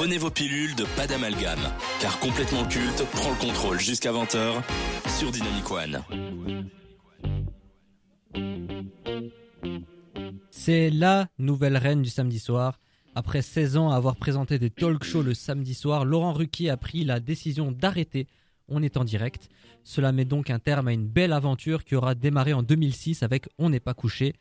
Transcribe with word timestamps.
Prenez 0.00 0.16
vos 0.16 0.30
pilules 0.30 0.74
de 0.76 0.84
pas 0.96 1.06
d'amalgame, 1.06 1.58
car 2.00 2.18
complètement 2.20 2.64
culte 2.64 3.04
prend 3.12 3.28
le 3.32 3.36
contrôle 3.36 3.78
jusqu'à 3.78 4.10
20h 4.10 4.62
sur 5.18 5.30
Dynamic 5.30 5.70
One. 5.70 6.02
C'est 10.50 10.88
la 10.88 11.28
nouvelle 11.38 11.76
reine 11.76 12.00
du 12.00 12.08
samedi 12.08 12.38
soir. 12.38 12.80
Après 13.14 13.42
16 13.42 13.76
ans 13.76 13.90
à 13.90 13.96
avoir 13.96 14.16
présenté 14.16 14.58
des 14.58 14.70
talk 14.70 15.04
shows 15.04 15.22
le 15.22 15.34
samedi 15.34 15.74
soir, 15.74 16.06
Laurent 16.06 16.32
Ruquier 16.32 16.70
a 16.70 16.78
pris 16.78 17.04
la 17.04 17.20
décision 17.20 17.70
d'arrêter 17.70 18.26
On 18.68 18.82
est 18.82 18.96
en 18.96 19.04
direct. 19.04 19.50
Cela 19.84 20.12
met 20.12 20.24
donc 20.24 20.48
un 20.48 20.58
terme 20.58 20.88
à 20.88 20.94
une 20.94 21.08
belle 21.08 21.34
aventure 21.34 21.84
qui 21.84 21.94
aura 21.94 22.14
démarré 22.14 22.54
en 22.54 22.62
2006 22.62 23.22
avec 23.22 23.50
On 23.58 23.68
n'est 23.68 23.80
pas 23.80 23.92
couché. 23.92 24.32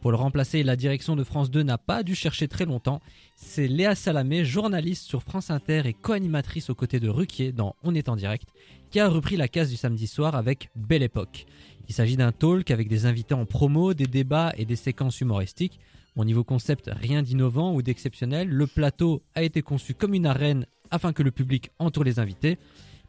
Pour 0.00 0.12
le 0.12 0.16
remplacer, 0.16 0.62
la 0.62 0.76
direction 0.76 1.16
de 1.16 1.24
France 1.24 1.50
2 1.50 1.62
n'a 1.64 1.76
pas 1.76 2.04
dû 2.04 2.14
chercher 2.14 2.46
très 2.46 2.66
longtemps. 2.66 3.00
C'est 3.34 3.66
Léa 3.66 3.96
Salamé, 3.96 4.44
journaliste 4.44 5.04
sur 5.04 5.24
France 5.24 5.50
Inter 5.50 5.82
et 5.86 5.92
co-animatrice 5.92 6.70
aux 6.70 6.74
côtés 6.76 7.00
de 7.00 7.08
Ruquier 7.08 7.50
dans 7.50 7.74
On 7.82 7.96
est 7.96 8.08
en 8.08 8.14
direct, 8.14 8.46
qui 8.90 9.00
a 9.00 9.08
repris 9.08 9.36
la 9.36 9.48
case 9.48 9.70
du 9.70 9.76
samedi 9.76 10.06
soir 10.06 10.36
avec 10.36 10.70
Belle 10.76 11.02
Époque. 11.02 11.46
Il 11.88 11.94
s'agit 11.94 12.16
d'un 12.16 12.30
talk 12.30 12.70
avec 12.70 12.88
des 12.88 13.06
invités 13.06 13.34
en 13.34 13.44
promo, 13.44 13.92
des 13.92 14.06
débats 14.06 14.52
et 14.56 14.64
des 14.64 14.76
séquences 14.76 15.20
humoristiques. 15.20 15.80
Au 16.14 16.24
niveau 16.24 16.44
concept, 16.44 16.90
rien 16.94 17.22
d'innovant 17.22 17.74
ou 17.74 17.82
d'exceptionnel. 17.82 18.48
Le 18.48 18.66
plateau 18.68 19.22
a 19.34 19.42
été 19.42 19.62
conçu 19.62 19.94
comme 19.94 20.14
une 20.14 20.26
arène 20.26 20.66
afin 20.90 21.12
que 21.12 21.24
le 21.24 21.32
public 21.32 21.70
entoure 21.80 22.04
les 22.04 22.20
invités. 22.20 22.58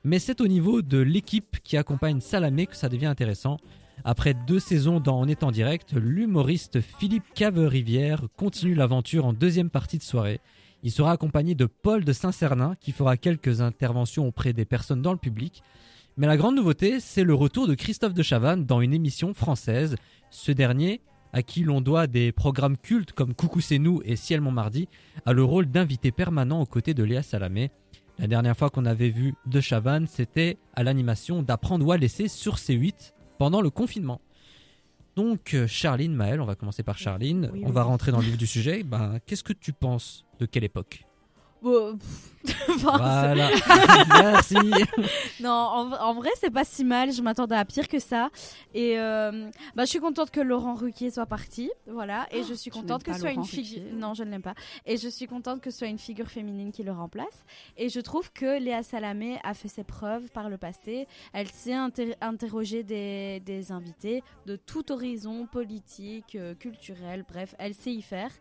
Mais 0.03 0.17
c'est 0.17 0.41
au 0.41 0.47
niveau 0.47 0.81
de 0.81 0.97
l'équipe 0.97 1.57
qui 1.63 1.77
accompagne 1.77 2.19
Salamé 2.19 2.65
que 2.65 2.75
ça 2.75 2.89
devient 2.89 3.07
intéressant. 3.07 3.57
Après 4.03 4.33
deux 4.33 4.59
saisons 4.59 4.99
dans 4.99 5.19
En 5.19 5.27
étant 5.27 5.51
direct, 5.51 5.93
l'humoriste 5.93 6.79
Philippe 6.79 7.33
Cave-Rivière 7.33 8.23
continue 8.37 8.73
l'aventure 8.73 9.25
en 9.25 9.33
deuxième 9.33 9.69
partie 9.69 9.97
de 9.97 10.03
soirée. 10.03 10.39
Il 10.83 10.91
sera 10.91 11.11
accompagné 11.11 11.55
de 11.55 11.65
Paul 11.65 12.05
de 12.05 12.13
Saint-Cernin 12.13 12.75
qui 12.79 12.93
fera 12.93 13.17
quelques 13.17 13.59
interventions 13.59 14.27
auprès 14.27 14.53
des 14.53 14.63
personnes 14.63 15.01
dans 15.01 15.11
le 15.11 15.17
public. 15.17 15.61
Mais 16.15 16.27
la 16.27 16.37
grande 16.37 16.55
nouveauté, 16.55 16.99
c'est 17.01 17.25
le 17.25 17.33
retour 17.33 17.67
de 17.67 17.75
Christophe 17.75 18.13
de 18.13 18.23
Chavannes 18.23 18.65
dans 18.65 18.79
une 18.79 18.93
émission 18.93 19.33
française. 19.33 19.95
Ce 20.29 20.53
dernier, 20.53 21.01
à 21.33 21.43
qui 21.43 21.63
l'on 21.63 21.81
doit 21.81 22.07
des 22.07 22.31
programmes 22.31 22.77
cultes 22.77 23.11
comme 23.11 23.33
Coucou 23.33 23.59
c'est 23.59 23.79
nous 23.79 24.01
et 24.05 24.15
Ciel 24.15 24.39
mon 24.39 24.51
mardi, 24.51 24.87
a 25.25 25.33
le 25.33 25.43
rôle 25.43 25.65
d'invité 25.65 26.11
permanent 26.11 26.61
aux 26.61 26.65
côtés 26.65 26.93
de 26.93 27.03
Léa 27.03 27.23
Salamé. 27.23 27.71
La 28.17 28.27
dernière 28.27 28.55
fois 28.55 28.69
qu'on 28.69 28.85
avait 28.85 29.09
vu 29.09 29.33
De 29.45 29.59
Chavannes, 29.59 30.07
c'était 30.07 30.57
à 30.73 30.83
l'animation 30.83 31.41
d'Apprendre 31.41 31.85
ou 31.85 31.91
à 31.91 31.97
laisser 31.97 32.29
sur 32.29 32.55
C8 32.55 33.13
pendant 33.39 33.61
le 33.61 33.71
confinement. 33.71 34.21
Donc, 35.15 35.55
euh, 35.55 35.65
Charline, 35.65 36.13
Maëlle, 36.13 36.39
on 36.39 36.45
va 36.45 36.55
commencer 36.55 36.83
par 36.83 36.99
Charline. 36.99 37.49
Oui, 37.51 37.63
on 37.65 37.71
va 37.71 37.81
rentrer 37.83 38.11
dans 38.11 38.19
le 38.19 38.25
vif 38.25 38.37
du 38.37 38.45
sujet. 38.45 38.83
Ben, 38.83 39.17
Qu'est-ce 39.25 39.43
que 39.43 39.53
tu 39.53 39.73
penses 39.73 40.25
de 40.39 40.45
quelle 40.45 40.63
époque? 40.63 41.05
Bon, 41.61 41.97
enfin, 42.69 42.97
Voilà. 42.97 43.49
Merci. 44.09 44.55
non, 45.41 45.49
en, 45.51 45.91
en 45.91 46.13
vrai, 46.13 46.29
c'est 46.39 46.49
pas 46.51 46.63
si 46.63 46.85
mal. 46.85 47.11
Je 47.11 47.21
m'attendais 47.21 47.55
à 47.55 47.65
pire 47.65 47.87
que 47.89 47.99
ça. 47.99 48.29
Et 48.73 48.97
euh, 48.97 49.49
bah, 49.75 49.83
je 49.83 49.89
suis 49.89 49.99
contente 49.99 50.31
que 50.31 50.39
Laurent 50.39 50.73
Ruquier 50.75 51.11
soit 51.11 51.25
parti. 51.25 51.69
Voilà. 51.85 52.27
Et 52.31 52.43
je 52.43 52.53
suis 52.53 52.71
contente 52.71 53.03
que 53.03 53.11
ce 53.13 53.19
soit 53.19 53.31
une 53.31 53.43
figure. 53.45 53.83
Non, 53.93 54.13
je 54.13 54.23
ne 54.23 54.31
l'aime 54.31 54.41
pas. 54.41 54.53
Et 54.85 54.95
je 54.95 55.09
suis 55.09 55.27
contente 55.27 55.59
que 55.59 55.69
ce 55.69 55.79
soit 55.79 55.87
une 55.87 55.99
figure 55.99 56.27
féminine 56.29 56.71
qui 56.71 56.83
le 56.83 56.93
remplace. 56.93 57.43
Et 57.75 57.89
je 57.89 57.99
trouve 57.99 58.31
que 58.31 58.57
Léa 58.57 58.83
Salamé 58.83 59.37
a 59.43 59.53
fait 59.53 59.67
ses 59.67 59.83
preuves 59.83 60.29
par 60.31 60.49
le 60.49 60.57
passé. 60.57 61.07
Elle 61.33 61.49
sait 61.49 61.73
inter- 61.73 62.15
interroger 62.21 62.83
des, 62.83 63.41
des 63.45 63.73
invités 63.73 64.23
de 64.45 64.55
tout 64.55 64.91
horizon 64.93 65.45
politique, 65.45 66.35
euh, 66.35 66.55
culturel, 66.55 67.25
bref, 67.27 67.53
elle 67.59 67.73
sait 67.73 67.91
y 67.91 68.01
faire. 68.01 68.31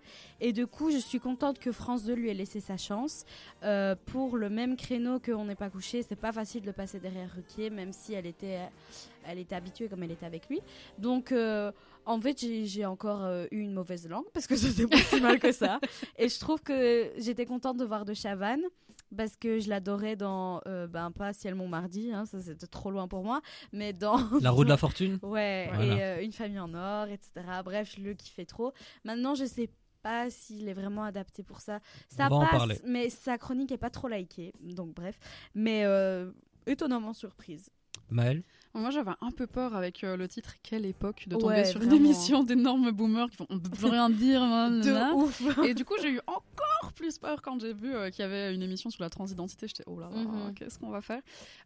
Et 0.40 0.52
du 0.52 0.66
coup, 0.68 0.90
je 0.92 0.98
suis 0.98 1.18
contente 1.18 1.58
que 1.58 1.72
France 1.72 2.04
2 2.04 2.12
lui 2.14 2.30
ait 2.30 2.34
laissé 2.34 2.60
sa 2.60 2.76
chance. 2.76 3.07
Euh, 3.64 3.94
pour 4.06 4.36
le 4.36 4.48
même 4.48 4.76
créneau 4.76 5.18
qu'on 5.18 5.44
n'est 5.44 5.54
pas 5.54 5.70
couché, 5.70 6.02
c'est 6.02 6.16
pas 6.16 6.32
facile 6.32 6.62
de 6.62 6.66
le 6.66 6.72
passer 6.72 7.00
derrière 7.00 7.30
Ruquier, 7.34 7.70
même 7.70 7.92
si 7.92 8.14
elle 8.14 8.26
était, 8.26 8.58
elle 9.26 9.38
était 9.38 9.54
habituée 9.54 9.88
comme 9.88 10.02
elle 10.02 10.12
était 10.12 10.26
avec 10.26 10.48
lui. 10.48 10.60
Donc, 10.98 11.32
euh, 11.32 11.72
en 12.06 12.20
fait, 12.20 12.38
j'ai 12.64 12.86
encore 12.86 13.22
euh, 13.24 13.46
eu 13.50 13.60
une 13.60 13.72
mauvaise 13.74 14.08
langue 14.08 14.24
parce 14.32 14.46
que 14.46 14.56
c'était 14.56 14.86
pas 14.86 14.96
si 15.02 15.20
mal 15.20 15.38
que 15.38 15.52
ça. 15.52 15.80
Et 16.16 16.28
je 16.28 16.38
trouve 16.38 16.62
que 16.62 17.10
j'étais 17.18 17.46
contente 17.46 17.76
de 17.76 17.84
voir 17.84 18.04
de 18.04 18.14
Chavannes 18.14 18.62
parce 19.16 19.36
que 19.36 19.58
je 19.58 19.70
l'adorais 19.70 20.16
dans, 20.16 20.60
euh, 20.66 20.86
ben 20.86 21.10
pas 21.10 21.32
Ciel 21.32 21.54
mon 21.54 21.66
mardi, 21.66 22.12
hein, 22.12 22.26
ça 22.26 22.40
c'était 22.40 22.66
trop 22.66 22.90
loin 22.90 23.08
pour 23.08 23.24
moi, 23.24 23.40
mais 23.72 23.94
dans 23.94 24.18
La 24.42 24.50
roue 24.50 24.64
de 24.64 24.68
la 24.68 24.76
fortune? 24.86 25.18
Ouais, 25.22 25.70
Voilà. 25.72 25.84
et 25.96 26.02
euh, 26.02 26.22
une 26.24 26.32
famille 26.32 26.58
en 26.58 26.74
or, 26.74 27.06
etc. 27.06 27.30
Bref, 27.64 27.94
je 27.96 28.02
le 28.02 28.12
kiffais 28.14 28.44
trop. 28.44 28.72
Maintenant, 29.04 29.34
je 29.34 29.46
sais 29.46 29.70
pas 30.02 30.30
s'il 30.30 30.68
est 30.68 30.72
vraiment 30.74 31.04
adapté 31.04 31.42
pour 31.42 31.60
ça. 31.60 31.80
Ça 32.08 32.26
On 32.26 32.30
va 32.30 32.36
en 32.36 32.40
passe, 32.40 32.50
parler. 32.52 32.78
mais 32.84 33.10
sa 33.10 33.38
chronique 33.38 33.72
est 33.72 33.78
pas 33.78 33.90
trop 33.90 34.08
likée. 34.08 34.52
Donc, 34.60 34.94
bref. 34.94 35.18
Mais 35.54 35.84
euh, 35.84 36.30
étonnamment 36.66 37.12
surprise. 37.12 37.70
Maëlle 38.10 38.42
Moi, 38.72 38.88
j'avais 38.90 39.10
un 39.20 39.30
peu 39.30 39.46
peur 39.46 39.76
avec 39.76 40.02
euh, 40.02 40.16
le 40.16 40.28
titre 40.28 40.54
Quelle 40.62 40.86
époque 40.86 41.24
de 41.28 41.36
tomber 41.36 41.46
Ouais, 41.56 41.64
sur 41.66 41.78
vraiment. 41.78 41.94
une 41.96 42.06
émission 42.06 42.42
d'énormes 42.42 42.90
boomers 42.90 43.28
qui 43.28 43.36
font 43.36 43.46
On 43.50 43.58
peut 43.58 43.68
plus 43.68 43.84
rien 43.86 44.08
dire. 44.08 44.40
nanana. 44.40 44.80
De 45.10 45.14
ouf. 45.14 45.42
Et 45.66 45.74
du 45.74 45.84
coup, 45.84 45.92
j'ai 46.00 46.12
eu 46.12 46.20
encore 46.26 46.92
plus 46.94 47.18
peur 47.18 47.42
quand 47.42 47.60
j'ai 47.60 47.74
vu 47.74 47.94
euh, 47.94 48.08
qu'il 48.08 48.20
y 48.20 48.24
avait 48.24 48.54
une 48.54 48.62
émission 48.62 48.88
sur 48.88 49.02
la 49.02 49.10
transidentité. 49.10 49.68
J'étais 49.68 49.84
oh 49.86 50.00
là 50.00 50.08
là, 50.10 50.16
Mhm. 50.22 50.54
qu'est-ce 50.54 50.78
qu'on 50.78 50.88
va 50.88 51.02
faire? 51.02 51.20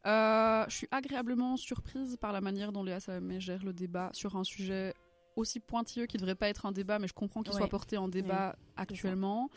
Euh, 0.05 0.65
Je 0.69 0.75
suis 0.75 0.89
agréablement 0.91 1.57
surprise 1.57 2.17
par 2.21 2.33
la 2.33 2.41
manière 2.41 2.73
dont 2.73 2.83
Léa 2.83 2.99
Salamé 2.99 3.39
gère 3.39 3.63
le 3.63 3.73
débat 3.73 4.11
sur 4.13 4.35
un 4.35 4.43
sujet 4.43 4.95
aussi 5.37 5.61
pointilleux 5.61 6.07
qui 6.07 6.17
devrait 6.17 6.35
pas 6.35 6.49
être 6.49 6.67
un 6.67 6.73
débat, 6.73 6.99
mais 6.99 7.09
je 7.09 7.15
comprends 7.15 7.43
qu'il 7.43 7.53
Ouais. 7.53 7.59
soit 7.59 7.69
porté 7.69 7.97
en 7.97 8.09
débat 8.09 8.57
actuellement. 8.77 9.51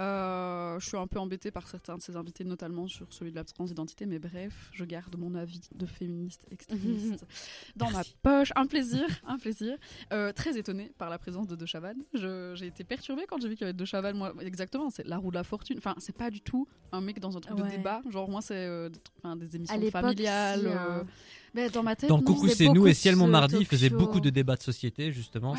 Euh, 0.00 0.80
je 0.80 0.86
suis 0.88 0.96
un 0.96 1.06
peu 1.06 1.18
embêtée 1.18 1.50
par 1.50 1.68
certains 1.68 1.98
de 1.98 2.00
ses 2.00 2.16
invités, 2.16 2.42
notamment 2.42 2.88
sur 2.88 3.12
celui 3.12 3.32
de 3.32 3.36
la 3.36 3.44
transidentité, 3.44 4.06
mais 4.06 4.18
bref, 4.18 4.70
je 4.72 4.84
garde 4.86 5.14
mon 5.18 5.34
avis 5.34 5.60
de 5.74 5.84
féministe 5.84 6.46
extrémiste 6.50 7.26
dans 7.76 7.90
ma 7.90 8.00
poche. 8.22 8.50
Un 8.56 8.64
plaisir, 8.66 9.04
un 9.26 9.36
plaisir. 9.36 9.76
Euh, 10.14 10.32
très 10.32 10.56
étonnée 10.56 10.90
par 10.96 11.10
la 11.10 11.18
présence 11.18 11.46
de 11.48 11.54
De 11.54 11.66
Chavannes. 11.66 12.02
J'ai 12.14 12.66
été 12.66 12.82
perturbée 12.82 13.26
quand 13.28 13.42
j'ai 13.42 13.48
vu 13.48 13.56
qu'il 13.56 13.66
y 13.66 13.68
avait 13.68 13.74
De 13.76 13.84
Chavannes. 13.84 14.16
Moi, 14.16 14.32
exactement, 14.40 14.88
c'est 14.88 15.06
la 15.06 15.18
roue 15.18 15.30
de 15.32 15.36
la 15.36 15.44
fortune. 15.44 15.76
Enfin, 15.76 15.94
c'est 15.98 16.16
pas 16.16 16.30
du 16.30 16.40
tout 16.40 16.66
un 16.92 17.02
mec 17.02 17.20
dans 17.20 17.36
un 17.36 17.40
truc 17.40 17.58
de 17.58 17.64
débat. 17.68 18.00
Genre, 18.08 18.30
moi, 18.30 18.40
c'est 18.40 18.54
euh, 18.54 18.88
des, 18.88 19.00
trucs- 19.00 19.18
enfin, 19.18 19.36
des 19.36 19.54
émissions 19.54 19.90
familiales. 19.90 20.60
si, 20.60 20.66
hein. 20.66 21.06
Mais 21.54 21.68
dans 21.70 21.82
ma 21.82 21.96
tête, 21.96 22.08
Dans. 22.08 22.20
Coucou 22.20 22.48
c'est 22.48 22.68
nous 22.68 22.86
et 22.86 22.94
Ciel 22.94 23.16
mon 23.16 23.26
ce 23.26 23.30
mardi, 23.30 23.56
il 23.60 23.66
faisait 23.66 23.90
beaucoup 23.90 24.20
de 24.20 24.30
débats 24.30 24.56
de 24.56 24.62
société 24.62 25.12
justement. 25.12 25.52
Ouais, 25.52 25.58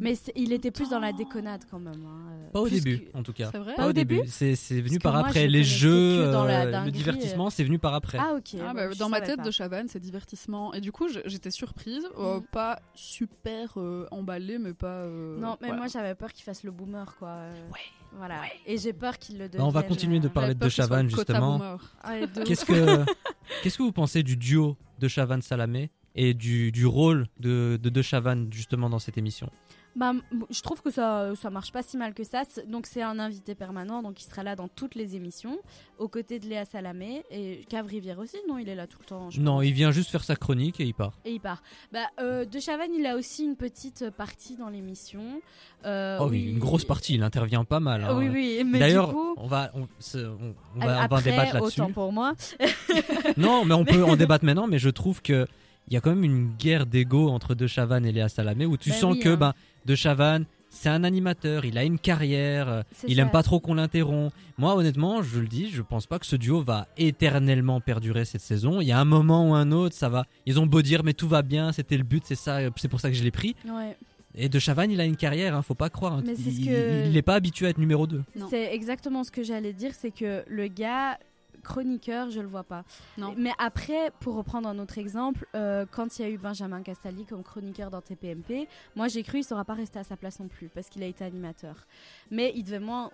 mais 0.00 0.16
il 0.36 0.48
Mais 0.48 0.54
était 0.56 0.70
plus 0.70 0.88
dans 0.90 0.98
la 1.00 1.12
déconnade 1.12 1.62
quand 1.70 1.78
même. 1.78 2.02
hein, 2.06 2.30
euh, 2.32 2.50
Pas 2.52 2.60
au 2.60 2.66
plus 2.66 2.80
début 2.80 3.00
que- 3.04 3.16
en 3.16 3.22
tout 3.22 3.32
cas. 3.32 3.50
C'est 3.52 3.58
vrai 3.58 3.74
Pas 3.74 3.88
au 3.88 3.92
début. 3.92 4.16
début 4.16 4.28
C'est 4.28 4.54
c'est 4.56 4.80
venu 4.80 4.98
Parce 4.98 5.12
par 5.14 5.20
moi, 5.20 5.28
après. 5.28 5.42
je 5.42 5.46
Les 5.46 5.64
jeux, 5.64 6.22
euh, 6.24 6.84
le 6.84 6.90
divertissement, 6.90 7.50
c'est 7.50 7.64
venu 7.64 7.78
par 7.78 7.94
après. 7.94 8.18
Ah, 8.20 8.34
ok. 8.36 8.60
Ah, 8.66 8.72
bah, 8.74 8.88
dans 8.98 9.08
ma 9.08 9.20
tête, 9.20 9.36
pas. 9.36 9.42
de 9.44 9.50
Chavannes, 9.50 9.88
c'est 9.88 10.00
divertissement. 10.00 10.72
Et 10.74 10.80
du 10.80 10.92
coup, 10.92 11.08
j'étais 11.26 11.50
surprise. 11.50 12.06
euh, 12.18 12.36
Mhm. 12.36 12.42
pas 12.52 12.80
super 12.94 13.72
euh, 13.78 14.06
emballée, 14.10 14.58
mais 14.58 14.74
pas. 14.74 14.86
euh, 15.02 15.38
Non, 15.38 15.56
mais 15.60 15.68
voilà. 15.68 15.76
moi 15.76 15.86
j'avais 15.88 16.14
peur 16.14 16.32
qu'il 16.32 16.44
fasse 16.44 16.62
le 16.64 16.70
boomer 16.70 17.14
quoi. 17.18 17.28
euh, 17.28 17.68
Ouais. 17.72 17.78
Voilà. 18.16 18.40
Ouais. 18.40 18.52
Et 18.66 18.78
j'ai 18.78 18.92
peur 18.92 19.18
qu'il 19.18 19.38
le 19.38 19.48
Bah, 19.48 19.58
on 19.60 19.68
va 19.68 19.80
devienne, 19.82 19.88
continuer 19.88 20.20
de 20.20 20.26
euh, 20.26 20.30
parler 20.30 20.54
de 20.54 20.68
Chavannes, 20.68 21.06
le 21.08 21.14
quota 21.14 21.32
justement. 21.34 21.58
de 21.58 22.44
Qu'est-ce 22.44 22.64
que 22.64 23.04
qu'est-ce 23.62 23.78
que 23.78 23.82
vous 23.82 23.92
pensez 23.92 24.22
du 24.22 24.36
duo 24.36 24.76
de 24.98 25.08
Chavannes 25.08 25.42
Salamé 25.42 25.90
et 26.14 26.34
du, 26.34 26.72
du 26.72 26.86
rôle 26.86 27.28
de, 27.38 27.78
de 27.80 27.88
De 27.88 28.02
Chavannes 28.02 28.48
justement 28.52 28.90
dans 28.90 28.98
cette 28.98 29.16
émission? 29.18 29.50
Bah, 29.96 30.12
je 30.50 30.62
trouve 30.62 30.82
que 30.82 30.90
ça, 30.90 31.32
ça 31.34 31.50
marche 31.50 31.72
pas 31.72 31.82
si 31.82 31.96
mal 31.96 32.14
que 32.14 32.22
ça. 32.24 32.42
Donc, 32.68 32.86
c'est 32.86 33.02
un 33.02 33.18
invité 33.18 33.54
permanent, 33.54 34.02
donc 34.02 34.22
il 34.22 34.24
sera 34.24 34.42
là 34.44 34.54
dans 34.54 34.68
toutes 34.68 34.94
les 34.94 35.16
émissions, 35.16 35.58
aux 35.98 36.06
côtés 36.08 36.38
de 36.38 36.46
Léa 36.46 36.64
Salamé 36.64 37.24
et 37.30 37.64
Cave 37.68 37.86
Rivière 37.86 38.18
aussi. 38.20 38.36
Non, 38.48 38.58
il 38.58 38.68
est 38.68 38.74
là 38.76 38.86
tout 38.86 38.98
le 39.00 39.06
temps. 39.06 39.28
Non, 39.38 39.56
pense. 39.56 39.64
il 39.64 39.72
vient 39.72 39.90
juste 39.90 40.10
faire 40.10 40.22
sa 40.24 40.36
chronique 40.36 40.80
et 40.80 40.84
il 40.84 40.94
part. 40.94 41.14
Et 41.24 41.32
il 41.32 41.40
part. 41.40 41.62
Bah, 41.92 42.00
euh, 42.20 42.44
de 42.44 42.58
Chavannes, 42.60 42.94
il 42.96 43.04
a 43.06 43.16
aussi 43.16 43.44
une 43.44 43.56
petite 43.56 44.10
partie 44.10 44.56
dans 44.56 44.68
l'émission. 44.68 45.40
Euh, 45.84 46.18
oh 46.20 46.28
oui, 46.30 46.50
une 46.50 46.58
grosse 46.60 46.84
partie, 46.84 47.14
il 47.14 47.22
intervient 47.22 47.64
pas 47.64 47.80
mal. 47.80 48.04
hein. 48.04 48.16
Oui, 48.16 48.28
oui, 48.28 48.62
mais 48.64 48.78
D'ailleurs, 48.78 49.10
coup, 49.12 49.34
on 49.38 49.46
va 49.48 49.70
on, 49.74 49.80
on- 49.82 49.86
on 50.16 50.20
va, 50.20 50.54
on 50.76 50.80
va 50.86 50.98
en 51.00 51.02
après, 51.02 51.22
débattre 51.22 51.54
là-dessus. 51.54 51.80
autant 51.80 51.92
pour 51.92 52.12
moi. 52.12 52.34
Non, 53.36 53.64
mais 53.64 53.74
on 53.74 53.84
peut 53.84 54.04
en 54.04 54.16
débattre 54.16 54.44
maintenant, 54.44 54.66
mais 54.66 54.78
je 54.78 54.88
trouve 54.90 55.22
que 55.22 55.46
il 55.88 55.94
y 55.94 55.96
a 55.96 56.00
quand 56.00 56.10
même 56.10 56.22
une 56.24 56.50
guerre 56.56 56.86
d'ego 56.86 57.28
entre 57.30 57.54
De 57.54 57.66
Chavannes 57.66 58.06
et 58.06 58.12
Léa 58.12 58.28
Salamé 58.28 58.64
où 58.66 58.76
tu 58.76 58.90
Ben 58.90 58.96
sens 58.96 59.14
oui, 59.14 59.20
que 59.20 59.30
hein. 59.30 59.36
ben, 59.36 59.54
De 59.86 59.94
Chavannes, 59.94 60.44
c'est 60.68 60.88
un 60.88 61.02
animateur, 61.02 61.64
il 61.64 61.76
a 61.78 61.84
une 61.84 61.98
carrière, 61.98 62.68
euh, 62.68 62.82
il 63.08 63.16
ça. 63.16 63.22
aime 63.22 63.30
pas 63.30 63.42
trop 63.42 63.58
qu'on 63.60 63.74
l'interrompt. 63.74 64.32
Moi, 64.56 64.74
honnêtement, 64.76 65.20
je 65.22 65.40
le 65.40 65.48
dis, 65.48 65.68
je 65.70 65.82
pense 65.82 66.06
pas 66.06 66.18
que 66.20 66.26
ce 66.26 66.36
duo 66.36 66.62
va 66.62 66.86
éternellement 66.96 67.80
perdurer 67.80 68.24
cette 68.24 68.40
saison. 68.40 68.80
Il 68.80 68.86
y 68.86 68.92
a 68.92 68.98
un 69.00 69.04
moment 69.04 69.50
ou 69.50 69.54
un 69.54 69.72
autre, 69.72 69.94
ça 69.96 70.08
va. 70.08 70.26
Ils 70.46 70.60
ont 70.60 70.66
beau 70.66 70.82
dire, 70.82 71.02
mais 71.04 71.12
tout 71.12 71.28
va 71.28 71.42
bien, 71.42 71.72
c'était 71.72 71.96
le 71.96 72.04
but, 72.04 72.22
c'est 72.24 72.34
ça, 72.36 72.58
euh, 72.58 72.70
c'est 72.76 72.88
pour 72.88 73.00
ça 73.00 73.08
que 73.10 73.16
je 73.16 73.22
l'ai 73.24 73.30
pris. 73.30 73.56
Ouais. 73.66 73.96
Et 74.36 74.48
De 74.48 74.60
Chavannes, 74.60 74.92
il 74.92 75.00
a 75.00 75.04
une 75.04 75.16
carrière, 75.16 75.56
hein, 75.56 75.62
faut 75.62 75.74
pas 75.74 75.90
croire. 75.90 76.12
hein. 76.18 76.22
Mais 76.24 76.34
il, 76.34 76.66
que- 76.66 77.06
il 77.08 77.16
est 77.16 77.22
pas 77.22 77.34
habitué 77.34 77.66
à 77.66 77.70
être 77.70 77.78
numéro 77.78 78.06
2 78.06 78.22
Non. 78.36 78.46
C'est 78.48 78.72
exactement 78.72 79.24
ce 79.24 79.32
que 79.32 79.42
j'allais 79.42 79.72
dire, 79.72 79.90
c'est 79.98 80.12
que 80.12 80.44
le 80.46 80.68
gars 80.68 81.18
chroniqueur, 81.60 82.30
je 82.30 82.40
le 82.40 82.48
vois 82.48 82.64
pas. 82.64 82.84
Non. 83.18 83.34
Mais 83.36 83.52
après, 83.58 84.12
pour 84.20 84.34
reprendre 84.34 84.68
un 84.68 84.78
autre 84.78 84.98
exemple, 84.98 85.46
euh, 85.54 85.86
quand 85.90 86.18
il 86.18 86.22
y 86.22 86.24
a 86.24 86.28
eu 86.28 86.38
Benjamin 86.38 86.82
Castaldi 86.82 87.24
comme 87.24 87.42
chroniqueur 87.42 87.90
dans 87.90 88.00
TPMP, 88.00 88.68
moi 88.96 89.08
j'ai 89.08 89.22
cru 89.22 89.38
il 89.38 89.40
ne 89.42 89.46
sera 89.46 89.64
pas 89.64 89.74
resté 89.74 89.98
à 89.98 90.04
sa 90.04 90.16
place 90.16 90.40
non 90.40 90.48
plus 90.48 90.68
parce 90.68 90.88
qu'il 90.88 91.02
a 91.02 91.06
été 91.06 91.24
animateur. 91.24 91.86
Mais 92.30 92.52
il 92.54 92.64
devait 92.64 92.80
moins 92.80 93.10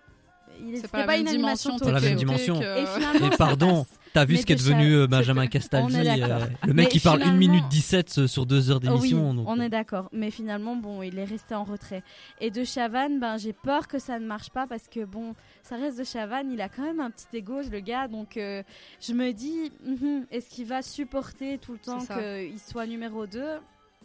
c'était 0.74 0.88
pas 0.88 0.98
la 0.98 1.04
pas 1.06 1.12
même 1.12 1.20
une 1.22 1.28
animation 1.28 1.70
dimension. 1.76 1.86
Pas 1.86 1.92
la 1.92 2.00
même 2.00 2.16
dimension. 2.16 2.60
que- 2.60 3.32
Et 3.32 3.36
pardon. 3.38 3.86
T'as 4.12 4.24
vu 4.24 4.38
ce 4.38 4.46
qu'est 4.46 4.54
de 4.54 4.60
devenu 4.60 4.94
euh, 4.94 5.06
Benjamin 5.06 5.46
Castaldi 5.46 5.94
euh, 5.94 6.38
Le 6.66 6.72
mec 6.72 6.88
qui 6.88 7.00
parle 7.00 7.18
1 7.20 7.24
finalement- 7.24 7.38
minute 7.38 7.64
17 7.68 8.18
euh, 8.18 8.26
sur 8.26 8.46
2 8.46 8.70
heures 8.70 8.80
oui, 8.82 8.88
d'émission. 8.88 9.34
donc, 9.34 9.46
on 9.46 9.60
euh, 9.60 9.64
est 9.64 9.68
d'accord. 9.68 10.08
Mais 10.10 10.30
finalement, 10.30 10.74
bon, 10.74 11.02
il 11.02 11.18
est 11.18 11.24
resté 11.24 11.54
en 11.54 11.64
retrait. 11.64 12.02
Et 12.40 12.50
de 12.50 12.64
Chavannes, 12.64 13.20
ben, 13.20 13.36
j'ai 13.36 13.52
peur 13.52 13.88
que 13.88 13.98
ça 13.98 14.18
ne 14.18 14.24
marche 14.26 14.48
pas 14.48 14.66
parce 14.66 14.88
que, 14.88 15.04
bon, 15.04 15.34
ça 15.62 15.76
reste 15.76 15.98
de 15.98 16.04
Chavannes. 16.04 16.50
Il 16.50 16.62
a 16.62 16.70
quand 16.70 16.82
même 16.84 17.00
un 17.00 17.10
petit 17.10 17.26
égo, 17.34 17.60
le 17.70 17.80
gars. 17.80 18.08
Donc, 18.08 18.38
euh, 18.38 18.62
je 19.06 19.12
me 19.12 19.32
dis, 19.32 19.70
mhm, 19.84 20.24
est-ce 20.30 20.48
qu'il 20.48 20.64
va 20.66 20.80
supporter 20.80 21.58
tout 21.58 21.72
le 21.72 21.78
temps 21.78 21.98
qu'il 22.00 22.58
soit 22.58 22.86
numéro 22.86 23.26
2 23.26 23.42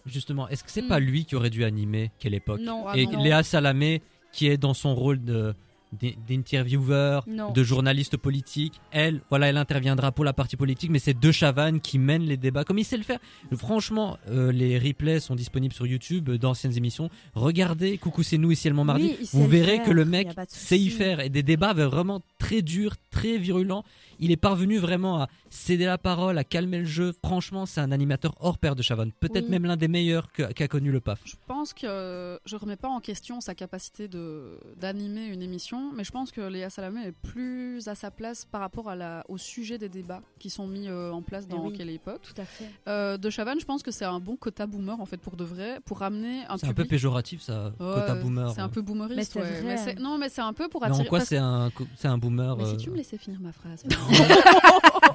Justement, 0.06 0.50
est-ce 0.50 0.64
que 0.66 0.72
c'est 0.72 0.82
Mm. 0.82 0.88
pas 0.90 1.00
lui 1.00 1.24
qui 1.26 1.36
aurait 1.38 1.52
dû 1.52 1.64
animer 1.64 2.12
Quelle 2.20 2.34
époque? 2.34 2.60
Non. 2.60 2.86
Ah 2.88 2.98
Et 2.98 3.06
non. 3.06 3.24
Léa 3.24 3.44
Salamé, 3.44 4.02
qui 4.34 4.48
est 4.48 4.58
dans 4.58 4.74
son 4.74 4.94
rôle 4.94 5.24
de 5.24 5.54
d'in- 6.00 6.12
d'intervieweur, 6.28 7.24
Non. 7.28 7.52
de 7.52 7.64
journaliste 7.64 8.18
politique, 8.18 8.80
elle, 8.92 9.22
voilà, 9.30 9.48
elle 9.50 9.58
interviendra 9.58 10.12
pour 10.12 10.26
la 10.26 10.34
partie 10.34 10.56
politique, 10.58 10.90
mais 10.90 11.00
c'est 11.00 11.18
De 11.20 11.32
Chavannes 11.32 11.80
qui 11.82 11.98
mène 12.00 12.24
les 12.24 12.38
débats 12.38 12.64
comme 12.64 12.78
il 12.80 12.86
sait 12.86 12.98
le 12.98 13.04
faire. 13.04 13.20
Franchement, 13.56 14.18
euh, 14.30 14.52
les 14.52 14.78
replays 14.80 15.20
sont 15.20 15.36
disponibles 15.36 15.74
sur 15.74 15.86
YouTube 15.88 16.30
euh, 16.30 16.38
d'anciennes 16.38 16.76
émissions. 16.78 17.10
Regardez, 17.34 17.98
coucou, 17.98 18.24
c'est 18.24 18.38
nous 18.38 18.52
ici 18.52 18.70
le 18.70 18.76
mardi. 18.76 19.16
Oui, 19.20 19.30
Vous 19.34 19.48
verrez 19.48 19.78
faire, 19.78 19.86
que 19.86 19.92
le 19.92 20.06
mec 20.06 20.30
sait 20.48 20.80
y 20.80 20.90
faire 20.90 21.20
et 21.20 21.30
des 21.30 21.44
débats 21.44 21.74
vraiment 21.74 22.22
très 22.42 22.62
durs, 22.64 22.96
très 23.12 23.38
virulents. 23.38 23.84
Il 24.24 24.32
est 24.32 24.38
parvenu 24.38 24.78
vraiment 24.78 25.22
à 25.22 25.28
céder 25.50 25.86
la 25.86 25.98
parole, 25.98 26.38
à 26.38 26.44
calmer 26.44 26.80
le 26.80 26.86
jeu. 26.86 27.14
Franchement, 27.24 27.66
c'est 27.66 27.82
un 27.82 27.92
animateur 27.92 28.36
hors 28.40 28.58
pair 28.58 28.76
de 28.76 28.82
Chavannes. 28.82 29.12
Peut-être 29.20 29.46
Oui. 29.46 29.52
même 29.52 29.66
l'un 29.66 29.78
des 29.78 29.88
meilleurs 29.88 30.32
qu'a 30.32 30.68
connu 30.68 30.92
le 30.92 31.00
PAF. 31.02 31.20
Je 31.26 31.36
pense 31.48 31.74
que 31.74 32.40
je 32.46 32.56
remets 32.56 32.76
pas 32.78 32.88
en 32.88 33.00
question 33.00 33.42
sa 33.42 33.54
capacité 33.56 34.08
de 34.08 34.60
d'animer 34.80 35.26
une 35.28 35.42
émission, 35.42 35.92
mais 35.96 36.04
je 36.04 36.12
pense 36.12 36.32
que 36.32 36.42
Léa 36.42 36.70
Salamé 36.70 37.08
est 37.08 37.12
plus 37.12 37.88
à 37.88 37.96
sa 37.96 38.10
place 38.12 38.46
par 38.46 38.62
rapport 38.62 38.90
à 38.90 38.96
la, 38.96 39.24
au 39.28 39.38
sujet 39.38 39.78
des 39.78 39.90
débats 39.90 40.22
qui 40.40 40.50
sont 40.50 40.68
mis 40.68 40.88
euh, 40.88 41.12
en 41.12 41.22
place 41.22 41.46
Mais 41.50 41.56
dans 41.56 41.68
oui. 41.68 41.74
quelle 41.78 41.90
époque. 41.90 42.22
Tout 42.24 42.40
à 42.42 42.46
fait. 42.46 42.70
Euh, 42.88 43.18
de 43.18 43.30
Chavannes, 43.30 43.60
je 43.60 43.66
pense 43.66 43.84
que 43.84 43.92
c'est 43.92 44.06
un 44.06 44.20
bon 44.20 44.36
quota 44.36 44.66
boomer 44.68 45.00
en 45.00 45.06
fait 45.06 45.18
pour 45.18 45.36
de 45.36 45.44
vrai, 45.44 45.80
pour 45.86 46.00
ramener 46.00 46.44
un 46.50 46.58
C'est 46.58 46.68
un 46.68 46.74
peu 46.74 46.86
péjoratif 46.86 47.42
ça, 47.42 47.66
Ouais, 47.80 47.94
quota 47.94 48.16
boomer. 48.16 48.52
C'est 48.54 48.62
un 48.62 48.70
peu 48.70 48.82
boomeriste. 48.82 49.36
Mais 49.36 49.42
ouais. 49.42 49.76
vrai. 49.76 49.96
non, 49.96 50.18
mais 50.18 50.30
c'est 50.30 50.42
un 50.42 50.54
peu 50.54 50.70
pour 50.70 50.82
Mais 50.82 50.88
attirer. 50.88 51.06
en 51.08 51.10
quoi 51.10 51.20
c'est 51.22 51.38
un, 51.38 51.70
un 52.04 52.18
boomer 52.18 52.31
Mais 52.58 52.66
si 52.66 52.74
euh, 52.74 52.78
tu 52.78 52.90
me 52.90 52.96
laissais 52.96 53.18
finir 53.18 53.40
ma 53.40 53.52
phrase. 53.52 53.84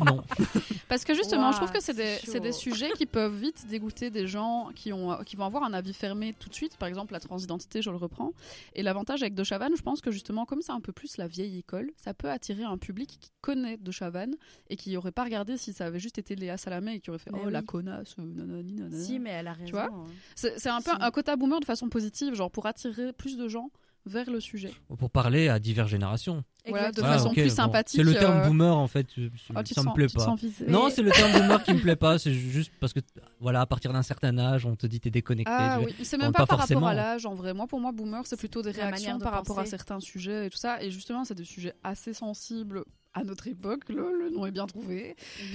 Non. 0.04 0.22
Parce 0.88 1.04
que 1.04 1.14
justement, 1.14 1.52
je 1.52 1.56
trouve 1.56 1.72
que 1.72 1.80
c'est 1.80 1.94
des, 1.94 2.40
des 2.40 2.52
sujets 2.52 2.90
qui 2.96 3.06
peuvent 3.06 3.34
vite 3.34 3.66
dégoûter 3.68 4.10
des 4.10 4.26
gens 4.26 4.70
qui, 4.74 4.92
ont, 4.92 5.16
qui 5.24 5.36
vont 5.36 5.44
avoir 5.44 5.64
un 5.64 5.72
avis 5.72 5.92
fermé 5.92 6.34
tout 6.38 6.48
de 6.48 6.54
suite. 6.54 6.76
Par 6.76 6.88
exemple, 6.88 7.12
la 7.12 7.20
transidentité, 7.20 7.82
je 7.82 7.90
le 7.90 7.96
reprends. 7.96 8.32
Et 8.74 8.82
l'avantage 8.82 9.22
avec 9.22 9.34
De 9.34 9.44
Chavannes, 9.44 9.76
je 9.76 9.82
pense 9.82 10.00
que 10.00 10.10
justement, 10.10 10.44
comme 10.44 10.62
c'est 10.62 10.72
un 10.72 10.80
peu 10.80 10.92
plus 10.92 11.16
la 11.16 11.26
vieille 11.26 11.58
école, 11.58 11.90
ça 11.96 12.14
peut 12.14 12.30
attirer 12.30 12.64
un 12.64 12.78
public 12.78 13.18
qui 13.20 13.30
connaît 13.40 13.76
De 13.76 13.90
Chavannes 13.90 14.36
et 14.70 14.76
qui 14.76 14.92
n'aurait 14.92 15.12
pas 15.12 15.24
regardé 15.24 15.56
si 15.56 15.72
ça 15.72 15.86
avait 15.86 15.98
juste 15.98 16.18
été 16.18 16.36
Léa 16.36 16.56
Salamé 16.56 16.94
et 16.94 17.00
qui 17.00 17.10
aurait 17.10 17.18
fait 17.18 17.30
Mais 17.32 17.40
Oh 17.44 17.50
la 17.50 17.62
connasse, 17.62 18.16
euh, 18.18 18.24
nanani, 18.24 18.74
nanana. 18.74 19.02
Si, 19.02 19.18
mais 19.18 19.30
elle 19.30 19.48
a 19.48 19.52
raison. 19.52 19.72
vois 19.72 19.84
hein. 19.92 20.04
C'est 20.34 20.58
c'est 20.58 20.68
un 20.68 20.80
peu 20.80 20.90
Si. 20.90 20.96
un 21.02 21.10
quota 21.10 21.36
boomer 21.36 21.60
de 21.60 21.64
façon 21.64 21.88
positive, 21.88 22.34
genre 22.34 22.50
pour 22.50 22.66
attirer 22.66 23.12
plus 23.12 23.36
de 23.36 23.48
gens 23.48 23.70
vers 24.06 24.30
le 24.30 24.40
sujet. 24.40 24.72
Pour 24.98 25.10
parler 25.10 25.48
à 25.48 25.58
diverses 25.58 25.90
générations. 25.90 26.44
Voilà, 26.68 26.92
de. 26.92 27.00
Ah, 27.02 27.12
façon 27.14 27.30
plus 27.30 27.44
bon. 27.44 27.50
sympathique, 27.50 27.96
C'est 28.00 28.02
le 28.04 28.14
terme 28.14 28.38
euh, 28.38 28.46
boomer 28.46 28.76
en 28.76 28.86
fait. 28.88 29.06
Oh, 29.18 29.60
ça 29.64 29.82
me 29.82 29.94
plaît 29.94 30.06
pas. 30.08 30.34
Non, 30.68 30.88
c'est 30.90 31.02
le 31.02 31.10
terme 31.10 31.32
boomer 31.32 31.62
qui 31.62 31.74
me 31.74 31.80
plaît 31.80 31.96
pas. 31.96 32.18
C'est 32.26 32.32
juste 32.34 32.72
parce 32.80 32.92
que 32.92 33.00
voilà, 33.40 33.60
à 33.60 33.66
partir 33.66 33.92
d'un 33.92 34.02
certain 34.02 34.36
âge, 34.38 34.66
on 34.66 34.74
te 34.76 34.86
dit 34.86 35.00
t'es 35.00 35.10
déconnecté. 35.10 35.52
Ah 35.54 35.80
oui, 35.84 35.94
c'est 36.02 36.16
Bon, 36.16 36.24
même 36.24 36.32
pas 36.32 36.40
pas, 36.40 36.46
par 36.46 36.58
forcément. 36.58 36.80
rapport 36.80 36.90
à 36.90 36.94
l'âge 36.94 37.26
en 37.26 37.34
vrai. 37.34 37.54
Moi, 37.54 37.66
pour 37.66 37.80
moi, 37.80 37.92
boomer, 37.92 38.22
c'est 38.26 38.36
plutôt 38.36 38.62
des 38.62 38.70
réactions 38.72 39.18
de 39.18 39.22
par 39.22 39.32
rapport 39.32 39.58
à 39.58 39.66
certains 39.66 40.00
sujets 40.00 40.46
et 40.46 40.50
tout 40.50 40.58
ça. 40.58 40.82
Et 40.82 40.90
justement, 40.90 41.24
c'est 41.24 41.34
des 41.34 41.44
sujets 41.44 41.74
assez 41.84 42.12
sensibles 42.14 42.82
à 43.14 43.22
notre 43.24 43.46
époque. 43.48 43.82
Le, 43.88 44.12
le 44.18 44.30
nom 44.30 44.46
est 44.46 44.50
bien 44.50 44.66
trouvé. 44.66 45.16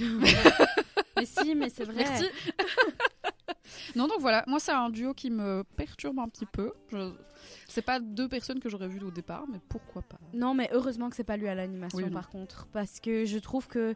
mais 1.16 1.26
si, 1.26 1.54
mais 1.54 1.68
c'est 1.68 1.84
vrai. 1.84 2.04
Merci. 2.08 2.24
non, 3.96 4.06
donc 4.08 4.20
voilà, 4.20 4.44
moi, 4.46 4.58
c'est 4.60 4.72
un 4.72 4.90
duo 4.90 5.14
qui 5.14 5.30
me 5.30 5.64
perturbe 5.76 6.18
un 6.18 6.28
petit 6.28 6.46
peu. 6.46 6.72
Je... 6.90 7.12
C'est 7.68 7.82
pas 7.82 7.98
deux 8.00 8.28
personnes 8.28 8.60
que 8.60 8.68
j'aurais 8.68 8.88
vues 8.88 9.02
au 9.04 9.10
départ, 9.10 9.44
mais 9.50 9.58
pourquoi 9.68 10.02
pas 10.02 10.18
Non, 10.32 10.54
mais 10.54 10.68
heureusement 10.72 11.10
que 11.10 11.16
c'est 11.16 11.24
pas 11.24 11.36
lui 11.36 11.48
à 11.48 11.54
l'animation 11.54 11.98
Oui, 11.98 12.10
par 12.10 12.28
contre, 12.28 12.66
parce 12.72 13.00
que 13.00 13.24
je 13.24 13.38
trouve 13.38 13.66
que 13.66 13.94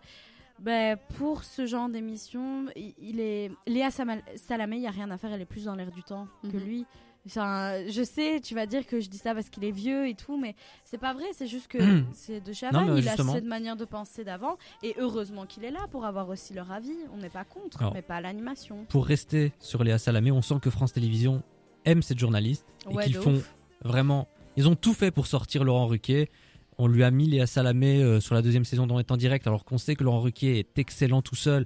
ben, 0.58 0.96
pour 1.18 1.44
ce 1.44 1.66
genre 1.66 1.88
d'émission, 1.88 2.66
il 2.76 3.20
est 3.20 3.50
Léa 3.66 3.90
Salamé, 3.90 4.76
il 4.76 4.82
y 4.82 4.86
a 4.86 4.90
rien 4.90 5.10
à 5.10 5.18
faire, 5.18 5.30
elle 5.32 5.42
est 5.42 5.44
plus 5.46 5.64
dans 5.64 5.74
l'air 5.74 5.90
du 5.90 6.02
temps 6.02 6.28
que 6.42 6.56
Mhm. 6.56 6.64
lui. 6.64 6.86
Enfin, 7.26 7.82
je 7.88 8.02
sais, 8.04 8.40
tu 8.40 8.54
vas 8.54 8.66
dire 8.66 8.86
que 8.86 9.00
je 9.00 9.08
dis 9.08 9.18
ça 9.18 9.34
parce 9.34 9.48
qu'il 9.50 9.64
est 9.64 9.72
vieux 9.72 10.06
et 10.08 10.14
tout, 10.14 10.38
mais 10.38 10.54
c'est 10.84 10.98
pas 10.98 11.12
vrai. 11.12 11.24
C'est 11.32 11.46
juste 11.48 11.66
que 11.68 11.78
Mhm. 11.78 12.06
c'est 12.12 12.40
de 12.40 12.52
mais 12.86 13.00
il 13.00 13.08
a 13.08 13.16
cette 13.16 13.44
manière 13.44 13.76
de 13.76 13.84
penser 13.84 14.22
d'avant, 14.24 14.56
et 14.82 14.94
heureusement 14.98 15.44
qu'il 15.44 15.64
est 15.64 15.70
là 15.72 15.86
pour 15.90 16.04
avoir 16.04 16.28
aussi 16.28 16.54
leur 16.54 16.70
avis. 16.70 16.94
On 17.12 17.16
n'est 17.18 17.28
pas 17.30 17.44
contre, 17.44 17.80
Alors. 17.80 17.94
mais 17.94 18.02
pas 18.02 18.16
à 18.16 18.20
l'animation. 18.20 18.84
Pour 18.88 19.06
rester 19.06 19.52
sur 19.58 19.82
Léa 19.82 19.98
Salamé, 19.98 20.30
on 20.30 20.40
sent 20.42 20.56
que 20.62 20.70
France 20.70 20.92
Télévisions 20.92 21.42
aime 21.84 22.02
cette 22.02 22.18
journaliste 22.18 22.64
et 22.90 22.96
qu'ils 23.04 23.14
font 23.16 23.34
ouf. 23.36 23.54
vraiment. 23.84 24.28
Ils 24.56 24.68
ont 24.68 24.76
tout 24.76 24.94
fait 24.94 25.10
pour 25.10 25.26
sortir 25.26 25.64
Laurent 25.64 25.86
Ruquier. 25.86 26.30
On 26.78 26.86
lui 26.88 27.02
a 27.04 27.10
mis 27.10 27.26
Léa 27.28 27.46
Salamé 27.46 28.02
euh, 28.02 28.20
sur 28.20 28.34
la 28.34 28.42
deuxième 28.42 28.64
saison 28.64 28.86
d'On 28.86 28.98
est 28.98 29.10
en 29.10 29.16
direct, 29.16 29.46
alors 29.46 29.64
qu'on 29.64 29.78
sait 29.78 29.96
que 29.96 30.04
Laurent 30.04 30.20
Ruquier 30.20 30.58
est 30.58 30.78
excellent 30.78 31.22
tout 31.22 31.34
seul. 31.36 31.64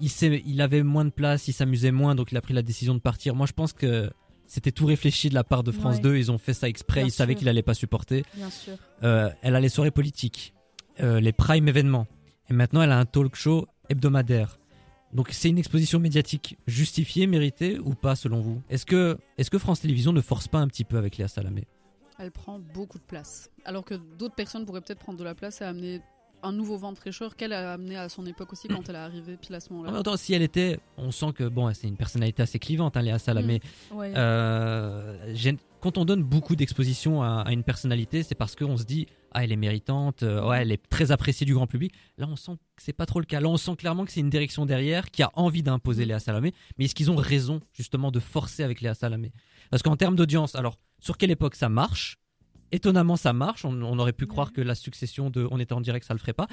Il, 0.00 0.08
sait- 0.08 0.42
il 0.46 0.60
avait 0.60 0.82
moins 0.82 1.04
de 1.04 1.10
place, 1.10 1.48
il 1.48 1.52
s'amusait 1.52 1.90
moins, 1.92 2.14
donc 2.14 2.32
il 2.32 2.36
a 2.36 2.40
pris 2.40 2.54
la 2.54 2.62
décision 2.62 2.94
de 2.94 3.00
partir. 3.00 3.34
Moi, 3.34 3.46
je 3.46 3.52
pense 3.52 3.72
que 3.72 4.10
c'était 4.46 4.72
tout 4.72 4.86
réfléchi 4.86 5.28
de 5.28 5.34
la 5.34 5.44
part 5.44 5.62
de 5.62 5.72
France 5.72 5.96
Ouais. 5.96 6.02
2. 6.02 6.16
Ils 6.16 6.30
ont 6.32 6.38
fait 6.38 6.54
ça 6.54 6.68
exprès. 6.68 7.00
Bien 7.00 7.08
ils 7.08 7.12
savaient 7.12 7.34
qu'il 7.34 7.48
allait 7.48 7.62
pas 7.62 7.74
supporter. 7.74 8.24
Bien 8.34 8.50
sûr. 8.50 8.74
Euh, 9.02 9.30
elle 9.42 9.54
a 9.56 9.60
les 9.60 9.68
soirées 9.68 9.90
politiques, 9.90 10.54
euh, 11.00 11.20
les 11.20 11.32
prime 11.32 11.68
événements. 11.68 12.06
Et 12.48 12.52
maintenant, 12.52 12.82
elle 12.82 12.92
a 12.92 12.98
un 12.98 13.04
talk 13.06 13.34
show 13.34 13.66
hebdomadaire. 13.88 14.58
Donc, 15.12 15.28
c'est 15.30 15.48
une 15.48 15.58
exposition 15.58 15.98
médiatique 15.98 16.58
justifiée, 16.66 17.26
méritée 17.26 17.78
ou 17.78 17.94
pas, 17.94 18.16
selon 18.16 18.40
vous? 18.40 18.62
Est-ce 18.68 18.84
que, 18.86 19.18
est 19.38 19.48
que 19.48 19.58
France 19.58 19.80
Télévisions 19.80 20.12
ne 20.12 20.20
force 20.20 20.46
pas 20.48 20.58
un 20.58 20.68
petit 20.68 20.84
peu 20.84 20.96
avec 20.98 21.16
Léa 21.16 21.28
Salamé? 21.28 21.64
Elle 22.18 22.30
prend 22.32 22.58
beaucoup 22.58 22.98
de 22.98 23.04
place. 23.04 23.50
Alors 23.64 23.84
que 23.84 23.94
d'autres 23.94 24.34
personnes 24.34 24.64
pourraient 24.64 24.80
peut-être 24.80 24.98
prendre 25.00 25.18
de 25.18 25.24
la 25.24 25.34
place 25.34 25.60
et 25.60 25.64
amener 25.64 26.00
un 26.42 26.52
nouveau 26.52 26.76
vent 26.76 26.92
de 26.92 26.98
fraîcheur 26.98 27.34
qu'elle 27.36 27.52
a 27.52 27.72
amené 27.72 27.96
à 27.96 28.08
son 28.08 28.24
époque 28.26 28.52
aussi 28.52 28.68
quand 28.68 28.88
elle 28.88 28.94
est 28.94 28.98
arrivée 28.98 29.36
pile 29.36 29.54
à 29.54 29.60
ce 29.60 29.70
En 29.70 29.74
moment-là. 29.74 29.92
même 29.92 30.02
temps, 30.02 30.16
si 30.16 30.32
elle 30.34 30.42
était, 30.42 30.78
on 30.96 31.10
sent 31.10 31.32
que 31.34 31.44
bon, 31.44 31.72
c'est 31.74 31.88
une 31.88 31.96
personnalité 31.96 32.42
assez 32.42 32.58
clivante, 32.58 32.96
hein, 32.96 33.02
Léa 33.02 33.18
Salamé. 33.18 33.60
Ouais. 33.92 34.12
Euh, 34.16 35.16
quand 35.80 35.98
on 35.98 36.04
donne 36.04 36.22
beaucoup 36.22 36.56
d'exposition 36.56 37.22
à, 37.22 37.42
à 37.46 37.52
une 37.52 37.62
personnalité, 37.62 38.22
c'est 38.22 38.34
parce 38.34 38.56
qu'on 38.56 38.76
se 38.76 38.84
dit 38.84 39.06
ah 39.32 39.44
elle 39.44 39.52
est 39.52 39.56
méritante, 39.56 40.22
euh, 40.22 40.46
ouais 40.48 40.62
elle 40.62 40.72
est 40.72 40.82
très 40.88 41.12
appréciée 41.12 41.44
du 41.44 41.52
grand 41.54 41.66
public. 41.66 41.92
Là 42.16 42.26
on 42.28 42.36
sent 42.36 42.52
que 42.76 42.82
c'est 42.82 42.92
pas 42.94 43.06
trop 43.06 43.20
le 43.20 43.26
cas. 43.26 43.40
Là 43.40 43.48
on 43.48 43.56
sent 43.56 43.76
clairement 43.76 44.04
que 44.04 44.10
c'est 44.12 44.20
une 44.20 44.30
direction 44.30 44.64
derrière 44.66 45.10
qui 45.10 45.22
a 45.22 45.30
envie 45.34 45.62
d'imposer 45.62 46.04
Mm. 46.04 46.08
Léa 46.08 46.18
Salamé. 46.20 46.54
Mais 46.78 46.86
est-ce 46.86 46.94
qu'ils 46.94 47.10
ont 47.10 47.16
raison 47.16 47.60
justement 47.72 48.10
de 48.10 48.18
forcer 48.20 48.62
avec 48.62 48.80
Léa 48.80 48.94
Salamé? 48.94 49.32
Parce 49.70 49.82
qu'en 49.82 49.96
termes 49.96 50.16
d'audience, 50.16 50.54
alors 50.54 50.78
sur 51.00 51.18
quelle 51.18 51.30
époque 51.30 51.54
ça 51.54 51.68
marche? 51.68 52.16
Étonnamment 52.72 53.16
ça 53.16 53.32
marche. 53.32 53.64
On, 53.64 53.80
on 53.82 53.98
aurait 53.98 54.12
pu 54.12 54.24
Ouais. 54.24 54.30
croire 54.30 54.52
que 54.52 54.60
la 54.60 54.74
succession 54.74 55.30
de 55.30 55.46
On 55.50 55.58
était 55.58 55.72
en 55.74 55.80
direct 55.80 56.04
ça 56.06 56.14
le 56.14 56.18
ferait 56.20 56.32
pas. 56.32 56.46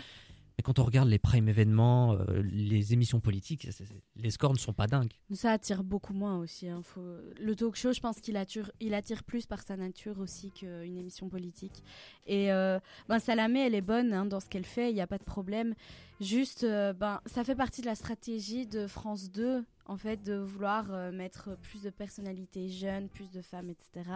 Mais 0.55 0.61
quand 0.61 0.77
on 0.77 0.83
regarde 0.83 1.09
les 1.09 1.17
prime 1.17 1.49
événements, 1.49 2.13
euh, 2.13 2.43
les 2.43 2.93
émissions 2.93 3.19
politiques, 3.19 3.67
les 4.15 4.29
scores 4.29 4.53
ne 4.53 4.59
sont 4.59 4.71
pas 4.71 4.85
dingues. 4.85 5.11
Ça 5.33 5.51
attire 5.51 5.83
beaucoup 5.83 6.13
moins 6.13 6.37
aussi. 6.37 6.69
hein. 6.69 6.81
Faut- 6.83 7.01
Le 7.41 7.55
talk 7.55 7.75
show, 7.75 7.91
je 7.91 7.99
pense 7.99 8.21
qu'il 8.21 8.37
attire, 8.37 8.69
il 8.79 8.93
attire 8.93 9.23
plus 9.23 9.47
par 9.47 9.63
sa 9.63 9.75
nature 9.77 10.19
aussi 10.19 10.51
qu'une 10.51 10.95
émission 10.95 11.27
politique. 11.27 11.81
Et 12.27 12.51
euh, 12.51 12.79
ben, 13.09 13.17
Salamé, 13.17 13.61
elle 13.61 13.73
est 13.73 13.81
bonne 13.81 14.13
hein, 14.13 14.25
dans 14.27 14.39
ce 14.39 14.47
qu'elle 14.47 14.63
fait, 14.65 14.91
il 14.91 14.93
n'y 14.93 15.01
a 15.01 15.07
pas 15.07 15.17
de 15.17 15.23
problème. 15.23 15.73
Juste, 16.21 16.63
euh, 16.65 16.93
ben, 16.93 17.19
ça 17.25 17.43
fait 17.43 17.55
partie 17.55 17.81
de 17.81 17.87
la 17.87 17.95
stratégie 17.95 18.67
de 18.67 18.85
France 18.85 19.31
2, 19.31 19.63
en 19.85 19.97
fait, 19.97 20.23
de 20.23 20.35
vouloir 20.35 20.85
euh, 20.91 21.11
mettre 21.11 21.49
plus 21.61 21.81
de 21.83 21.89
personnalités 21.89 22.69
jeunes, 22.69 23.09
plus 23.09 23.29
de 23.31 23.41
femmes, 23.41 23.69
etc., 23.69 24.09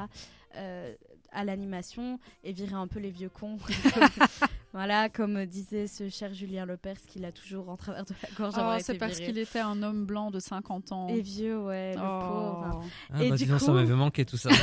euh, 0.55 0.93
à 1.31 1.43
l'animation 1.43 2.19
et 2.43 2.53
virer 2.53 2.74
un 2.75 2.88
peu 2.88 3.00
les 3.00 3.09
vieux 3.12 3.27
cons. 3.29 3.57
voilà, 4.74 5.09
comme 5.09 5.45
disait 5.45 5.88
ce 5.88 6.07
cher 6.09 6.33
Julien 6.33 6.65
Lepers, 6.65 7.01
qu'il 7.07 7.25
a 7.25 7.31
toujours 7.33 7.67
en 7.69 7.75
travers 7.77 8.05
de 8.05 8.13
la 8.24 8.29
gorge. 8.38 8.53
Oh, 8.57 8.81
c'est 8.81 8.97
parce 8.97 9.19
qu'il 9.19 9.38
était 9.38 9.59
un 9.59 9.83
homme 9.83 10.05
blanc 10.05 10.31
de 10.31 10.39
50 10.39 10.91
ans. 10.93 11.07
Et 11.09 11.19
vieux, 11.21 11.59
ouais, 11.59 11.95
le 11.95 12.01
Oh. 12.01 12.19
pauvre. 12.21 12.83
Ah, 13.13 13.24
Et 13.24 13.29
bah, 13.29 13.36
du 13.36 13.43
sinon, 13.43 13.59
ça 13.59 13.65
coup- 13.67 13.71
m'avait 13.74 13.93
manqué 13.93 14.24
tout 14.25 14.38
ça. 14.38 14.50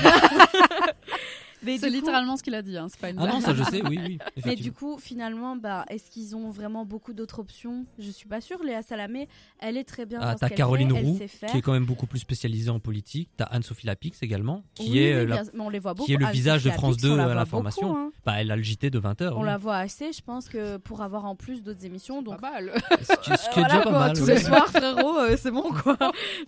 Mais 1.64 1.78
C'est 1.78 1.88
coup- 1.88 1.92
littéralement 1.94 2.36
ce 2.36 2.42
qu'il 2.42 2.54
a 2.54 2.62
dit, 2.62 2.76
hein, 2.76 2.86
c'est 2.88 3.00
pas 3.00 3.10
une 3.10 3.18
ah 3.18 3.26
non, 3.26 3.38
blague. 3.38 3.42
ça 3.42 3.54
je 3.54 3.62
sais, 3.70 3.82
oui, 3.86 3.98
oui. 4.02 4.18
Mais 4.44 4.56
du 4.56 4.72
coup, 4.72 4.98
finalement, 4.98 5.56
bah, 5.56 5.84
est-ce 5.88 6.10
qu'ils 6.10 6.36
ont 6.36 6.50
vraiment 6.50 6.84
beaucoup 6.84 7.12
d'autres 7.12 7.38
options? 7.38 7.86
Je 7.98 8.10
suis 8.10 8.28
pas 8.28 8.40
sûre. 8.40 8.62
Léa 8.64 8.82
Salamé, 8.82 9.28
elle 9.58 9.76
est 9.76 9.84
très 9.84 10.06
bien. 10.06 10.18
Ah, 10.22 10.34
t'as 10.38 10.48
Caroline 10.50 10.94
fait, 10.94 11.00
Roux, 11.02 11.18
qui 11.50 11.56
est 11.58 11.62
quand 11.62 11.72
même 11.72 11.86
beaucoup 11.86 12.06
plus 12.06 12.18
spécialisée 12.20 12.70
en 12.70 12.78
politique. 12.80 13.28
T'as 13.36 13.44
Anne-Sophie 13.44 13.86
Lapix 13.86 14.22
également, 14.22 14.64
qui 14.74 14.90
Oui, 14.92 14.98
est, 14.98 15.14
oui, 15.14 15.20
euh, 15.20 15.26
la- 15.26 15.42
bien- 15.42 15.50
mais 15.54 15.60
on 15.62 15.68
les 15.70 15.78
voit 15.78 15.94
beaucoup. 15.94 16.06
qui 16.06 16.14
est 16.14 16.18
le 16.18 16.26
visage 16.26 16.64
de 16.64 16.70
France 16.70 16.96
Lapix, 16.96 17.02
2 17.02 17.10
on 17.12 17.16
la 17.16 17.24
à 17.30 17.34
l'information. 17.34 17.96
hein. 17.96 18.10
bah, 18.24 18.34
elle 18.38 18.50
a 18.50 18.56
le 18.56 18.62
JT 18.62 18.90
de 18.90 18.98
20h. 18.98 19.32
On 19.36 19.42
la 19.42 19.56
voit 19.58 19.76
assez, 19.76 20.12
je 20.12 20.20
pense 20.22 20.48
que 20.48 20.76
pour 20.78 21.02
avoir 21.02 21.24
en 21.24 21.34
plus 21.36 21.62
d'autres 21.62 21.84
émissions. 21.84 22.22
Donc, 22.22 22.40
Pas 22.40 22.50
mal. 22.52 22.72
Ce 23.02 23.16
qui, 23.22 23.30
ce 23.36 23.50
qui 23.50 23.60
est 23.60 23.64
déjà 23.64 23.78
pas 23.78 23.82
quoi, 23.90 23.92
mal. 23.92 24.16
tous 24.16 24.26
les 24.26 24.38
soirs, 24.40 24.68
frérot, 24.68 25.18
euh, 25.18 25.36
c'est 25.38 25.50
bon 25.50 25.70
quoi. 25.72 25.96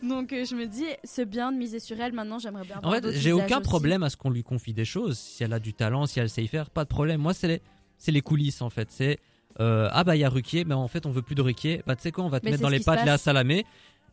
Donc 0.03 0.33
euh, 0.33 0.45
je 0.45 0.55
me 0.55 0.67
dis, 0.67 0.85
c'est 1.05 1.25
bien 1.29 1.53
de 1.53 1.57
miser 1.57 1.81
sur 1.81 2.01
elle. 2.01 2.13
Maintenant, 2.13 2.39
j'aimerais 2.39 2.65
bien. 2.65 2.81
En 2.83 2.91
fait, 2.93 3.13
j'ai 3.13 3.33
aucun 3.33 3.61
problème 3.61 4.03
à 4.03 4.11
ce 4.11 4.17
qu'on 4.17 4.31
lui 4.31 4.43
confie 4.43 4.73
des 4.73 4.85
choses. 4.85 5.06
Chose. 5.07 5.19
Si 5.19 5.45
elle 5.45 5.53
a 5.53 5.59
du 5.59 5.73
talent, 5.73 6.07
si 6.07 6.21
elle 6.21 6.31
sait 6.31 6.43
y 6.43 6.49
faire, 6.49 6.71
pas 6.71 6.85
de 6.85 6.89
problème. 6.89 7.21
Moi, 7.21 7.35
c'est 7.35 7.49
les, 7.49 7.63
c'est 7.99 8.13
les 8.13 8.23
coulisses 8.23 8.63
en 8.63 8.71
fait. 8.71 8.89
C'est 8.91 9.19
euh, 9.61 9.89
ah 9.93 10.05
bah 10.05 10.17
il 10.17 10.21
y 10.21 10.25
a 10.25 10.29
Ruquier, 10.29 10.65
mais 10.65 10.75
en 10.75 10.89
fait 10.89 11.07
on 11.07 11.11
veut 11.11 11.23
plus 11.23 11.35
de 11.35 11.43
Ruquier. 11.43 11.83
Bah 11.87 11.97
tu 11.97 12.03
sais 12.03 12.13
quoi, 12.13 12.25
on 12.25 12.29
va 12.29 12.41
te 12.41 12.45
Mais 12.45 12.53
mettre 12.53 12.63
dans 12.63 12.69
les 12.69 12.81
pattes 12.81 13.05
passe. 13.05 13.23
Salamé. 13.23 13.65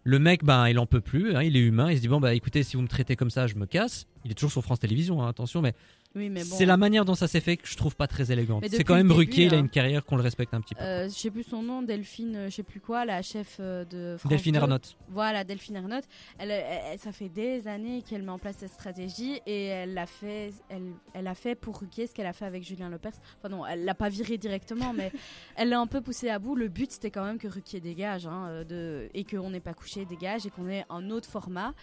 Le 0.05 0.19
mec, 0.19 0.43
ben 0.43 0.67
il 0.67 0.79
en 0.79 0.85
peut 0.85 0.99
plus, 0.99 1.35
hein, 1.35 1.43
il 1.43 1.55
est 1.55 1.61
humain. 1.61 1.89
Il 1.89 1.97
se 1.97 2.01
dit 2.01 2.07
bon 2.07 2.19
bah 2.19 2.33
écoutez, 2.33 2.63
si 2.63 2.75
vous 2.75 2.81
me 2.81 2.87
traitez 2.87 3.15
comme 3.15 3.29
ça, 3.29 3.47
je 3.47 3.55
me 3.55 3.65
casse. 3.65 4.05
Il 4.25 4.31
est 4.31 4.35
toujours 4.35 4.51
sur 4.51 4.63
France 4.63 4.79
Télévisions, 4.79 5.21
hein, 5.21 5.29
attention, 5.29 5.61
mais, 5.61 5.73
Oui, 6.15 6.29
mais 6.29 6.41
bon. 6.43 6.55
c'est 6.55 6.65
la 6.65 6.77
manière 6.77 7.05
dont 7.05 7.15
ça 7.15 7.27
s'est 7.27 7.39
fait 7.39 7.57
que 7.57 7.67
je 7.67 7.75
trouve 7.75 7.95
pas 7.95 8.05
très 8.07 8.31
élégante. 8.31 8.63
C'est 8.69 8.83
quand 8.83 8.95
même 8.95 9.11
Ruquier, 9.11 9.45
il 9.45 9.53
a 9.53 9.57
hein. 9.57 9.61
une 9.61 9.69
carrière 9.69 10.05
qu'on 10.05 10.15
le 10.15 10.21
respecte 10.21 10.53
un 10.53 10.61
petit 10.61 10.75
peu. 10.75 10.83
Euh, 10.83 11.05
je 11.09 11.13
sais 11.13 11.31
plus 11.31 11.43
son 11.43 11.63
nom, 11.63 11.81
Delphine, 11.81 12.35
euh, 12.35 12.49
je 12.49 12.55
sais 12.55 12.63
plus 12.63 12.79
quoi, 12.79 13.03
la 13.05 13.21
chef 13.23 13.57
euh, 13.59 13.83
de 13.85 14.15
France 14.19 14.29
Delphine 14.29 14.53
2. 14.53 14.59
Ernotte. 14.59 14.95
Voilà, 15.09 15.43
Delphine 15.43 15.75
Ernotte. 15.77 16.03
Elle, 16.37 16.51
elle- 16.51 16.63
elle- 16.93 16.99
ça 16.99 17.11
fait 17.11 17.29
des 17.29 17.67
années 17.67 18.03
qu'elle 18.03 18.21
met 18.21 18.31
en 18.31 18.37
place 18.37 18.57
cette 18.59 18.71
stratégie 18.73 19.39
et 19.47 19.65
elle 19.65 19.93
l'a 19.95 20.05
fait, 20.05 20.53
elle, 20.69 20.91
elle 21.13 21.25
a 21.27 21.33
fait 21.35 21.55
pour 21.55 21.79
Ruquier 21.79 22.05
ce 22.05 22.13
qu'elle 22.13 22.27
a 22.27 22.33
fait 22.33 22.45
avec 22.45 22.63
Julien 22.63 22.89
Lepers. 22.89 23.13
Enfin 23.39 23.49
non, 23.49 23.65
elle 23.65 23.83
l'a 23.83 23.95
pas 23.95 24.09
viré 24.09 24.37
directement, 24.37 24.93
mais 24.93 25.11
elle 25.55 25.69
l'a 25.69 25.79
un 25.79 25.87
peu 25.87 26.01
poussé 26.01 26.29
à 26.29 26.37
bout. 26.37 26.55
Le 26.55 26.67
but 26.67 26.91
c'était 26.91 27.09
quand 27.11 27.25
même 27.25 27.39
que 27.39 27.47
Ruquier 27.47 27.79
dégage 27.79 28.27
hein, 28.27 28.45
euh, 28.49 28.63
de, 28.63 29.09
et 29.15 29.23
qu'on 29.23 29.49
n'ait 29.49 29.59
pas 29.59 29.73
couché 29.73 30.05
dégage 30.05 30.45
et 30.45 30.49
qu'on 30.51 30.69
ait 30.69 30.85
un 30.91 31.09
autre 31.09 31.27
format. 31.27 31.73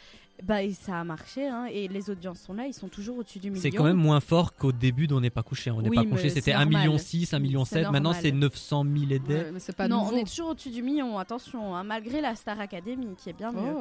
Bah 0.43 0.63
et 0.63 0.73
ça 0.73 1.01
a 1.01 1.05
marché 1.05 1.47
hein, 1.47 1.67
et 1.71 1.89
les 1.89 2.11
audiences 2.11 2.41
sont 2.41 2.55
là, 2.55 2.67
ils 2.67 2.75
sont 2.75 2.89
toujours 2.89 3.19
au-dessus 3.19 3.39
du 3.39 3.51
million. 3.51 3.63
C'est 3.63 3.71
quand 3.71 3.85
même 3.85 3.97
moins 3.97 4.21
fort 4.21 4.55
qu'au 4.55 4.73
début 4.73 5.07
d'On 5.07 5.21
n'est 5.21 5.31
pas 5.31 5.43
couché. 5.43 5.71
On 5.71 5.83
n'est 5.83 5.89
Oui, 5.89 5.97
pas 5.97 6.05
couché, 6.05 6.29
c'était 6.29 6.53
c'est 6.53 6.57
1,6 6.57 6.65
million, 6.67 6.93
normal. 6.93 6.99
1,7 6.99 7.41
million. 7.41 7.93
Maintenant, 7.93 8.13
c'est 8.13 8.33
900 8.33 8.85
000 8.85 9.13
aidés. 9.13 9.35
Ouais, 9.35 9.51
mais 9.53 9.61
c'est 9.61 9.77
pas 9.77 9.89
non, 9.89 10.01
nouveau. 10.05 10.15
on 10.15 10.17
est 10.17 10.29
toujours 10.29 10.51
au-dessus 10.51 10.71
du 10.71 10.83
million, 10.83 11.19
attention, 11.19 11.75
hein, 11.77 11.85
malgré 11.85 12.21
la 12.21 12.35
Star 12.35 12.59
Academy 12.61 13.09
qui 13.17 13.31
est 13.31 13.35
bien 13.35 13.53
mieux. 13.53 13.75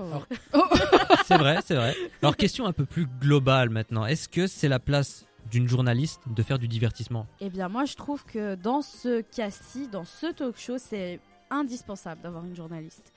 Oh. 0.53 0.59
C'est 1.25 1.37
vrai, 1.37 1.59
c'est 1.65 1.75
vrai. 1.75 1.95
Alors, 2.21 2.35
question 2.35 2.65
un 2.65 2.73
peu 2.73 2.85
plus 2.85 3.07
globale 3.19 3.69
maintenant. 3.69 4.05
Est-ce 4.05 4.27
que 4.27 4.47
c'est 4.47 4.67
la 4.67 4.79
place 4.79 5.25
d'une 5.51 5.67
journaliste 5.67 6.21
de 6.27 6.43
faire 6.43 6.59
du 6.59 6.67
divertissement? 6.67 7.25
Eh 7.39 7.49
bien, 7.49 7.69
moi, 7.69 7.85
je 7.85 7.95
trouve 7.95 8.23
que 8.25 8.55
dans 8.55 8.81
ce 8.81 9.21
cas-ci, 9.21 9.87
dans 9.87 10.05
ce 10.05 10.27
talk 10.31 10.57
show, 10.57 10.77
c'est 10.77 11.19
indispensable 11.51 12.21
d'avoir 12.21 12.45
une 12.45 12.55
journaliste. 12.55 13.11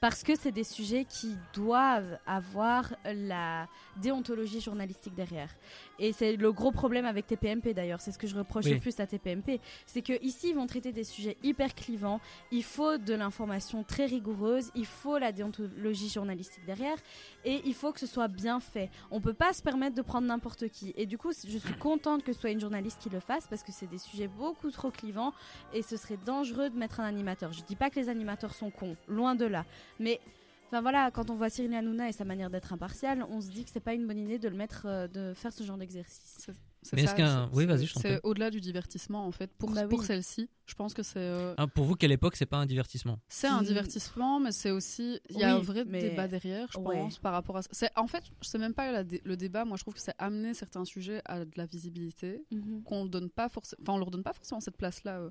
Parce 0.00 0.22
que 0.22 0.36
c'est 0.36 0.52
des 0.52 0.64
sujets 0.64 1.04
qui 1.04 1.36
doivent 1.52 2.18
avoir 2.24 2.94
la 3.04 3.66
déontologie 3.96 4.60
journalistique 4.60 5.14
derrière. 5.14 5.50
Et 5.98 6.12
c'est 6.12 6.36
le 6.36 6.52
gros 6.52 6.70
problème 6.70 7.06
avec 7.06 7.26
TPMP 7.26 7.74
d'ailleurs, 7.74 8.00
c'est 8.00 8.12
ce 8.12 8.18
que 8.18 8.26
je 8.26 8.36
reproche 8.36 8.66
Oui. 8.66 8.74
le 8.74 8.80
plus 8.80 8.98
à 9.00 9.06
TPMP. 9.06 9.60
C'est 9.86 10.02
que 10.02 10.12
ici 10.22 10.50
ils 10.50 10.54
vont 10.54 10.66
traiter 10.66 10.92
des 10.92 11.04
sujets 11.04 11.36
hyper 11.42 11.74
clivants, 11.74 12.20
il 12.52 12.62
faut 12.62 12.98
de 12.98 13.14
l'information 13.14 13.82
très 13.82 14.06
rigoureuse, 14.06 14.70
il 14.74 14.86
faut 14.86 15.18
la 15.18 15.32
déontologie 15.32 16.08
journalistique 16.08 16.64
derrière, 16.66 16.96
et 17.44 17.60
il 17.64 17.74
faut 17.74 17.92
que 17.92 18.00
ce 18.00 18.06
soit 18.06 18.28
bien 18.28 18.60
fait. 18.60 18.90
On 19.10 19.20
peut 19.20 19.32
pas 19.34 19.52
se 19.52 19.62
permettre 19.62 19.96
de 19.96 20.02
prendre 20.02 20.26
n'importe 20.26 20.68
qui. 20.68 20.92
Et 20.96 21.06
du 21.06 21.18
coup, 21.18 21.32
je 21.32 21.58
suis 21.58 21.74
contente 21.78 22.22
que 22.22 22.32
ce 22.32 22.40
soit 22.40 22.50
une 22.50 22.60
journaliste 22.60 23.00
qui 23.00 23.10
le 23.10 23.20
fasse 23.20 23.46
parce 23.48 23.62
que 23.62 23.72
c'est 23.72 23.86
des 23.86 23.98
sujets 23.98 24.28
beaucoup 24.28 24.70
trop 24.70 24.90
clivants 24.90 25.32
et 25.72 25.82
ce 25.82 25.96
serait 25.96 26.18
dangereux 26.24 26.70
de 26.70 26.76
mettre 26.76 27.00
un 27.00 27.04
animateur. 27.04 27.52
Je 27.52 27.62
dis 27.62 27.76
pas 27.76 27.90
que 27.90 27.98
les 27.98 28.08
animateurs 28.08 28.54
sont 28.54 28.70
cons, 28.70 28.96
loin 29.08 29.34
de 29.34 29.44
là. 29.46 29.64
Mais 29.98 30.20
enfin 30.68 30.80
voilà, 30.82 31.10
quand 31.10 31.30
on 31.30 31.34
voit 31.34 31.50
Cyril 31.50 31.74
Hanouna 31.74 32.08
et 32.08 32.12
sa 32.12 32.24
manière 32.24 32.50
d'être 32.50 32.72
impartial, 32.72 33.24
on 33.30 33.40
se 33.40 33.48
dit 33.50 33.64
que 33.64 33.70
c'est 33.70 33.80
pas 33.80 33.94
une 33.94 34.06
bonne 34.06 34.18
idée 34.18 34.38
de 34.38 34.48
le 34.48 34.56
mettre, 34.56 34.82
euh, 34.86 35.08
de 35.08 35.34
faire 35.34 35.52
ce 35.52 35.64
genre 35.64 35.76
d'exercice. 35.78 36.48
C'est 36.82 36.94
Mais 36.94 37.02
est-ce 37.02 37.14
qu'un- 37.16 37.50
oui, 37.52 37.66
vas-y, 37.66 37.86
je 37.86 37.94
t'en 37.94 38.00
C'est 38.00 38.20
au-delà 38.22 38.50
du 38.50 38.60
divertissement 38.60 39.26
en 39.26 39.32
fait. 39.32 39.50
Pour, 39.58 39.70
Bah 39.72 39.88
pour 39.88 39.98
oui. 39.98 40.06
celle-ci, 40.06 40.48
je 40.64 40.74
pense 40.74 40.94
que 40.94 41.02
c'est 41.02 41.18
euh, 41.18 41.52
Ah, 41.58 41.66
Pour 41.66 41.84
vous, 41.84 41.96
quelle 41.96 42.12
époque, 42.12 42.36
c'est 42.36 42.46
pas 42.46 42.56
un 42.58 42.66
divertissement 42.66 43.18
c'est 43.28 43.48
un 43.48 43.62
Mm. 43.62 43.66
divertissement, 43.66 44.38
mais 44.38 44.52
c'est 44.52 44.70
aussi 44.70 45.18
il 45.28 45.38
y 45.38 45.42
a 45.44 45.54
Oui, 45.54 45.60
un 45.60 45.62
vrai 45.62 45.84
mais- 45.84 46.02
débat 46.10 46.28
derrière, 46.28 46.68
je 46.72 46.78
Ouais. 46.78 46.94
pense, 46.96 47.18
par 47.18 47.32
rapport 47.32 47.56
à 47.56 47.62
ça. 47.62 47.68
C'est 47.72 47.90
en 47.96 48.06
fait, 48.06 48.22
c'est 48.42 48.58
même 48.58 48.74
pas 48.74 48.92
la 48.92 49.02
dé- 49.02 49.20
le 49.24 49.36
débat. 49.36 49.64
Moi, 49.64 49.76
je 49.76 49.82
trouve 49.82 49.94
que 49.94 50.00
c'est 50.00 50.14
amener 50.18 50.54
certains 50.54 50.84
sujets 50.84 51.20
à 51.24 51.44
de 51.44 51.50
la 51.56 51.66
visibilité 51.66 52.44
qu'on 52.84 53.06
donne 53.06 53.28
pas 53.28 53.48
forcément, 53.48 53.80
enfin 53.82 53.94
on 53.94 53.98
leur 53.98 54.10
donne 54.12 54.22
pas 54.22 54.32
forcément 54.32 54.60
cette 54.60 54.76
place-là 54.76 55.18
euh, 55.18 55.30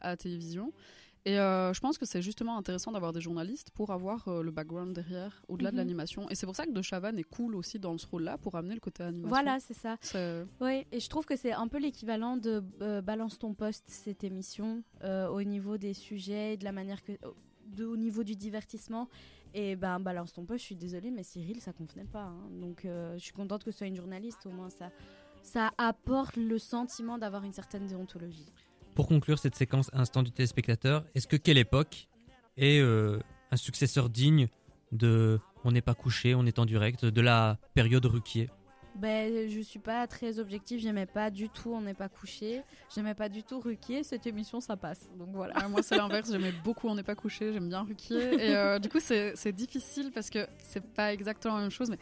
à 0.00 0.08
la 0.08 0.16
télévision. 0.16 0.72
Et 1.24 1.38
euh, 1.38 1.72
je 1.74 1.80
pense 1.80 1.98
que 1.98 2.06
c'est 2.06 2.22
justement 2.22 2.56
intéressant 2.56 2.92
d'avoir 2.92 3.12
des 3.12 3.20
journalistes 3.20 3.70
pour 3.70 3.90
avoir 3.90 4.26
euh, 4.28 4.42
le 4.42 4.50
background 4.50 4.94
derrière, 4.94 5.42
au-delà 5.48 5.70
de 5.70 5.76
Mhm. 5.76 5.78
l'animation. 5.82 6.30
Et 6.30 6.34
c'est 6.34 6.46
pour 6.46 6.56
ça 6.56 6.64
que 6.64 6.70
De 6.70 6.80
Chavannes 6.82 7.18
est 7.18 7.24
cool 7.24 7.54
aussi 7.54 7.78
dans 7.78 7.96
ce 7.98 8.06
rôle-là 8.06 8.38
pour 8.38 8.54
amener 8.54 8.74
le 8.74 8.80
côté 8.80 9.02
animation. 9.02 9.28
Voilà, 9.28 9.58
c'est 9.60 9.74
ça. 9.74 9.96
Oui, 10.60 10.86
et 10.92 11.00
je 11.00 11.08
trouve 11.08 11.26
que 11.26 11.36
c'est 11.36 11.52
un 11.52 11.68
peu 11.68 11.78
l'équivalent 11.78 12.36
de 12.36 12.62
euh, 12.80 13.02
Balance 13.02 13.38
ton 13.38 13.52
poste, 13.54 13.84
cette 13.88 14.24
émission, 14.24 14.82
au 15.04 15.42
niveau 15.42 15.76
des 15.76 15.94
sujets, 15.94 16.56
de 16.56 16.64
la 16.64 16.72
manière 16.72 17.02
que. 17.02 17.12
De, 17.66 17.84
au 17.84 17.98
niveau 17.98 18.24
du 18.24 18.34
divertissement. 18.34 19.08
Et 19.52 19.76
ben, 19.76 20.00
Balance 20.00 20.32
ton 20.32 20.46
poste, 20.46 20.60
je 20.60 20.66
suis 20.66 20.76
désolée, 20.76 21.10
mais 21.10 21.22
Cyril, 21.22 21.60
ça 21.60 21.72
convenait 21.74 22.04
pas. 22.06 22.22
hein. 22.24 22.48
Donc, 22.50 22.80
je 22.84 23.18
suis 23.18 23.32
contente 23.34 23.62
que 23.64 23.70
ce 23.70 23.78
soit 23.78 23.86
une 23.88 23.96
journaliste, 23.96 24.46
au 24.46 24.50
moins 24.50 24.70
ça. 24.70 24.90
Ça 25.42 25.70
apporte 25.76 26.36
le 26.36 26.58
sentiment 26.58 27.18
d'avoir 27.18 27.44
une 27.44 27.52
certaine 27.52 27.86
déontologie. 27.86 28.52
Pour 28.98 29.06
conclure 29.06 29.38
cette 29.38 29.54
séquence 29.54 29.92
instant 29.92 30.24
du 30.24 30.32
téléspectateur, 30.32 31.04
est-ce 31.14 31.28
que 31.28 31.36
quelle 31.36 31.56
époque 31.56 32.08
est 32.56 32.80
euh, 32.80 33.20
un 33.52 33.56
successeur 33.56 34.10
digne 34.10 34.48
de 34.90 35.38
On 35.62 35.70
n'est 35.70 35.82
pas 35.82 35.94
couché, 35.94 36.34
on 36.34 36.44
est 36.46 36.58
en 36.58 36.66
direct, 36.66 37.04
de 37.04 37.20
la 37.20 37.58
période 37.74 38.04
Ruquier? 38.04 38.50
Ben, 38.96 39.48
je 39.48 39.60
suis 39.60 39.78
pas 39.78 40.08
très 40.08 40.40
objective, 40.40 40.80
j'aimais 40.80 41.06
pas 41.06 41.30
du 41.30 41.48
tout 41.48 41.72
On 41.72 41.80
n'est 41.80 41.94
pas 41.94 42.08
couché, 42.08 42.62
j'aimais 42.92 43.14
pas 43.14 43.28
du 43.28 43.44
tout 43.44 43.60
Ruquier, 43.60 44.02
cette 44.02 44.26
émission 44.26 44.60
ça 44.60 44.76
passe. 44.76 45.08
Donc 45.16 45.28
voilà. 45.32 45.54
Ah, 45.56 45.68
moi, 45.68 45.84
c'est 45.84 45.96
l'inverse. 45.96 46.32
J'aimais 46.32 46.52
beaucoup 46.64 46.88
On 46.88 46.96
n'est 46.96 47.04
pas 47.04 47.14
couché. 47.14 47.52
J'aime 47.52 47.68
bien 47.68 47.82
Ruquier. 47.82 48.34
Et 48.46 48.56
euh, 48.56 48.80
du 48.80 48.88
coup, 48.88 48.98
c'est 48.98 49.36
c'est 49.36 49.52
difficile 49.52 50.10
parce 50.12 50.28
que 50.28 50.44
c'est 50.58 50.84
pas 50.84 51.12
exactement 51.12 51.54
la 51.54 51.60
même 51.60 51.70
chose, 51.70 51.88
mais 51.88 51.98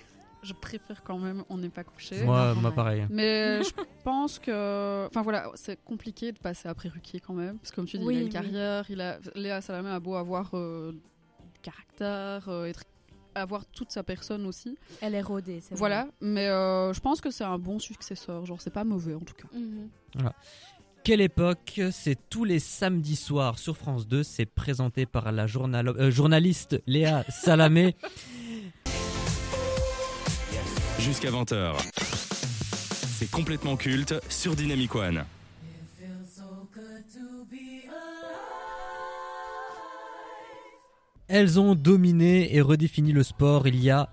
je 0.47 0.53
préfère 0.55 1.03
quand 1.03 1.19
même 1.19 1.45
On 1.51 1.59
n'est 1.59 1.69
pas 1.69 1.85
couché. 1.85 2.23
Moi, 2.25 2.55
moi 2.55 2.71
pareil. 2.73 3.07
Mais 3.11 3.63
je 3.65 3.71
pense 4.05 4.39
que. 4.39 5.07
Enfin 5.09 5.23
voilà, 5.23 5.51
c'est 5.55 5.83
compliqué 5.85 6.33
de 6.33 6.39
passer 6.39 6.69
après 6.69 6.89
Ruquier 6.89 7.21
quand 7.21 7.35
même. 7.35 7.59
Parce 7.59 7.71
que 7.71 7.77
comme 7.77 7.87
tu 7.87 7.99
dis, 7.99 8.05
Oui, 8.05 8.15
il 8.15 8.19
a 8.19 8.21
une 8.21 8.27
oui. 8.27 8.33
carrière. 8.33 8.85
Il 8.89 9.01
a... 9.01 9.19
Léa 9.35 9.61
Salamé 9.61 9.91
a 9.91 10.01
beau 10.01 10.15
avoir 10.15 10.51
euh, 10.55 10.93
du 10.93 11.61
caractère, 11.61 12.49
euh, 12.49 12.65
être... 12.67 12.85
avoir 13.35 13.67
toute 13.67 13.91
sa 13.91 14.03
personne 14.03 14.47
aussi. 14.47 14.77
Elle 15.01 15.15
est 15.15 15.23
rodée, 15.23 15.61
c'est 15.61 15.71
vrai. 15.75 15.79
Voilà. 15.79 16.09
Mais 16.21 16.47
euh, 16.49 16.93
je 16.93 17.01
pense 17.01 17.21
que 17.21 17.31
c'est 17.31 17.45
un 17.45 17.59
bon 17.59 17.79
successeur. 17.79 18.47
Genre, 18.47 18.61
c'est 18.61 18.73
pas 18.73 18.85
mauvais 18.85 19.15
en 19.15 19.21
tout 19.21 19.35
cas. 19.35 19.49
Mhm. 19.55 19.91
Quelle 21.05 21.21
époque 21.21 21.81
C'est 21.93 22.19
tous 22.29 22.43
les 22.45 22.59
samedis 22.59 23.15
soirs 23.15 23.61
sur 23.61 23.77
France 23.77 24.09
2. 24.09 24.25
C'est 24.25 24.45
présenté 24.47 25.07
par 25.07 25.31
la 25.31 25.47
journal- 25.47 25.87
euh, 25.89 26.11
journaliste 26.11 26.83
Léa 26.89 27.23
Salamé. 27.29 27.95
Jusqu'à 31.07 31.31
20h. 31.31 31.77
C'est 31.95 33.31
complètement 33.31 33.77
culte 33.77 34.15
sur 34.29 34.57
Dynamic 34.57 34.93
One. 34.93 35.25
Elles 41.29 41.61
ont 41.61 41.77
dominé 41.77 42.57
et 42.57 42.61
redéfini 42.61 43.13
le 43.13 43.23
sport. 43.23 43.69
Il 43.69 43.81
y 43.81 43.89
a 43.89 44.09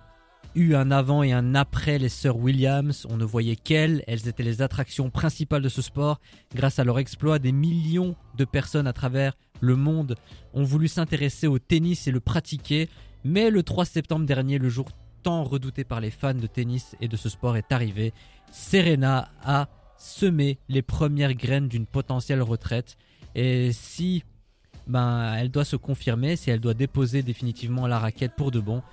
eu 0.54 0.76
un 0.76 0.92
avant 0.92 1.24
et 1.24 1.32
un 1.32 1.56
après 1.56 1.98
les 1.98 2.10
sœurs 2.10 2.38
Williams. 2.38 3.08
On 3.10 3.18
ne 3.18 3.26
voyait 3.26 3.56
qu'elles. 3.56 4.04
Elles 4.06 4.28
étaient 4.28 4.44
les 4.44 4.62
attractions 4.62 5.10
principales 5.10 5.64
de 5.64 5.70
ce 5.70 5.82
sport. 5.82 6.22
Grâce 6.54 6.78
à 6.78 6.84
leur 6.84 7.00
exploit, 7.00 7.40
des 7.40 7.54
millions 7.54 8.16
de 8.38 8.46
personnes 8.46 8.86
à 8.86 8.94
travers 8.94 9.36
le 9.62 9.76
monde 9.76 10.16
ont 10.54 10.64
voulu 10.64 10.88
s'intéresser 10.88 11.48
au 11.48 11.58
tennis 11.58 12.08
et 12.08 12.12
le 12.12 12.20
pratiquer. 12.20 12.88
Mais 13.24 13.50
le 13.50 13.64
3 13.64 13.86
septembre 13.86 14.28
dernier, 14.28 14.60
le 14.60 14.70
jour 14.70 14.86
tant 15.24 15.44
redouté 15.44 15.84
par 15.84 16.00
les 16.00 16.12
fans 16.12 16.34
de 16.34 16.48
tennis 16.48 16.96
et 17.02 17.08
de 17.08 17.18
ce 17.18 17.30
sport 17.30 17.58
est 17.58 17.72
arrivé. 17.72 18.14
Serena 18.52 19.30
a 19.44 19.68
semé 19.98 20.60
les 20.70 20.82
premières 20.82 21.34
graines 21.34 21.70
d'une 21.70 21.86
potentielle 21.86 22.42
retraite. 22.42 22.98
Et 23.36 23.72
si 23.72 24.24
ben, 24.86 25.34
elle 25.36 25.50
doit 25.50 25.66
se 25.66 25.78
confirmer, 25.78 26.36
si 26.36 26.52
elle 26.52 26.60
doit 26.60 26.74
déposer 26.74 27.24
définitivement 27.24 27.88
la 27.88 28.00
raquette 28.00 28.36
pour 28.36 28.52
de 28.52 28.60
bon, 28.60 28.84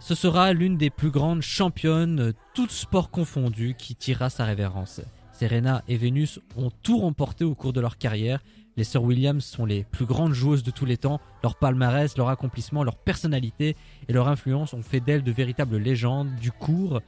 ce 0.00 0.14
sera 0.14 0.54
l'une 0.54 0.78
des 0.78 0.88
plus 0.88 1.10
grandes 1.10 1.42
championnes, 1.42 2.32
toutes 2.54 2.70
sports 2.70 3.10
confondus, 3.10 3.74
qui 3.76 3.94
tirera 3.94 4.30
sa 4.30 4.46
révérence. 4.46 5.02
Serena 5.32 5.82
et 5.88 5.96
Venus 5.96 6.40
ont 6.56 6.70
tout 6.82 6.98
remporté 6.98 7.44
au 7.44 7.54
cours 7.54 7.74
de 7.74 7.80
leur 7.80 7.98
carrière. 7.98 8.40
Les 8.76 8.84
sœurs 8.84 9.02
Williams 9.02 9.44
sont 9.44 9.64
les 9.66 9.84
plus 9.84 10.06
grandes 10.06 10.32
joueuses 10.32 10.62
de 10.62 10.70
tous 10.70 10.84
les 10.86 10.96
temps. 10.96 11.20
Leur 11.42 11.56
palmarès, 11.56 12.16
leur 12.16 12.28
accomplissement, 12.28 12.82
leur 12.84 12.96
personnalité 12.96 13.76
et 14.08 14.12
leur 14.12 14.28
influence 14.28 14.72
ont 14.74 14.82
fait 14.82 15.00
d'elles 15.00 15.22
de 15.24 15.32
véritables 15.32 15.76
légendes 15.76 16.34
du 16.36 16.50
cours. 16.52 17.00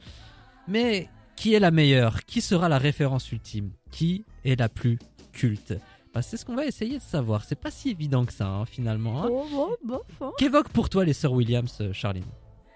Mais 0.67 1.09
qui 1.35 1.53
est 1.53 1.59
la 1.59 1.71
meilleure? 1.71 2.25
Qui 2.25 2.41
sera 2.41 2.69
la 2.69 2.77
référence 2.77 3.31
ultime? 3.31 3.71
Qui 3.91 4.23
est 4.45 4.59
la 4.59 4.69
plus 4.69 4.99
culte? 5.31 5.73
Bah, 6.13 6.21
C'est 6.21 6.37
ce 6.37 6.45
qu'on 6.45 6.55
va 6.55 6.65
essayer 6.65 6.97
de 6.99 7.03
savoir. 7.03 7.43
C'est 7.43 7.59
pas 7.59 7.71
si 7.71 7.89
évident 7.89 8.23
que 8.25 8.33
ça, 8.33 8.47
hein, 8.47 8.65
finalement. 8.65 9.23
hein. 9.23 9.29
Oh, 9.31 9.75
bof, 9.83 10.01
hein. 10.21 10.31
Qu'évoquent 10.37 10.69
pour 10.69 10.89
toi 10.89 11.03
les 11.05 11.13
sœurs 11.13 11.31
Williams, 11.33 11.75
euh, 11.81 11.91
Charline? 11.91 12.23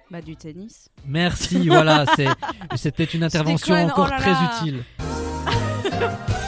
Bah, 0.10 0.22
du 0.22 0.36
tennis. 0.36 0.90
Merci, 1.06 1.68
voilà, 1.68 2.06
c'est- 2.16 2.30
c'était 2.78 3.04
une 3.04 3.24
intervention 3.26 3.76
encore 3.76 4.08
oh 4.08 4.12
là 4.12 4.18
très 4.18 4.34
utile. 4.46 4.84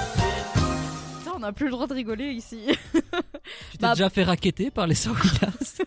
On 1.39 1.43
n'a 1.43 1.53
plus 1.53 1.67
le 1.67 1.71
droit 1.71 1.87
de 1.87 1.93
rigoler 1.93 2.31
ici. 2.31 2.65
Tu 3.71 3.77
t'es 3.77 3.81
Bah, 3.81 3.93
déjà 3.93 4.09
fait 4.09 4.23
raqueter 4.23 4.69
par 4.71 4.85
les 4.87 5.07
Williams 5.07 5.77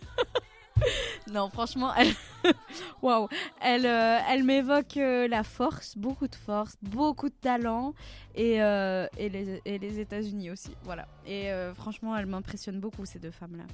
non, 1.31 1.51
franchement, 1.51 1.93
elle- 1.95 2.15
Waouh, 3.03 3.29
elle, 3.61 3.85
euh, 3.87 4.19
elle 4.31 4.45
m'évoque 4.45 4.97
euh, 4.97 5.29
la 5.29 5.45
force, 5.45 5.97
beaucoup 5.97 6.27
de 6.27 6.35
force, 6.35 6.75
beaucoup 6.83 7.29
de 7.29 7.35
talent 7.35 7.93
et, 8.35 8.63
euh, 8.63 9.07
et 9.19 9.29
les, 9.29 9.61
et 9.67 9.79
les 9.79 10.01
États-Unis 10.01 10.51
aussi. 10.51 10.71
Voilà. 10.85 11.07
Et 11.27 11.53
euh, 11.53 11.75
franchement, 11.75 12.17
elle 12.17 12.27
m'impressionne 12.27 12.81
beaucoup 12.81 13.05
ces 13.05 13.19
deux 13.19 13.31
femmes-là. 13.31 13.65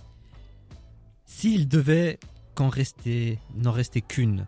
S'il 1.24 1.68
devait 1.68 2.18
qu'en 2.56 2.68
rester, 2.68 3.38
n'en 3.54 3.72
rester 3.72 4.00
qu'une, 4.02 4.46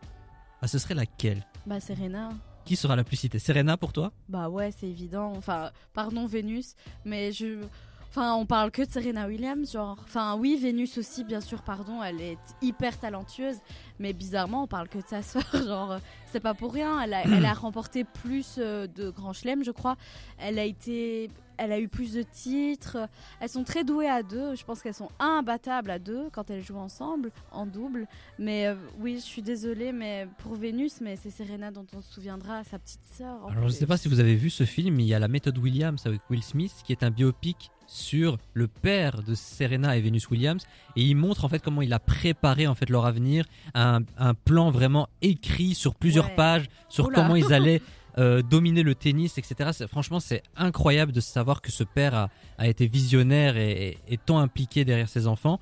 bah, 0.60 0.66
ce 0.68 0.78
serait 0.78 0.94
laquelle? 0.94 1.46
Bah, 1.66 1.78
Serena. 1.80 2.30
Qui 2.70 2.76
sera 2.76 2.94
la 2.94 3.02
plus 3.02 3.16
citée? 3.16 3.40
Serena 3.40 3.76
pour 3.76 3.92
toi? 3.92 4.12
Bah 4.28 4.48
ouais, 4.48 4.70
c'est 4.70 4.86
évident. 4.86 5.32
Enfin, 5.36 5.72
pardon 5.92 6.26
Vénus, 6.26 6.76
mais 7.04 7.32
je. 7.32 7.64
Enfin, 8.10 8.34
on 8.34 8.44
parle 8.44 8.72
que 8.72 8.82
de 8.82 8.90
Serena 8.90 9.28
Williams, 9.28 9.70
genre. 9.72 9.96
Enfin, 10.02 10.36
oui, 10.36 10.58
Vénus 10.60 10.98
aussi, 10.98 11.22
bien 11.22 11.40
sûr, 11.40 11.62
pardon, 11.62 12.02
elle 12.02 12.20
est 12.20 12.38
hyper 12.60 12.98
talentueuse, 12.98 13.58
mais 14.00 14.12
bizarrement, 14.12 14.64
on 14.64 14.66
parle 14.66 14.88
que 14.88 14.98
de 14.98 15.06
sa 15.06 15.22
sœur, 15.22 15.44
genre. 15.64 16.00
C'est 16.26 16.40
pas 16.40 16.54
pour 16.54 16.72
rien. 16.72 17.00
Elle 17.00 17.14
a, 17.14 17.22
elle 17.22 17.44
a 17.46 17.52
remporté 17.52 18.02
plus 18.02 18.56
euh, 18.58 18.88
de 18.88 19.10
grands 19.10 19.32
chelems, 19.32 19.62
je 19.64 19.70
crois. 19.70 19.96
Elle 20.38 20.58
a 20.58 20.64
été. 20.64 21.30
Elle 21.56 21.72
a 21.72 21.78
eu 21.78 21.88
plus 21.88 22.14
de 22.14 22.22
titres. 22.22 22.96
Elles 23.38 23.48
sont 23.50 23.64
très 23.64 23.84
douées 23.84 24.08
à 24.08 24.22
deux. 24.22 24.54
Je 24.54 24.64
pense 24.64 24.80
qu'elles 24.82 24.94
sont 24.94 25.10
imbattables 25.18 25.90
à 25.90 25.98
deux 25.98 26.30
quand 26.32 26.48
elles 26.50 26.64
jouent 26.64 26.78
ensemble, 26.78 27.30
en 27.52 27.66
double. 27.66 28.08
Mais 28.38 28.66
euh, 28.66 28.74
oui, 28.98 29.16
je 29.16 29.20
suis 29.20 29.42
désolée, 29.42 29.92
mais 29.92 30.26
pour 30.38 30.54
Vénus, 30.54 31.00
mais 31.02 31.16
c'est 31.16 31.28
Serena 31.30 31.70
dont 31.70 31.86
on 31.94 32.00
se 32.00 32.12
souviendra, 32.14 32.64
sa 32.64 32.78
petite 32.78 33.04
sœur. 33.16 33.36
Alors 33.46 33.54
je 33.56 33.60
plus. 33.60 33.72
sais 33.72 33.86
pas 33.86 33.98
si 33.98 34.08
vous 34.08 34.20
avez 34.20 34.36
vu 34.36 34.48
ce 34.48 34.64
film, 34.64 34.98
il 35.00 35.06
y 35.06 35.12
a 35.12 35.18
la 35.18 35.28
méthode 35.28 35.58
Williams 35.58 36.06
avec 36.06 36.22
Will 36.30 36.42
Smith 36.42 36.72
qui 36.82 36.92
est 36.92 37.02
un 37.02 37.10
biopic 37.10 37.70
sur 37.92 38.38
le 38.54 38.68
père 38.68 39.24
de 39.24 39.34
Serena 39.34 39.96
et 39.96 40.00
Venus 40.00 40.30
Williams 40.30 40.62
et 40.94 41.02
il 41.02 41.16
montre 41.16 41.44
en 41.44 41.48
fait 41.48 41.58
comment 41.60 41.82
il 41.82 41.92
a 41.92 41.98
préparé 41.98 42.68
en 42.68 42.76
fait 42.76 42.88
leur 42.88 43.04
avenir, 43.04 43.44
un, 43.74 44.00
un 44.16 44.34
plan 44.34 44.70
vraiment 44.70 45.08
écrit 45.22 45.74
sur 45.74 45.96
plusieurs 45.96 46.26
Ouais. 46.28 46.36
pages 46.36 46.66
sur 46.88 47.06
Oula. 47.06 47.16
comment 47.16 47.34
ils 47.34 47.52
allaient 47.52 47.82
euh, 48.18 48.42
dominer 48.42 48.82
le 48.84 48.94
tennis, 48.94 49.38
etc. 49.38 49.70
Franchement, 49.88 50.20
c'est 50.20 50.42
incroyable 50.56 51.10
de 51.12 51.20
savoir 51.20 51.60
que 51.62 51.72
ce 51.72 51.82
père 51.84 52.14
a, 52.14 52.30
a 52.58 52.68
été 52.68 52.86
visionnaire 52.86 53.56
et, 53.56 53.70
et- 53.88 53.98
et 54.14 54.18
tant 54.18 54.38
impliqué 54.38 54.84
derrière 54.84 55.08
ses 55.08 55.26
enfants. 55.26 55.58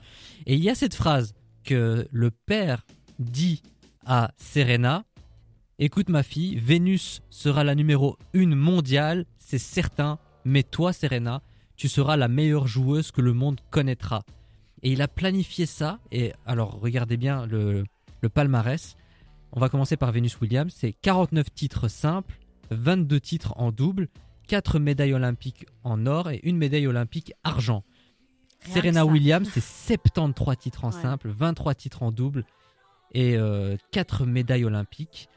Et 0.47 0.55
il 0.55 0.63
y 0.63 0.69
a 0.71 0.75
cette 0.75 0.95
phrase 0.95 1.35
que 1.65 2.07
le 2.11 2.31
père 2.31 2.85
dit 3.19 3.63
à 4.07 4.33
Serena 4.37 5.05
Écoute 5.79 6.09
ma 6.09 6.23
fille, 6.23 6.57
Vénus 6.59 7.21
sera 7.31 7.65
la 7.65 7.75
numéro 7.75 8.17
une 8.33 8.55
mondiale, 8.55 9.25
c'est 9.39 9.59
certain, 9.59 10.19
mais 10.45 10.63
toi 10.65 10.93
Serena, 10.93 11.41
tu 11.79 11.89
seras 11.89 12.17
la 12.19 12.29
meilleure 12.29 12.67
joueuse 12.67 13.11
que 13.13 13.23
le 13.23 13.33
monde 13.33 13.61
connaîtra. 13.71 14.23
Et 14.83 14.93
il 14.93 15.01
a 15.01 15.09
planifié 15.09 15.65
ça, 15.65 15.99
et 16.13 16.33
alors 16.45 16.79
regardez 16.81 17.17
bien 17.17 17.47
le, 17.47 17.85
le 18.21 18.29
palmarès. 18.29 18.97
On 19.53 19.61
va 19.61 19.69
commencer 19.71 19.97
par 19.97 20.13
Venus 20.13 20.39
Williams, 20.41 20.73
c'est 20.77 20.93
49 20.93 21.53
titres 21.55 21.89
simples, 21.89 22.39
22 22.71 23.19
titres 23.21 23.55
en 23.57 23.73
double, 23.73 24.09
4 24.49 24.79
médailles 24.79 25.15
olympiques 25.15 25.67
en 25.85 26.05
or 26.07 26.31
et 26.31 26.41
une 26.43 26.59
médaille 26.59 26.87
olympique 26.87 27.33
argent. 27.45 27.83
Rien 28.65 28.75
Serena. 28.75 29.07
Williams, 29.07 29.49
c'est 29.53 29.61
73 30.05 30.57
titres 30.59 30.85
en 30.85 30.91
Ouais. 30.93 31.01
simple, 31.03 31.29
23 31.31 31.75
titres 31.75 32.03
en 32.03 32.11
double 32.13 32.45
et 33.15 33.37
4 33.93 34.27
médailles 34.27 34.65
olympiques. 34.65 35.29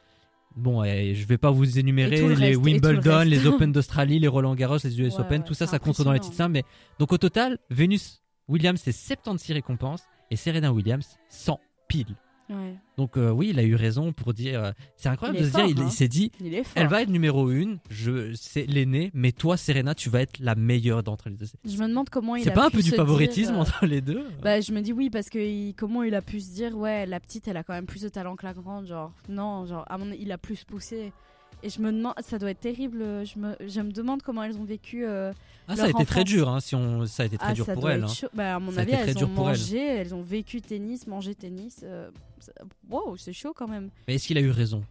Bon, 0.56 0.84
et 0.84 1.14
je 1.14 1.26
vais 1.26 1.38
pas 1.38 1.50
vous 1.50 1.78
énumérer 1.78 2.20
le 2.20 2.28
les 2.28 2.34
reste, 2.34 2.52
le 2.52 2.56
Wimbledon, 2.58 3.20
les 3.20 3.46
Open 3.46 3.72
d'Australie, 3.72 4.18
les 4.18 4.28
Roland 4.28 4.54
Garros, 4.54 4.78
les 4.84 5.00
US 5.00 5.14
Ouais, 5.14 5.20
Open, 5.20 5.40
ouais, 5.40 5.46
tout 5.46 5.54
ça, 5.54 5.66
ça 5.66 5.78
compte 5.78 6.00
dans 6.02 6.12
les 6.12 6.20
titres 6.20 6.36
simples. 6.36 6.52
Mais 6.52 6.64
donc 6.98 7.12
au 7.12 7.18
total, 7.18 7.58
Venus 7.70 8.22
Williams, 8.48 8.80
c'est 8.82 8.92
76 8.92 9.54
récompenses 9.54 10.02
et 10.30 10.36
Serena 10.36 10.72
Williams, 10.72 11.18
100 11.28 11.60
piles. 11.88 12.16
Ouais. 12.52 12.74
Donc 12.98 13.16
euh, 13.16 13.30
oui, 13.30 13.48
il 13.50 13.58
a 13.58 13.62
eu 13.62 13.74
raison 13.74 14.12
pour 14.12 14.34
dire. 14.34 14.62
euh, 14.64 14.72
c'est 14.96 15.08
incroyable 15.08 15.38
Il 15.38 15.42
de 15.42 15.46
est 15.46 15.50
se 15.50 15.56
dire, 15.56 15.64
fort, 15.64 15.70
il, 15.70 15.80
hein. 15.80 15.86
il 15.88 15.92
s'est 15.92 16.08
dit, 16.08 16.30
Il 16.40 16.54
est 16.54 16.62
fort. 16.64 16.72
elle 16.76 16.88
va 16.88 17.02
être 17.02 17.08
numéro 17.08 17.50
une, 17.50 17.78
je, 17.90 18.32
c'est 18.34 18.66
l'aînée, 18.66 19.10
mais 19.14 19.32
toi 19.32 19.56
Serena, 19.56 19.94
tu 19.94 20.10
vas 20.10 20.20
être 20.22 20.38
la 20.40 20.54
meilleure 20.54 21.02
d'entre 21.02 21.28
les 21.30 21.36
deux. 21.36 21.46
Je 21.64 21.76
me 21.82 21.88
demande 21.88 22.10
comment 22.10 22.36
il 22.36 22.44
C'est 22.44 22.50
a 22.50 22.54
pas 22.54 22.66
un 22.66 22.70
pu 22.70 22.76
peu 22.76 22.82
du 22.82 22.90
se 22.90 22.94
favoritisme 22.96 23.52
dire, 23.52 23.58
euh, 23.58 23.62
entre 23.62 23.86
les 23.86 24.00
deux 24.00 24.24
Bah, 24.42 24.60
je 24.60 24.72
me 24.72 24.80
dis 24.80 24.92
oui 24.92 25.08
parce 25.10 25.28
que 25.30 25.38
il- 25.38 25.74
comment 25.74 26.02
il 26.02 26.14
a 26.14 26.22
pu 26.22 26.40
se 26.40 26.52
dire 26.52 26.76
ouais 26.76 27.06
la 27.06 27.18
petite 27.20 27.48
elle 27.48 27.56
a 27.56 27.62
quand 27.62 27.72
même 27.74 27.86
plus 27.86 28.02
de 28.02 28.08
talent 28.08 28.36
que 28.36 28.44
la 28.46 28.52
grande 28.52 28.86
genre 28.86 29.12
non 29.28 29.64
genre 29.66 29.84
à 29.88 29.96
mon 29.98 30.10
il 30.12 30.30
a 30.32 30.38
plus 30.38 30.64
poussé 30.64 31.12
et 31.62 31.70
je 31.70 31.80
me 31.80 31.92
demande 31.92 32.14
ça 32.20 32.38
doit 32.38 32.50
être 32.50 32.60
terrible 32.60 33.00
je 33.24 33.38
me 33.38 33.56
je 33.66 33.80
me 33.80 33.92
demande 33.92 34.22
comment 34.22 34.42
elles 34.42 34.58
ont 34.58 34.64
vécu 34.64 35.04
euh, 35.06 35.32
Ah, 35.68 35.76
ça 35.76 35.84
a 35.84 35.88
été 35.88 36.04
très 36.04 36.24
dur, 36.24 36.48
hein, 36.48 36.60
si 36.60 36.74
on, 36.74 37.06
ça 37.06 37.22
a 37.22 37.26
été 37.26 37.38
très 37.38 37.48
ah, 37.50 37.54
dur 37.54 37.66
pour 37.66 37.82
doit 37.82 37.92
elle. 37.92 38.04
être 38.04 38.24
hein. 38.24 38.28
Bah, 38.34 38.56
à 38.56 38.58
mon 38.58 38.72
Ça 38.72 38.80
avis 38.80 38.92
elles 38.92 39.24
ont 39.24 39.28
mangé 39.28 39.78
elles 39.78 40.14
ont 40.14 40.22
vécu 40.22 40.60
tennis 40.60 41.06
mangé 41.06 41.34
tennis 41.34 41.80
euh, 41.84 42.10
wow 42.90 43.16
c'est 43.16 43.32
chaud 43.32 43.52
quand 43.54 43.68
même 43.68 43.90
Mais 44.08 44.14
est-ce 44.16 44.26
qu'il 44.26 44.38
a 44.38 44.40
eu 44.40 44.50
raison? 44.50 44.82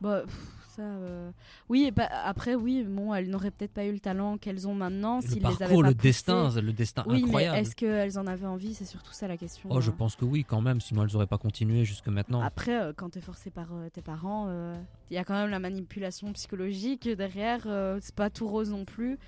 Bah 0.00 0.22
pff, 0.24 0.34
ça 0.78 0.84
euh, 0.84 1.30
oui 1.68 1.90
bah, 1.94 2.08
après 2.24 2.54
oui 2.54 2.84
bon 2.84 3.12
elles 3.14 3.28
n'auraient 3.28 3.50
peut-être 3.50 3.72
pas 3.72 3.84
eu 3.84 3.92
le 3.92 3.98
talent 3.98 4.38
qu'elles 4.38 4.68
ont 4.68 4.74
maintenant 4.74 5.20
Le 5.20 5.26
les 5.26 5.44
avaient 5.44 5.56
parcours, 5.58 5.82
pas 5.82 5.88
le 5.88 5.94
destin, 5.94 6.50
le 6.60 6.72
destin 6.72 7.04
oui 7.06 7.22
incroyable. 7.24 7.56
mais 7.56 7.62
est-ce 7.62 7.74
qu'elles 7.74 8.18
en 8.18 8.26
avaient 8.26 8.46
envie? 8.46 8.74
C'est 8.74 8.84
surtout 8.84 9.12
ça 9.12 9.26
la 9.28 9.36
question 9.36 9.68
Oh, 9.72 9.80
je 9.80 9.90
hein. 9.90 9.94
pense 9.98 10.14
que 10.16 10.24
oui, 10.24 10.44
quand 10.44 10.60
même, 10.60 10.80
sinon 10.80 11.04
elles 11.04 11.16
auraient 11.16 11.26
pas 11.26 11.38
continué 11.38 11.84
jusque 11.84 12.08
maintenant. 12.08 12.40
Après, 12.40 12.80
euh, 12.80 12.92
quand 12.96 13.10
t'es 13.10 13.20
forcé 13.20 13.50
par 13.50 13.68
euh, 13.72 13.88
tes 13.90 14.02
parents, 14.02 14.48
il 15.10 15.14
y 15.14 15.18
a 15.18 15.24
quand 15.24 15.34
même 15.34 15.50
la 15.50 15.58
manipulation 15.58 16.32
psychologique 16.32 17.08
derrière. 17.08 17.62
c'est 18.00 18.14
pas 18.14 18.30
tout 18.30 18.46
rose 18.46 18.70
non 18.70 18.84
plus. 18.84 19.18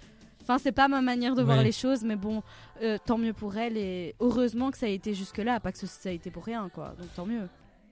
Enfin, 0.43 0.59
c'est 0.59 0.73
pas 0.73 0.89
ma 0.89 1.01
manière 1.01 1.35
de 1.35 1.43
voir 1.43 1.63
les 1.63 1.73
choses, 1.73 2.03
mais 2.03 2.17
bon, 2.17 2.43
euh, 2.83 2.99
tant 3.05 3.19
mieux 3.19 3.33
pour 3.33 3.57
elle 3.57 3.77
et 3.77 4.15
heureusement 4.21 4.71
que 4.71 4.79
ça 4.79 4.87
a 4.87 4.89
été 4.89 5.15
jusque-là, 5.15 5.61
pas 5.61 5.73
que 5.73 5.79
ça 5.79 6.09
a 6.09 6.13
été 6.13 6.31
pour 6.31 6.45
rien, 6.45 6.69
quoi. 6.71 6.95
Donc 6.99 7.13
tant 7.15 7.27
mieux. 7.27 7.47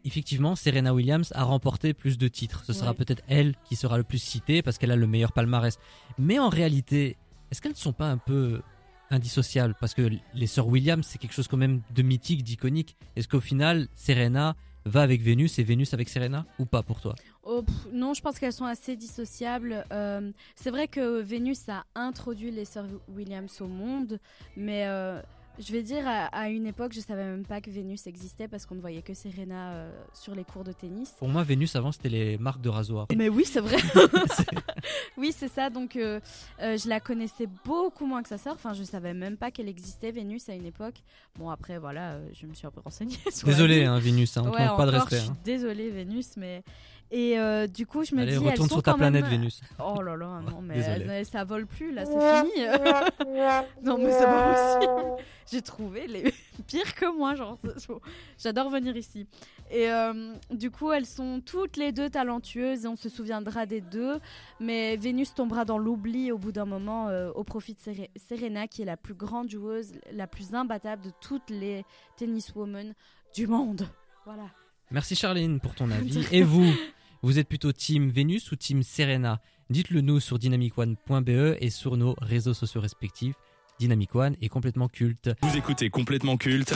Effectivement, 0.05 0.57
Serena 0.57 0.95
Williams 0.95 1.33
a 1.35 1.45
remporté 1.45 1.93
plus 1.95 2.19
de 2.19 2.29
titres. 2.29 2.65
Ce 2.65 2.73
sera 2.73 2.91
Ouais. 2.91 2.97
peut-être 2.97 3.23
elle 3.29 3.55
qui 3.65 3.77
sera 3.77 3.97
le 3.99 4.05
plus 4.05 4.19
citée 4.19 4.63
parce 4.63 4.79
qu'elle 4.79 4.91
a 4.93 4.97
le 4.97 5.07
meilleur 5.07 5.33
palmarès. 5.33 5.79
Mais 6.19 6.39
en 6.39 6.49
réalité, 6.49 7.17
est-ce 7.51 7.61
qu'elles 7.61 7.73
ne 7.73 7.77
sont 7.77 7.93
pas 7.93 8.11
un 8.11 8.19
peu 8.19 8.63
indissociables? 9.11 9.75
Parce 9.81 9.95
que 9.95 10.11
les 10.35 10.47
sœurs 10.47 10.69
Williams, 10.69 11.05
c'est 11.07 11.19
quelque 11.19 11.33
chose 11.35 11.49
quand 11.49 11.57
même 11.57 11.81
de 11.95 12.03
mythique, 12.03 12.43
d'iconique. 12.45 12.97
Est-ce 13.17 13.29
qu'au 13.29 13.41
final, 13.41 13.89
Serena 13.95 14.57
va 14.85 15.03
avec 15.03 15.21
Vénus 15.21 15.59
et 15.59 15.63
Vénus 15.65 15.93
avec 15.93 16.09
Serena 16.09 16.47
Ou 16.59 16.65
pas 16.65 16.83
pour 16.83 17.01
toi? 17.01 17.15
Oh, 17.43 17.63
pff, 17.63 17.75
non, 17.93 18.15
je 18.15 18.21
pense 18.23 18.39
qu'elles 18.39 18.53
sont 18.53 18.65
assez 18.65 18.97
dissociables. 18.97 19.85
Euh, 19.93 20.31
c'est 20.55 20.71
vrai 20.71 20.89
que 20.89 21.21
Vénus 21.21 21.69
a 21.69 21.85
introduit 21.95 22.51
les 22.51 22.65
sœurs 22.65 22.87
Williams 23.09 23.61
au 23.61 23.67
monde, 23.67 24.19
mais 24.57 24.87
euh, 24.87 25.21
je 25.59 25.73
vais 25.73 25.83
dire, 25.83 26.07
à, 26.07 26.27
à 26.27 26.49
une 26.49 26.67
époque, 26.67 26.93
je 26.95 27.01
savais 27.01 27.25
même 27.25 27.45
pas 27.45 27.61
que 27.61 27.71
Vénus 27.71 28.07
existait 28.07 28.49
parce 28.49 28.65
qu'on 28.67 28.75
ne 28.77 28.81
voyait 28.81 29.03
que 29.03 29.15
Serena 29.15 29.73
euh, 29.73 29.91
sur 30.15 30.35
les 30.35 30.45
cours 30.45 30.65
de 30.65 30.73
tennis. 30.73 31.15
Pour 31.19 31.29
moi, 31.29 31.43
Vénus 31.43 31.75
avant, 31.77 31.93
c'était 31.93 32.09
les 32.09 32.39
marques 32.39 32.61
de 32.61 32.69
rasoir. 32.69 33.07
Mais 33.17 33.29
oui, 33.29 33.45
c'est 33.45 33.61
vrai. 33.61 33.77
oui, 35.17 35.33
c'est 35.37 35.49
ça. 35.49 35.71
Donc, 35.71 35.97
euh, 35.97 36.21
euh, 36.61 36.77
je 36.77 36.89
la 36.89 37.01
connaissais 37.01 37.49
beaucoup 37.65 38.07
moins 38.07 38.23
que 38.23 38.29
sa 38.29 38.39
sœur. 38.39 38.55
Enfin, 38.55 38.73
je 38.75 38.83
savais 38.85 39.15
même 39.15 39.37
pas 39.37 39.51
qu'elle 39.51 39.69
existait, 39.69 40.11
Vénus, 40.11 40.49
à 40.49 40.55
une 40.55 40.67
époque. 40.67 40.97
Bon, 41.39 41.51
après, 41.51 41.79
voilà, 41.79 42.19
je 42.33 42.47
me 42.47 42.55
suis 42.55 42.67
un 42.67 42.71
peu 42.71 42.81
renseignée. 42.81 43.17
sur 43.31 43.49
la 43.49 43.55
Désolé, 43.55 43.81
vie. 43.81 43.85
hein, 43.87 43.99
Vénus, 43.99 44.37
hein, 44.37 44.43
on 44.47 44.51
te 44.51 44.57
Ouais, 44.57 44.67
manque 44.67 44.77
pas 44.77 44.87
de 44.87 44.91
respect. 44.93 45.17
Je 45.17 45.21
suis 45.23 45.31
hein. 45.31 45.37
désolée, 45.45 45.91
Vénus, 45.91 46.37
mais. 46.37 46.63
Et 47.11 47.39
euh, 47.39 47.67
du 47.67 47.87
coup, 47.87 48.05
je 48.05 48.15
me 48.15 48.21
Allez, 48.23 48.33
dis. 48.33 48.45
elles 48.45 48.51
retourne 48.51 48.69
sont 48.69 48.75
sur 48.77 48.83
ta 48.83 48.93
quand 48.93 48.99
planète, 48.99 49.23
même- 49.23 49.31
Vénus. 49.31 49.63
Oh 49.83 50.03
là 50.03 50.15
là, 50.17 50.41
non, 50.51 50.61
mais 50.63 50.79
elles- 50.79 51.25
ça 51.27 51.43
vole 51.45 51.67
plus, 51.67 51.91
là, 51.93 52.05
c'est 52.05 52.51
fini. 52.51 52.67
non, 53.83 53.97
mais 53.99 54.13
c'est 54.13 54.25
pas 54.27 54.77
possible. 54.77 54.93
J'ai 55.51 55.63
trouvé 55.63 56.07
les 56.07 56.35
pires 56.67 56.95
que 56.95 57.17
moi, 57.17 57.35
genre. 57.35 57.57
J'adore 58.39 58.69
venir 58.71 58.95
ici. 58.97 59.27
Et 59.71 59.91
euh, 59.91 60.35
du 60.51 60.71
coup, 60.71 60.93
elles 60.93 61.07
sont 61.07 61.41
toutes 61.45 61.77
les 61.79 61.93
deux 61.93 62.11
talentueuses 62.11 62.85
et 62.85 62.89
on 62.89 62.97
se 62.97 63.09
souviendra 63.09 63.65
des 63.65 63.81
deux. 63.81 64.19
Mais 64.61 64.97
Vénus 64.97 65.33
tombera 65.35 65.65
dans 65.65 65.79
l'oubli 65.79 66.31
au 66.33 66.37
bout 66.39 66.53
d'un 66.53 66.65
moment 66.67 67.09
euh, 67.09 67.31
au 67.35 67.45
profit 67.45 67.75
de 67.75 67.81
Sere- 67.81 68.11
Serena, 68.17 68.67
qui 68.69 68.83
est 68.83 68.87
la 68.87 68.97
plus 68.99 69.15
grande 69.15 69.51
joueuse, 69.51 69.93
la 70.13 70.27
plus 70.27 70.55
imbattable 70.55 71.03
de 71.05 71.11
toutes 71.23 71.49
les 71.49 71.85
tenniswomen 72.19 72.95
du 73.35 73.47
monde. 73.47 73.89
Voilà. 74.27 74.45
Merci 74.91 75.15
Charline 75.17 75.61
pour 75.61 75.75
ton 75.75 75.91
avis. 75.91 76.27
Et 76.33 76.43
vous, 76.43 76.71
vous 77.23 77.39
êtes 77.39 77.49
plutôt 77.49 77.73
team 77.73 78.09
Vénus 78.09 78.53
ou 78.53 78.57
team 78.57 78.83
Serena 78.83 79.41
Dites-le 79.71 80.01
nous 80.01 80.19
sur 80.19 80.39
dynamicone.be 80.39 81.57
et 81.61 81.69
sur 81.69 81.97
nos 81.97 82.15
réseaux 82.23 82.55
sociaux 82.55 82.81
respectifs. 82.81 83.35
Dynamic 83.79 84.15
One 84.15 84.35
est 84.41 84.49
complètement 84.49 84.89
culte. 84.89 85.31
Vous 85.43 85.57
écoutez 85.57 85.91
complètement 85.91 86.37
culte 86.37 86.75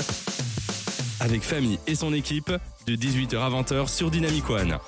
avec 1.20 1.42
Famille 1.42 1.78
et 1.86 1.94
son 1.94 2.12
équipe 2.12 2.52
de 2.86 2.94
18h 2.94 3.38
à 3.38 3.48
20h 3.48 3.88
sur 3.88 4.10
Dynamic 4.10 4.50
One. 4.50 4.78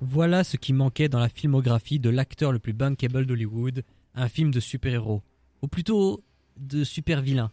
Voilà 0.00 0.44
ce 0.44 0.56
qui 0.56 0.72
manquait 0.72 1.08
dans 1.08 1.18
la 1.18 1.28
filmographie 1.28 1.98
de 1.98 2.10
l'acteur 2.10 2.52
le 2.52 2.58
plus 2.58 2.72
bankable 2.72 3.24
d'Hollywood, 3.24 3.84
un 4.14 4.28
film 4.28 4.50
de 4.50 4.60
super-héros, 4.60 5.22
ou 5.62 5.68
plutôt 5.68 6.22
de 6.56 6.84
super-vilain. 6.84 7.50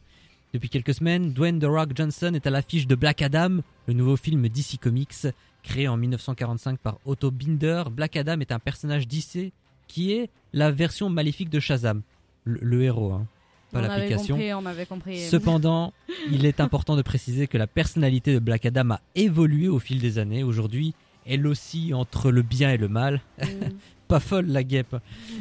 Depuis 0.56 0.70
quelques 0.70 0.94
semaines, 0.94 1.34
Dwayne 1.34 1.60
The 1.60 1.65
Rock 1.65 1.89
Johnson 1.94 2.32
est 2.34 2.48
à 2.48 2.50
l'affiche 2.50 2.88
de 2.88 2.96
Black 2.96 3.22
Adam, 3.22 3.58
le 3.88 3.94
nouveau 3.94 4.15
film 4.15 4.48
DC 4.48 4.80
Comics, 4.80 5.28
créé 5.63 5.89
en 5.89 5.98
1945 5.98 6.80
par 6.80 6.98
Otto 7.04 7.30
Binder. 7.30 7.84
Black 7.91 8.15
Adam 8.15 8.39
est 8.39 8.54
un 8.54 8.60
personnage 8.60 9.06
DC 9.06 9.52
qui 9.89 10.13
est 10.13 10.30
la 10.54 10.72
version 10.72 11.10
maléfique 11.10 11.50
de 11.50 11.60
Shazam, 11.60 12.04
le, 12.46 12.58
le 12.62 12.84
héros. 12.84 13.12
hein. 13.12 13.28
pas 13.74 13.82
l'application. 13.82 14.36
compris, 14.36 14.54
on 14.54 14.65
avait 14.65 14.86
compris. 14.86 15.20
Cependant, 15.26 15.91
il 16.32 16.46
est 16.46 16.62
important 16.62 16.96
de 16.96 17.02
préciser 17.02 17.48
que 17.48 17.58
la 17.58 17.68
personnalité 17.68 18.34
de 18.34 18.39
Black 18.39 18.65
Adam 18.65 18.91
a 18.91 19.02
évolué 19.13 19.68
au 19.68 19.80
fil 19.80 20.00
des 20.00 20.20
années. 20.20 20.44
Aujourd'hui, 20.46 20.94
elle 21.26 21.46
oscille 21.48 21.94
entre 21.94 22.32
le 22.32 22.44
bien 22.44 22.72
et 22.72 22.78
le 22.78 22.88
mal. 22.88 23.20
Mm. 23.41 23.46
Pas 24.08 24.22
folle 24.22 24.46
la 24.48 24.63
guêpe. 24.63 24.96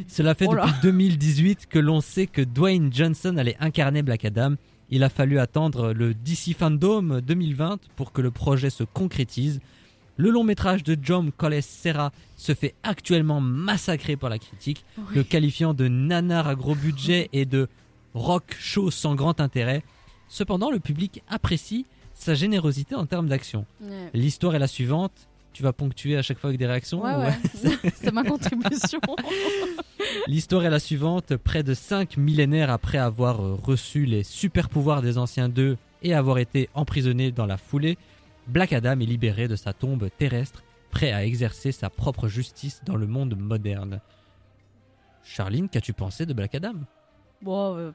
Cela 0.08 0.34
fait 0.34 0.46
Oh 0.48 0.54
depuis 0.56 0.72
2018 0.82 1.66
que 1.68 1.78
l'on 1.78 2.00
sait 2.00 2.26
que 2.26 2.42
Dwayne 2.42 2.92
Johnson 2.92 3.36
allait 3.36 3.56
incarner 3.60 4.02
Black 4.02 4.24
Adam. 4.24 4.54
Il 4.90 5.02
a 5.02 5.08
fallu 5.08 5.38
attendre 5.38 5.92
le 5.92 6.14
DC 6.14 6.54
Fandom 6.56 7.20
2020 7.20 7.78
pour 7.96 8.12
que 8.12 8.20
le 8.20 8.30
projet 8.30 8.70
se 8.70 8.84
concrétise. 8.84 9.60
Le 10.16 10.30
long 10.30 10.44
métrage 10.44 10.84
de 10.84 10.96
John 11.00 11.32
Coles 11.32 11.62
Serra 11.62 12.12
se 12.36 12.54
fait 12.54 12.74
actuellement 12.84 13.40
massacrer 13.40 14.16
par 14.16 14.30
la 14.30 14.38
critique, 14.38 14.84
Oui. 14.98 15.04
le 15.16 15.22
qualifiant 15.24 15.74
de 15.74 15.88
nanar 15.88 16.46
à 16.46 16.54
gros 16.54 16.74
budget 16.76 17.28
et 17.32 17.46
de 17.46 17.68
rock 18.14 18.54
show 18.60 18.90
sans 18.90 19.14
grand 19.16 19.40
intérêt. 19.40 19.82
Cependant, 20.28 20.70
le 20.70 20.78
public 20.78 21.22
apprécie 21.28 21.86
sa 22.12 22.34
générosité 22.34 22.94
en 22.94 23.06
termes 23.06 23.26
d'action. 23.28 23.66
Ouais. 23.80 24.10
L'histoire 24.14 24.54
est 24.54 24.60
la 24.60 24.68
suivante. 24.68 25.28
Tu 25.54 25.62
vas 25.62 25.72
ponctuer 25.72 26.16
à 26.18 26.22
chaque 26.22 26.38
fois 26.38 26.48
avec 26.48 26.58
des 26.58 26.66
réactions 26.66 27.00
Ouais, 27.02 27.14
ou- 27.14 27.20
ouais. 27.20 27.78
c'est 27.94 28.12
ma 28.12 28.24
contribution. 28.24 29.00
L'histoire 30.26 30.64
est 30.64 30.70
la 30.70 30.80
suivante. 30.80 31.36
Près 31.36 31.62
de 31.62 31.72
5 31.74 32.16
millénaires 32.18 32.70
après 32.70 32.98
avoir 32.98 33.40
euh, 33.40 33.54
reçu 33.54 34.04
les 34.04 34.22
super 34.24 34.68
pouvoirs 34.68 35.00
des 35.00 35.16
anciens 35.16 35.48
deux 35.48 35.78
et 36.02 36.12
avoir 36.12 36.38
été 36.38 36.68
emprisonné 36.74 37.30
dans 37.32 37.46
la 37.46 37.56
foulée, 37.56 37.96
Black 38.48 38.72
Adam 38.74 39.00
est 39.00 39.06
libéré 39.06 39.48
de 39.48 39.56
sa 39.56 39.72
tombe 39.72 40.08
terrestre, 40.18 40.62
prêt 40.90 41.12
à 41.12 41.24
exercer 41.24 41.72
sa 41.72 41.88
propre 41.88 42.28
justice 42.28 42.82
dans 42.84 42.96
le 42.96 43.06
monde 43.06 43.38
moderne. 43.38 44.00
Charline, 45.22 45.68
qu'as-tu 45.70 45.92
pensé 45.94 46.26
de 46.26 46.34
Black 46.34 46.54
Adam? 46.56 46.74
Bon, 47.40 47.76
euh, 47.76 47.92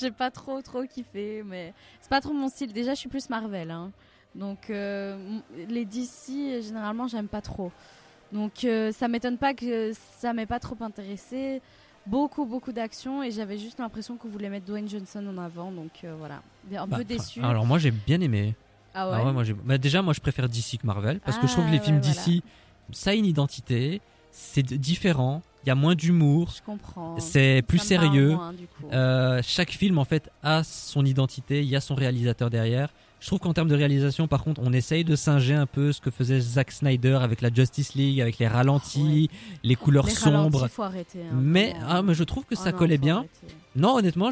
j'ai 0.00 0.10
pas 0.10 0.30
trop 0.30 0.60
trop 0.62 0.84
kiffé, 0.84 1.42
mais 1.44 1.72
c'est 2.00 2.10
pas 2.10 2.20
trop 2.20 2.32
mon 2.32 2.48
style. 2.48 2.72
Déjà, 2.72 2.94
je 2.94 3.00
suis 3.00 3.08
plus 3.08 3.28
Marvel, 3.30 3.70
hein. 3.70 3.90
Donc 4.34 4.70
euh, 4.70 5.16
les 5.68 5.84
DC 5.84 6.62
généralement 6.62 7.08
j'aime 7.08 7.28
pas 7.28 7.40
trop. 7.40 7.72
Donc 8.32 8.64
euh, 8.64 8.92
ça 8.92 9.08
m'étonne 9.08 9.38
pas 9.38 9.54
que 9.54 9.92
ça 10.18 10.32
m'ait 10.32 10.46
pas 10.46 10.60
trop 10.60 10.76
intéressé. 10.80 11.60
Beaucoup 12.06 12.46
beaucoup 12.46 12.72
d'action 12.72 13.22
et 13.22 13.30
j'avais 13.30 13.58
juste 13.58 13.78
l'impression 13.78 14.16
qu'on 14.16 14.28
voulait 14.28 14.48
mettre 14.48 14.64
Dwayne 14.66 14.88
Johnson 14.88 15.24
en 15.28 15.36
avant, 15.38 15.70
donc 15.70 15.90
euh, 16.04 16.14
voilà, 16.18 16.42
un 16.74 16.86
Bah, 16.86 16.96
peu 16.98 17.04
déçu. 17.04 17.42
Alors 17.42 17.66
moi 17.66 17.78
j'ai 17.78 17.90
bien 17.90 18.20
aimé. 18.20 18.54
ah 18.94 19.10
ouais. 19.10 19.16
Ah 19.20 19.24
ouais, 19.26 19.32
moi, 19.32 19.44
j'ai- 19.44 19.52
bah, 19.52 19.76
déjà 19.78 20.00
moi 20.00 20.14
je 20.14 20.20
préfère 20.20 20.48
DC 20.48 20.78
que 20.80 20.86
Marvel 20.86 21.20
parce 21.20 21.36
que 21.38 21.46
je 21.46 21.52
trouve 21.52 21.66
que 21.66 21.70
les 21.70 21.78
Ah, 21.78 21.82
films 21.82 22.00
DC 22.00 22.42
ça 22.92 23.10
a 23.10 23.14
une 23.14 23.26
identité, 23.26 24.00
c'est 24.32 24.62
différent, 24.64 25.42
il 25.64 25.68
y 25.68 25.70
a 25.70 25.74
moins 25.74 25.94
d'humour, 25.94 26.52
je 26.56 26.62
comprends. 26.62 27.18
c'est 27.20 27.62
plus 27.68 27.78
Ça 27.78 27.84
sérieux. 27.84 28.30
moins. 28.34 28.54
Euh, 28.92 29.40
chaque 29.44 29.70
film 29.70 29.98
en 29.98 30.04
fait 30.06 30.30
a 30.42 30.64
son 30.64 31.04
identité, 31.04 31.60
il 31.62 31.68
y 31.68 31.76
a 31.76 31.80
son 31.80 31.94
réalisateur 31.94 32.48
derrière. 32.48 32.90
Je 33.20 33.26
trouve 33.26 33.38
qu'en 33.38 33.52
termes 33.52 33.68
de 33.68 33.74
réalisation, 33.76 34.26
par 34.28 34.42
contre, 34.42 34.62
on 34.64 34.72
essaye 34.72 35.04
de 35.04 35.14
singer 35.14 35.54
un 35.54 35.66
peu 35.66 35.92
ce 35.92 36.00
que 36.00 36.10
faisait 36.10 36.40
Zack 36.40 36.72
Snyder 36.72 37.18
avec 37.20 37.42
la 37.42 37.52
Justice 37.52 37.94
League, 37.94 38.18
avec 38.20 38.38
les 38.38 38.48
ralentis, 38.48 39.28
les 39.62 39.74
couleurs 39.76 40.06
Les 40.06 40.12
sombres. 40.12 40.56
ralentis, 40.60 40.74
faut 40.74 40.82
arrêter. 40.82 41.20
hein, 41.20 41.36
Mais, 41.38 41.70
vraiment. 41.72 41.86
ah, 41.90 42.02
mais 42.02 42.14
je 42.14 42.24
trouve 42.24 42.44
que 42.44 42.54
Oh 42.56 42.62
ça 42.64 42.72
non, 42.72 42.78
collait 42.78 42.96
bien. 42.96 43.16
arrêter. 43.18 43.54
Non, 43.76 43.96
honnêtement, 43.96 44.30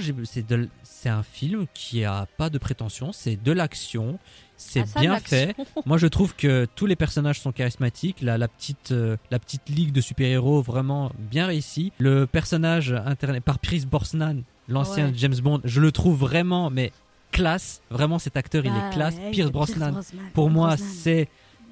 c'est 0.83 1.09
un 1.11 1.23
film 1.23 1.67
qui 1.75 2.03
a 2.05 2.27
pas 2.39 2.49
de 2.49 2.57
prétention, 2.57 3.13
c'est 3.13 3.37
de 3.41 3.53
l'action, 3.53 4.19
c'est 4.57 4.85
Ah, 4.97 5.01
bien 5.01 5.19
fait. 5.21 5.55
Moi, 5.85 5.99
je 5.99 6.07
trouve 6.07 6.35
que 6.35 6.67
tous 6.75 6.87
les 6.87 6.97
personnages 6.97 7.41
sont 7.41 7.53
charismatiques. 7.53 8.23
La, 8.23 8.39
la 8.39 8.49
petite, 8.49 8.91
euh, 8.93 9.17
la 9.31 9.39
petite 9.39 9.69
ligue 9.69 9.93
de 9.93 10.01
super-héros 10.01 10.63
vraiment 10.63 11.13
bien 11.19 11.47
réussie. 11.47 11.93
Le 11.99 12.27
personnage 12.27 12.93
interné 13.05 13.41
par 13.41 13.59
Pierce 13.59 13.85
Brosnan, 13.85 14.43
l'ancien 14.67 15.09
Ouais. 15.09 15.13
James 15.15 15.37
Bond, 15.43 15.61
je 15.65 15.81
le 15.83 15.93
trouve 15.93 16.19
vraiment, 16.19 16.71
mais 16.71 16.91
classe. 17.31 17.81
Vraiment, 17.91 18.19
cet 18.19 18.37
acteur, 18.37 18.65
il 18.65 18.73
Bah 18.73 18.89
est 18.91 18.93
classe. 18.95 19.17
ouais, 19.17 19.31
Pierce 19.31 19.51
Brosnan, 19.51 19.93
Brosnan, 19.93 20.23
pour 20.35 20.51
moi, 20.51 20.77
c'est 20.77 21.29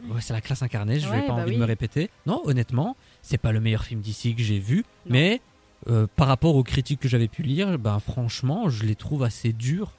ouais, 0.08 0.20
c'est 0.20 0.32
la 0.32 0.40
classe 0.40 0.62
incarnée. 0.62 0.98
Je 1.00 1.06
n'ai 1.08 1.12
Ouais, 1.20 1.26
pas 1.26 1.34
bah 1.34 1.42
envie 1.42 1.50
oui. 1.50 1.54
de 1.56 1.60
me 1.60 1.66
répéter. 1.66 2.10
Non, 2.26 2.42
honnêtement, 2.44 2.96
c'est 3.22 3.38
pas 3.38 3.52
le 3.52 3.60
meilleur 3.60 3.84
film 3.84 4.00
d'ici 4.00 4.34
que 4.34 4.42
j'ai 4.42 4.58
vu, 4.58 4.78
Non. 5.06 5.12
mais 5.12 5.40
euh, 5.88 6.06
par 6.16 6.26
rapport 6.28 6.56
aux 6.56 6.62
critiques 6.64 7.00
que 7.00 7.08
j'avais 7.08 7.28
pu 7.28 7.42
lire, 7.42 7.78
ben 7.78 7.98
franchement, 8.00 8.68
je 8.68 8.84
les 8.84 8.94
trouve 8.94 9.22
assez 9.22 9.52
durs. 9.52 9.92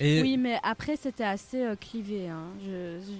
Et 0.00 0.22
Oui, 0.22 0.36
mais 0.38 0.58
après, 0.62 0.96
c'était 0.96 1.24
assez 1.24 1.62
euh, 1.62 1.76
clivé. 1.76 2.28
hein. 2.28 2.44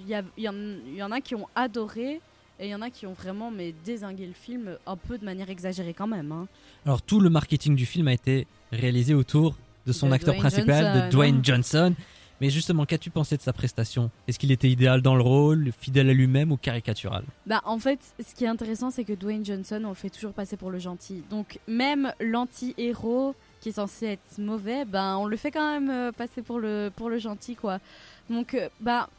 Y, 0.07 0.11
y 0.11 0.23
il 0.37 0.95
y 0.95 1.03
en 1.03 1.11
a 1.11 1.21
qui 1.21 1.35
ont 1.35 1.47
adoré 1.55 2.19
et 2.59 2.67
il 2.67 2.69
y 2.69 2.75
en 2.75 2.81
a 2.81 2.89
qui 2.89 3.05
ont 3.05 3.13
vraiment 3.13 3.51
mais, 3.51 3.73
désingué 3.85 4.25
le 4.25 4.33
film 4.33 4.77
un 4.87 4.95
peu 4.97 5.17
de 5.17 5.25
manière 5.25 5.49
exagérée 5.49 5.93
quand 5.93 6.07
même. 6.07 6.31
hein. 6.31 6.47
alors 6.85 7.01
tout 7.01 7.19
le 7.19 7.29
marketing 7.29 7.75
du 7.75 7.85
film 7.85 8.07
a 8.07 8.13
été 8.13 8.47
réalisé 8.71 9.13
autour 9.13 9.55
de 9.85 9.91
son 9.93 10.07
De 10.07 10.13
acteur 10.13 10.35
Dwayne 10.35 10.49
principal, 10.49 10.83
de 10.83 10.99
Johnson. 10.99 11.09
Dwayne 11.11 11.39
Johnson. 11.43 11.95
Mais 12.41 12.49
justement, 12.49 12.85
qu'as-tu 12.85 13.09
pensé 13.09 13.37
de 13.37 13.41
sa 13.41 13.53
prestation? 13.53 14.11
Est-ce 14.27 14.37
qu'il 14.37 14.51
était 14.51 14.69
idéal 14.69 15.01
dans 15.01 15.15
le 15.15 15.21
rôle, 15.21 15.71
fidèle 15.79 16.09
à 16.09 16.13
lui-même 16.13 16.51
ou 16.51 16.57
caricatural? 16.57 17.23
Bah, 17.45 17.61
en 17.63 17.79
fait, 17.79 17.99
ce 18.19 18.35
qui 18.35 18.43
est 18.43 18.49
intéressant, 18.49 18.91
c'est 18.91 19.05
que 19.05 19.13
Dwayne 19.13 19.45
Johnson, 19.45 19.81
on 19.85 19.89
le 19.89 19.95
fait 19.95 20.09
toujours 20.09 20.33
passer 20.33 20.57
pour 20.57 20.69
le 20.69 20.77
gentil. 20.77 21.23
Donc, 21.29 21.59
même 21.67 22.11
l'anti-héros 22.19 23.35
qui 23.61 23.69
est 23.69 23.73
censé 23.73 24.07
être 24.07 24.37
mauvais, 24.37 24.83
ben, 24.83 25.15
on 25.15 25.27
le 25.27 25.37
fait 25.37 25.49
quand 25.49 25.79
même 25.79 25.89
euh, 25.89 26.11
passer 26.11 26.41
pour 26.41 26.59
le, 26.59 26.91
pour 26.93 27.09
le 27.09 27.19
gentil, 27.19 27.55
quoi. 27.55 27.79
Donc, 28.29 28.53
euh, 28.53 28.67
bah, 28.81 29.09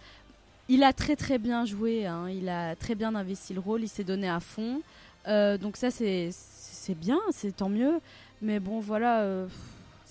il 0.68 0.82
a 0.82 0.92
très 0.92 1.16
très 1.16 1.38
bien 1.38 1.64
joué, 1.64 2.06
hein. 2.06 2.28
il 2.28 2.50
a 2.50 2.76
très 2.76 2.94
bien 2.94 3.14
investi 3.14 3.54
le 3.54 3.60
rôle, 3.60 3.82
il 3.82 3.88
s'est 3.88 4.04
donné 4.04 4.28
à 4.28 4.40
fond. 4.40 4.82
Euh, 5.26 5.56
donc, 5.56 5.78
ça, 5.78 5.90
c'est 5.90 6.28
c'est 6.32 6.94
bien, 6.94 7.18
c'est 7.30 7.56
tant 7.56 7.68
mieux. 7.70 7.94
Mais 8.42 8.60
bon, 8.60 8.78
voilà, 8.78 9.22
euh, 9.22 9.46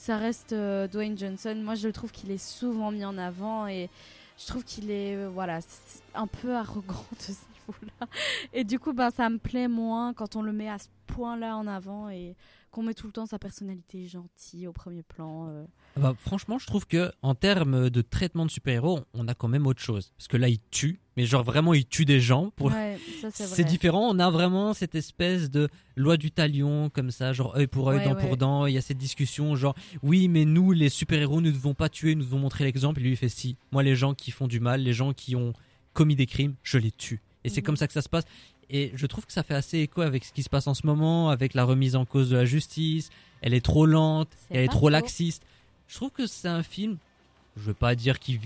ça 0.06 0.18
reste 0.18 0.54
euh, 0.54 0.88
Dwayne 0.88 1.18
Johnson. 1.18 1.56
Moi, 1.63 1.74
je 1.74 1.88
le 1.88 1.94
trouve 1.94 2.12
qu'il 2.12 2.30
est 2.30 2.38
souvent 2.38 2.91
mis 2.91 3.04
en 3.04 3.18
avant 3.18 3.65
et 3.65 3.89
je 4.38 4.46
trouve 4.46 4.63
qu'il 4.63 4.91
est 4.91 5.15
euh, 5.15 5.30
voilà 5.30 5.62
un 6.13 6.28
peu 6.28 6.56
arrogant 6.56 7.06
de 7.12 7.24
ce 7.24 7.32
niveau-là. 7.32 8.08
Et 8.54 8.63
du 8.63 8.78
coup, 8.78 8.94
ben, 8.94 9.10
ça 9.10 9.28
me 9.32 9.39
plaît 9.39 9.68
moins 9.68 10.13
quand 10.13 10.36
on 10.36 10.44
le 10.44 10.52
met 10.52 10.70
à 10.70 10.78
ce 10.78 10.89
point-là 11.08 11.58
en 11.58 11.65
avant 11.65 12.08
et 12.10 12.36
qu'on 12.76 12.84
met 12.84 12.94
tout 12.94 13.08
le 13.08 13.14
temps 13.14 13.26
sa 13.26 13.40
personnalité 13.40 14.06
gentille 14.06 14.68
au 14.68 14.74
premier 14.74 15.02
plan. 15.02 15.48
euh. 15.48 15.64
Bah, 15.96 16.14
franchement, 16.20 16.60
je 16.60 16.68
trouve 16.68 16.86
que 16.86 17.10
en 17.22 17.34
termes 17.34 17.90
de 17.90 18.02
traitement 18.02 18.46
de 18.46 18.52
super-héros, 18.52 19.00
on 19.14 19.30
a 19.30 19.34
quand 19.34 19.48
même 19.48 19.66
autre 19.66 19.82
chose. 19.82 20.12
Parce 20.18 20.28
que 20.28 20.36
là, 20.36 20.50
il 20.50 20.60
tue, 20.72 21.00
mais 21.16 21.26
genre 21.26 21.44
vraiment, 21.44 21.74
il 21.74 21.86
tue 21.86 22.04
des 22.04 22.20
gens. 22.20 22.52
Pour... 22.58 22.68
Ouais, 22.74 23.00
c'est 23.32 23.64
différent, 23.64 24.10
on 24.14 24.20
a 24.20 24.30
vraiment 24.30 24.74
cette 24.74 24.94
espèce 24.94 25.50
de 25.50 25.70
loi 25.96 26.18
du 26.18 26.32
talion, 26.32 26.90
comme 26.90 27.12
ça, 27.12 27.32
genre 27.32 27.56
œil 27.56 27.68
pour 27.68 27.88
œil, 27.90 28.00
Ouais, 28.00 28.04
dent 28.10 28.16
ouais. 28.16 28.28
pour 28.28 28.36
dent. 28.36 28.66
Il 28.66 28.74
y 28.74 28.78
a 28.78 28.82
cette 28.82 28.98
discussion, 28.98 29.56
genre, 29.56 29.74
oui, 30.04 30.28
mais 30.28 30.44
nous, 30.44 30.74
les 30.74 30.90
super-héros, 30.90 31.40
nous 31.40 31.48
ne 31.48 31.56
devons 31.56 31.76
pas 31.76 31.88
tuer, 31.88 32.14
nous 32.14 32.26
devons 32.26 32.40
montrer 32.40 32.66
l'exemple. 32.66 33.00
Et 33.00 33.04
lui, 33.04 33.12
il 33.12 33.16
fait 33.18 33.30
si. 33.30 33.56
Moi, 33.72 33.84
les 33.84 33.96
gens 33.96 34.14
qui 34.14 34.32
font 34.32 34.48
du 34.48 34.60
mal, 34.60 34.82
les 34.82 34.92
gens 34.94 35.14
qui 35.14 35.38
ont 35.38 35.54
commis 35.94 36.18
des 36.18 36.26
crimes, 36.26 36.56
je 36.62 36.78
les 36.78 36.92
tue. 36.92 37.22
Et 37.46 37.50
c'est 37.50 37.62
Mhm. 37.62 37.66
comme 37.68 37.78
ça 37.78 37.86
que 37.88 37.94
ça 37.94 38.02
se 38.02 38.10
passe. 38.10 38.26
Et 38.69 38.91
je 38.95 39.06
trouve 39.06 39.25
que 39.25 39.34
ça 39.34 39.43
fait 39.43 39.54
assez 39.54 39.80
écho 39.80 40.01
avec 40.01 40.25
ce 40.25 40.34
qui 40.34 40.43
se 40.43 40.49
passe 40.49 40.67
en 40.67 40.73
ce 40.73 40.86
moment, 40.88 41.30
avec 41.30 41.54
la 41.54 41.63
remise 41.63 41.95
en 41.95 42.06
cause 42.06 42.30
de 42.30 42.38
la 42.38 42.45
justice. 42.45 43.10
Elle 43.41 43.54
est 43.54 43.63
trop 43.63 43.86
lente, 43.86 44.30
elle 44.49 44.63
est 44.63 44.67
trop 44.67 44.89
laxiste. 44.89 45.43
Je 45.88 45.95
trouve 45.95 46.12
que 46.12 46.25
c'est 46.25 46.47
un 46.47 46.63
film, 46.63 46.97
je 47.58 47.62
veux 47.62 47.73
pas 47.73 47.95
dire 47.95 48.19
qu'il 48.19 48.39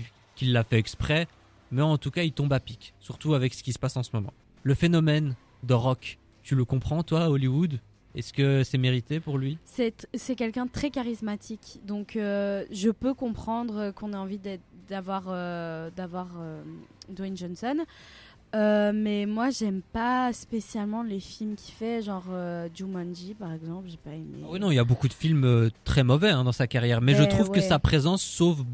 l'a 0.52 0.62
fait 0.62 0.78
exprès, 0.78 1.26
mais 1.70 1.82
en 1.82 1.96
tout 1.98 2.10
cas, 2.10 2.22
il 2.22 2.32
tombe 2.32 2.52
à 2.52 2.60
pic, 2.60 2.94
surtout 3.00 3.34
avec 3.34 3.54
ce 3.54 3.62
qui 3.62 3.72
se 3.72 3.78
passe 3.78 3.96
en 3.96 4.02
ce 4.02 4.10
moment. 4.12 4.32
Le 4.62 4.74
phénomène 4.74 5.36
de 5.62 5.74
rock, 5.74 6.18
tu 6.42 6.54
le 6.54 6.64
comprends, 6.64 7.02
toi, 7.02 7.24
à 7.24 7.30
Hollywood? 7.30 7.80
Est-ce 8.14 8.32
que 8.32 8.64
c'est 8.64 8.78
mérité 8.78 9.20
pour 9.20 9.38
lui? 9.38 9.56
C'est 9.64 10.34
quelqu'un 10.34 10.66
de 10.66 10.70
très 10.70 10.90
charismatique, 10.90 11.80
donc 11.86 12.16
euh, 12.16 12.64
je 12.72 12.90
peux 12.90 13.14
comprendre 13.14 13.92
qu'on 13.92 14.12
ait 14.12 14.16
envie 14.16 14.40
d'avoir 14.88 15.26
euh, 15.28 15.90
euh, 15.96 16.62
Dwayne 17.08 17.36
Johnson. 17.36 17.84
Euh, 18.54 18.90
mais 18.92 19.26
moi, 19.26 19.50
j'aime 19.50 19.80
pas 19.92 20.32
spécialement 20.32 21.02
les 21.04 21.20
films 21.20 21.54
qu'il 21.54 21.72
fait, 21.72 22.02
genre 22.02 22.24
euh, 22.30 22.68
Jumanji 22.74 23.34
par 23.34 23.52
exemple, 23.52 23.88
j'ai 23.88 23.96
pas 23.96 24.10
aimé. 24.10 24.44
Oui, 24.48 24.58
non, 24.58 24.72
il 24.72 24.74
y 24.74 24.78
a 24.80 24.84
beaucoup 24.84 25.06
de 25.06 25.12
films 25.12 25.44
euh, 25.44 25.70
très 25.84 26.02
mauvais 26.02 26.30
hein, 26.30 26.42
dans 26.42 26.52
sa 26.52 26.66
carrière, 26.66 27.00
mais 27.00 27.14
je 27.14 27.22
Mais 27.22 27.28
trouve 27.28 27.50
que 27.50 27.60
sa 27.60 27.78
présence 27.78 28.22
sauve, 28.22 28.64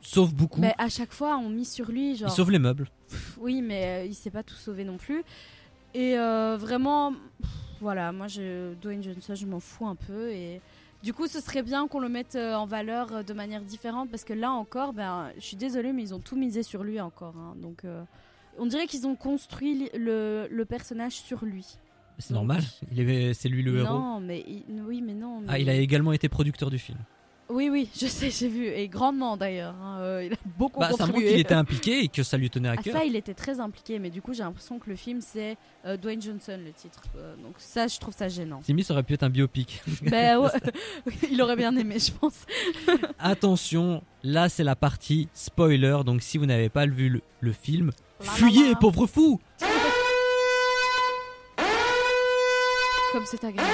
sauve 0.00 0.34
beaucoup. 0.34 0.60
Mais 0.60 0.74
à 0.76 0.88
chaque 0.88 1.12
fois, 1.12 1.36
on 1.36 1.48
mise 1.50 1.70
sur 1.70 1.88
lui, 1.90 2.16
genre. 2.16 2.30
Il 2.30 2.32
sauve 2.32 2.50
les 2.50 2.58
meubles. 2.58 2.88
Oui, 3.38 3.62
mais 3.62 3.84
euh, 4.02 4.06
il 4.06 4.14
s'est 4.14 4.30
pas 4.30 4.42
tout 4.42 4.56
sauvé 4.56 4.82
non 4.84 4.96
plus. 4.96 5.22
Et 5.94 6.16
vraiment, 6.16 7.12
pff, 7.12 7.50
voilà, 7.80 8.12
moi, 8.12 8.26
je, 8.26 8.72
Dwayne 8.80 9.02
Johnson, 9.02 9.34
je 9.34 9.46
m'en 9.46 9.60
fous 9.60 9.86
un 9.86 9.94
peu. 9.94 10.32
Et 10.32 10.60
du 11.04 11.12
coup, 11.12 11.26
ce 11.28 11.38
serait 11.38 11.62
bien 11.62 11.86
qu'on 11.86 12.00
le 12.00 12.08
mette 12.08 12.34
en 12.34 12.64
valeur 12.64 13.22
de 13.22 13.32
manière 13.34 13.60
différente 13.60 14.10
parce 14.10 14.24
que 14.24 14.32
là 14.32 14.50
encore, 14.50 14.94
ben, 14.94 15.30
je 15.36 15.42
suis 15.44 15.56
désolée, 15.56 15.92
mais 15.92 16.02
ils 16.02 16.14
ont 16.14 16.18
tout 16.18 16.34
misé 16.34 16.62
sur 16.62 16.82
lui 16.82 16.98
encore. 16.98 17.34
hein. 17.36 17.54
donc, 17.60 17.84
on 18.58 18.66
dirait 18.66 18.86
qu'ils 18.86 19.06
ont 19.06 19.16
construit 19.16 19.90
le, 19.94 20.46
le 20.50 20.64
personnage 20.64 21.12
sur 21.14 21.44
lui. 21.44 21.66
C'est 22.18 22.34
normal, 22.34 22.62
il 22.92 23.00
est- 23.08 23.34
c'est 23.34 23.48
lui 23.48 23.62
le 23.62 23.78
héros. 23.78 23.88
non, 23.98 24.20
mais 24.20 24.44
il- 24.46 24.82
oui, 24.86 25.00
mais 25.02 25.14
non. 25.14 25.42
Ah, 25.48 25.58
il 25.58 25.68
a 25.70 25.74
également 25.74 26.12
été 26.12 26.28
producteur 26.28 26.70
du 26.70 26.78
film. 26.78 26.98
Oui, 27.48 27.68
oui, 27.70 27.88
je 28.00 28.06
sais, 28.06 28.30
j'ai 28.30 28.48
vu. 28.48 28.66
Et 28.66 28.88
grandement 28.88 29.36
d'ailleurs. 29.36 29.74
hein, 29.82 29.98
euh, 30.00 30.24
il 30.24 30.32
a 30.32 30.36
beaucoup 30.56 30.80
Bah, 30.80 30.86
ça 30.86 30.92
montre 30.92 31.06
contribué. 31.06 31.30
qu'il 31.32 31.40
était 31.40 31.54
impliqué 31.54 31.98
et 32.04 32.08
que 32.08 32.22
ça 32.22 32.38
lui 32.38 32.48
tenait 32.48 32.68
à 32.68 32.76
Ah, 32.78 32.82
cœur. 32.82 32.94
ça, 32.94 33.04
il 33.04 33.14
était 33.16 33.34
très 33.34 33.60
impliqué, 33.60 33.98
mais 33.98 34.08
du 34.08 34.22
coup, 34.22 34.32
j'ai 34.32 34.42
l'impression 34.42 34.78
que 34.78 34.88
le 34.88 34.96
film, 34.96 35.20
c'est 35.20 35.56
euh, 35.84 35.98
Dwayne 35.98 36.22
Johnson, 36.22 36.58
le 36.64 36.72
titre. 36.72 37.02
Euh, 37.18 37.34
donc 37.42 37.54
ça, 37.58 37.88
je 37.88 37.98
trouve 37.98 38.14
ça 38.14 38.28
gênant. 38.28 38.62
Simi, 38.62 38.84
ça 38.84 38.94
aurait 38.94 39.02
pu 39.02 39.12
être 39.14 39.24
un 39.24 39.28
biopic. 39.30 39.82
ben, 40.02 40.38
ouais, 40.38 40.48
il 41.30 41.42
aurait 41.42 41.56
bien 41.56 41.76
aimé, 41.76 41.96
je 41.98 42.12
pense. 42.12 42.46
Attention, 43.18 44.02
là 44.22 44.48
c'est 44.48 44.64
la 44.64 44.76
partie 44.76 45.28
spoiler, 45.34 45.98
donc 46.06 46.22
si 46.22 46.38
vous 46.38 46.46
n'avez 46.46 46.68
pas 46.68 46.86
vu 46.86 47.08
le, 47.08 47.20
le 47.40 47.52
film, 47.52 47.90
fuyez, 48.22 48.74
pauvre 48.80 49.06
fou 49.06 49.40
Comme 53.12 53.24
c'est 53.26 53.44
agréable. 53.44 53.70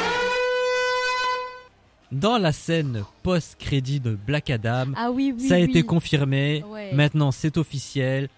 Dans 2.10 2.38
la 2.38 2.52
scène 2.52 3.04
post-crédit 3.22 4.00
de 4.00 4.14
Black 4.14 4.50
Adam, 4.50 4.86
Ah 4.96 5.10
oui, 5.10 5.34
oui. 5.38 5.46
ça 5.46 5.56
a 5.56 5.58
oui. 5.58 5.64
été 5.64 5.82
confirmé, 5.82 6.64
Ouais. 6.66 6.92
maintenant 6.94 7.30
c'est 7.32 7.58
officiel, 7.58 8.28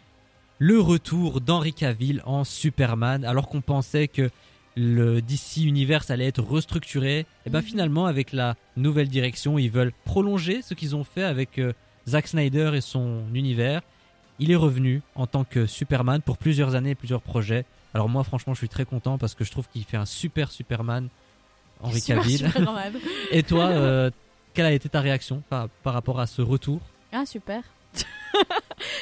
le 0.59 0.81
retour 0.81 1.41
d'Henry 1.41 1.73
Cavill 1.73 2.21
en 2.27 2.43
Superman, 2.45 3.25
alors 3.25 3.49
qu'on 3.49 3.61
pensait 3.61 4.09
que 4.09 4.29
le 4.77 5.23
DC 5.23 5.59
Universe 5.65 6.11
allait 6.11 6.27
être 6.27 6.43
restructuré, 6.43 7.27
et 7.47 7.51
ben 7.51 7.61
Mhm. 7.61 7.65
finalement 7.65 8.07
avec 8.07 8.33
la 8.33 8.57
nouvelle 8.77 9.09
direction, 9.09 9.57
ils 9.59 9.71
veulent 9.71 9.93
prolonger 10.05 10.63
ce 10.63 10.75
qu'ils 10.75 10.97
ont 10.97 11.05
fait 11.05 11.23
avec 11.25 11.59
euh, 11.59 11.73
Zack 12.09 12.27
Snyder 12.29 12.73
et 12.75 12.81
son 12.81 13.23
univers. 13.33 13.83
Il 14.41 14.51
est 14.51 14.57
revenu 14.57 15.03
en 15.15 15.27
tant 15.27 15.45
que 15.45 15.67
Superman 15.67 16.21
pour 16.23 16.39
plusieurs 16.39 16.75
années 16.75 16.91
et 16.91 16.95
plusieurs 16.95 17.21
projets. 17.23 17.65
Alors 17.95 18.09
moi 18.09 18.25
franchement 18.25 18.55
je 18.55 18.59
suis 18.59 18.69
très 18.69 18.85
content 18.85 19.19
parce 19.19 19.35
que 19.35 19.45
je 19.45 19.51
trouve 19.51 19.69
qu'il 19.69 19.85
fait 19.85 19.97
un 19.97 20.07
super 20.07 20.51
Superman, 20.51 21.09
Henry 21.83 22.01
Super, 22.01 22.23
Cavill. 22.23 22.39
Superman. 22.39 22.93
Et 23.31 23.43
toi, 23.43 23.67
euh, 23.67 24.11
quelle 24.55 24.67
a 24.67 24.73
été 24.73 24.89
ta 24.89 25.01
réaction 25.01 25.43
par, 25.49 25.69
par 25.83 25.93
rapport 25.95 26.21
à 26.21 26.27
ce 26.27 26.43
retour? 26.43 26.81
Ah, 27.13 27.27
super. 27.27 27.63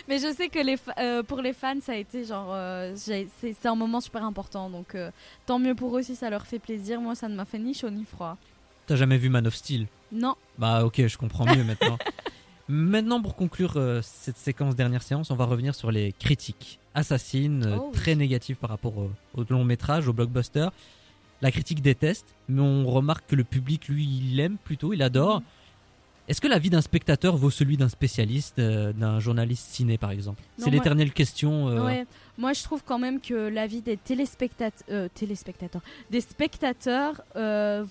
Mais 0.08 0.18
je 0.18 0.32
sais 0.34 0.48
que 0.48 0.58
les 0.58 0.76
euh, 0.98 1.22
pour 1.22 1.40
les 1.40 1.52
fans, 1.52 1.80
ça 1.82 1.92
a 1.92 1.96
été 1.96 2.24
genre. 2.24 2.48
euh, 2.52 2.92
c'est 2.96 3.28
c'est 3.40 3.66
un 3.66 3.74
moment 3.74 4.00
super 4.00 4.24
important. 4.24 4.70
Donc, 4.70 4.94
euh, 4.94 5.10
tant 5.46 5.58
mieux 5.58 5.74
pour 5.74 5.96
eux 5.98 6.02
si 6.02 6.16
ça 6.16 6.30
leur 6.30 6.46
fait 6.46 6.58
plaisir. 6.58 7.00
Moi, 7.00 7.14
ça 7.14 7.28
ne 7.28 7.34
m'a 7.36 7.44
fait 7.44 7.58
ni 7.58 7.74
chaud 7.74 7.90
ni 7.90 8.04
froid. 8.04 8.36
T'as 8.86 8.96
jamais 8.96 9.18
vu 9.18 9.28
Man 9.28 9.46
of 9.46 9.54
Steel? 9.54 9.86
Non. 10.10 10.34
Bah 10.56 10.84
ok, 10.84 11.06
je 11.06 11.18
comprends 11.18 11.44
mieux 11.44 11.62
maintenant. 11.64 11.98
maintenant, 12.68 13.20
pour 13.22 13.34
conclure 13.36 13.74
euh, 13.76 14.00
cette 14.02 14.36
séquence 14.36 14.76
dernière 14.76 15.02
séance, 15.02 15.30
on 15.30 15.36
va 15.36 15.44
revenir 15.44 15.74
sur 15.74 15.90
les 15.90 16.12
critiques 16.12 16.78
assassines, 16.94 17.64
euh, 17.66 17.76
Oh 17.78 17.90
oui. 17.92 17.92
très 17.98 18.14
négatives 18.14 18.56
par 18.56 18.70
rapport 18.70 18.96
au, 18.98 19.10
au 19.34 19.44
long 19.48 19.64
métrage, 19.64 20.08
au 20.08 20.12
blockbuster. 20.12 20.68
La 21.40 21.50
critique 21.52 21.82
déteste, 21.82 22.26
mais 22.48 22.60
on 22.60 22.86
remarque 22.86 23.24
que 23.28 23.36
le 23.36 23.44
public, 23.44 23.88
lui, 23.88 24.04
il 24.04 24.40
aime 24.40 24.56
plutôt, 24.62 24.92
il 24.92 25.02
adore. 25.02 25.36
Mhm. 25.40 25.44
Est-ce 26.28 26.42
que 26.42 26.48
l'avis 26.48 26.68
d'un 26.68 26.82
spectateur 26.82 27.38
vaut 27.38 27.48
celui 27.48 27.78
d'un 27.78 27.88
spécialiste, 27.88 28.58
euh, 28.58 28.92
d'un 28.92 29.18
journaliste 29.18 29.68
ciné 29.70 29.96
par 29.96 30.10
exemple? 30.10 30.42
C'est 30.58 30.68
l'éternelle 30.68 31.12
question. 31.12 31.68
euh, 31.68 31.86
Ouais. 31.86 32.04
Moi, 32.36 32.52
je 32.52 32.62
trouve 32.64 32.82
quand 32.84 32.98
même 32.98 33.18
que 33.20 33.34
l'avis 33.48 33.80
des 33.80 33.96
téléspectateurs, 33.96 34.84
euh, 34.90 35.08
téléspectateurs, 35.14 35.80
des 36.10 36.20
spectateurs 36.20 37.22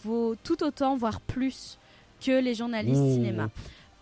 vaut 0.04 0.36
tout 0.44 0.63
autant, 0.63 0.96
voire 0.98 1.20
plus, 1.20 1.80
que 2.24 2.40
les 2.40 2.54
journalistes 2.54 3.00
Oh. 3.02 3.13
cinéma. 3.13 3.50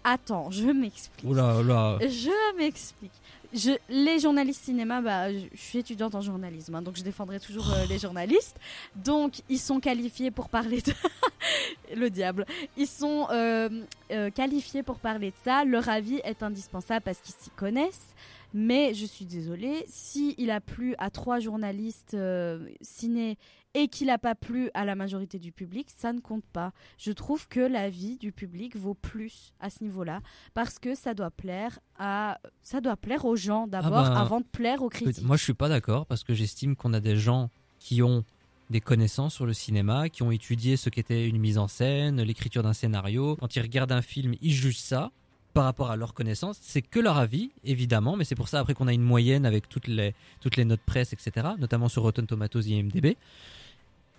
Attends, 0.07 0.51
je 0.51 0.67
m'explique. 0.67 1.27
Oula, 1.27 1.57
oula. 1.57 1.97
Je 1.99 2.57
m'explique. 2.57 3.11
Je, 3.51 3.71
les 3.89 4.19
journalistes 4.19 4.63
cinéma, 4.63 5.01
bah, 5.01 5.33
je, 5.33 5.39
je 5.51 5.59
suis 5.59 5.79
étudiante 5.79 6.13
en 6.13 6.21
journalisme, 6.21 6.75
hein, 6.75 6.81
donc 6.83 6.95
je 6.95 7.01
défendrai 7.01 7.39
toujours 7.39 7.73
euh, 7.73 7.85
les 7.89 7.97
journalistes. 7.97 8.55
Donc, 8.95 9.41
ils 9.49 9.57
sont 9.57 9.79
qualifiés 9.79 10.29
pour 10.29 10.49
parler 10.49 10.81
de... 10.81 10.93
le 11.95 12.09
diable. 12.11 12.45
Ils 12.77 12.85
sont 12.85 13.27
euh, 13.31 13.69
euh, 14.11 14.29
qualifiés 14.29 14.83
pour 14.83 14.99
parler 14.99 15.31
de 15.31 15.35
ça. 15.43 15.65
Leur 15.65 15.89
avis 15.89 16.21
est 16.23 16.43
indispensable 16.43 17.01
parce 17.03 17.19
qu'ils 17.19 17.35
s'y 17.35 17.49
connaissent. 17.51 18.13
Mais 18.53 18.93
je 18.93 19.05
suis 19.05 19.25
désolée, 19.25 19.84
s'il 19.88 20.49
a 20.51 20.62
plu 20.62 20.95
à 20.97 21.10
trois 21.10 21.39
journalistes 21.39 22.13
euh, 22.13 22.67
ciné 22.81 23.38
et 23.73 23.88
qu'il 23.89 24.08
n'a 24.08 24.17
pas 24.17 24.36
plu 24.36 24.69
à 24.73 24.86
la 24.86 24.95
majorité 24.95 25.38
du 25.38 25.51
public, 25.51 25.88
ça 25.95 26.13
ne 26.13 26.19
compte 26.21 26.45
pas. 26.53 26.71
Je 26.97 27.12
trouve 27.12 27.47
que 27.47 27.60
l'avis 27.60 28.17
du 28.17 28.31
public 28.31 28.77
vaut 28.77 28.93
plus 28.93 29.53
à 29.60 29.69
ce 29.69 29.84
niveau-là 29.84 30.21
parce 30.53 30.79
que 30.79 30.95
ça 30.95 31.13
doit 31.13 31.31
plaire 31.31 31.79
à 31.99 32.39
ça 32.63 32.79
doit 32.79 32.95
plaire 32.95 33.25
aux 33.25 33.36
gens 33.36 33.67
d'abord 33.67 34.05
Ah 34.05 34.10
bah, 34.12 34.19
avant 34.21 34.39
de 34.39 34.45
plaire 34.45 34.81
aux 34.81 34.89
critiques. 34.89 35.25
moi, 35.25 35.36
je 35.36 35.43
suis 35.43 35.53
pas 35.53 35.67
d'accord 35.69 36.05
parce 36.05 36.23
que 36.23 36.34
j'estime 36.34 36.75
qu'on 36.77 36.93
a 36.93 37.01
des 37.01 37.17
gens 37.17 37.49
qui 37.79 38.01
ont 38.01 38.23
des 38.69 38.81
connaissances 38.81 39.36
sur 39.36 39.45
le 39.45 39.53
cinéma, 39.53 40.10
qui 40.10 40.23
ont 40.23 40.31
étudié 40.31 40.77
ce 40.77 40.89
qu'était 40.89 41.27
une 41.27 41.38
mise 41.38 41.58
en 41.58 41.67
scène, 41.67 42.21
l'écriture 42.21 42.63
d'un 42.63 42.73
scénario. 42.73 43.36
Quand 43.36 43.55
ils 43.55 43.62
regardent 43.62 43.91
un 43.91 44.01
film, 44.01 44.36
ils 44.41 44.53
jugent 44.53 44.79
ça 44.79 45.12
par 45.55 45.63
rapport 45.63 45.89
à 45.89 45.95
leurs 45.95 46.13
connaissances. 46.13 46.57
C'est 46.61 46.81
que 46.81 46.99
leur 46.99 47.17
avis, 47.17 47.49
évidemment, 47.63 48.17
mais 48.17 48.25
c'est 48.25 48.35
pour 48.35 48.49
ça 48.49 48.59
après 48.59 48.73
qu'on 48.73 48.87
a 48.87 48.93
une 48.93 49.01
moyenne 49.01 49.45
avec 49.45 49.69
toutes 49.69 49.87
les, 49.87 50.13
toutes 50.41 50.57
les 50.57 50.65
notes 50.65 50.81
presse, 50.85 51.13
etc., 51.13 51.47
notamment 51.57 51.87
sur 51.87 52.03
Rotten 52.03 52.27
Tomatoes 52.27 52.67
et 52.67 52.71
IMDb. 52.71 53.15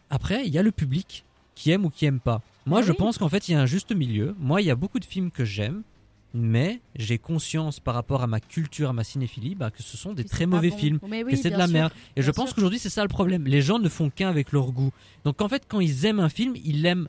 Après, 0.09 0.47
il 0.47 0.53
y 0.53 0.59
a 0.59 0.63
le 0.63 0.73
public 0.73 1.25
qui 1.55 1.71
aime 1.71 1.85
ou 1.85 1.91
qui 1.91 2.07
aime 2.07 2.21
pas. 2.21 2.41
Moi, 2.65 2.81
je 2.81 2.91
pense 2.91 3.19
qu'en 3.19 3.29
fait, 3.29 3.49
il 3.49 3.53
y 3.53 3.55
a 3.55 3.61
un 3.61 3.67
juste 3.67 3.95
milieu. 3.95 4.35
Moi, 4.39 4.63
il 4.63 4.67
y 4.67 4.71
a 4.71 4.75
beaucoup 4.75 4.99
de 4.99 5.05
films 5.05 5.31
que 5.31 5.45
j'aime, 5.45 5.83
mais 6.33 6.81
j'ai 6.97 7.19
conscience 7.19 7.81
par 7.81 7.95
rapport 7.95 8.23
à 8.23 8.27
ma 8.27 8.41
culture, 8.41 8.89
à 8.89 8.93
ma 8.95 9.05
cinéphilie, 9.05 9.55
bah, 9.55 9.71
que 9.71 9.83
ce 9.83 9.99
sont 9.99 10.15
des 10.15 10.25
très 10.25 10.47
mauvais 10.47 10.71
bon. 10.71 10.79
films 10.79 10.99
oui, 11.03 11.25
que 11.29 11.37
c'est 11.37 11.51
de 11.51 11.59
la 11.59 11.67
sûr. 11.67 11.75
merde. 11.75 11.93
Et 12.17 12.23
je 12.23 12.31
pense 12.31 12.55
qu'aujourd'hui, 12.55 12.79
c'est 12.79 12.89
ça 12.89 13.03
le 13.03 13.09
problème. 13.09 13.45
Les 13.45 13.61
gens 13.61 13.79
ne 13.79 13.91
font 13.91 14.09
qu'un 14.09 14.31
avec 14.31 14.53
leur 14.53 14.73
goût. 14.73 14.91
Donc 15.25 15.43
en 15.43 15.49
fait, 15.51 15.65
quand 15.69 15.81
ils 15.81 16.07
aiment 16.07 16.21
un 16.21 16.31
film, 16.31 16.55
ils 16.65 16.81
l'aiment 16.81 17.09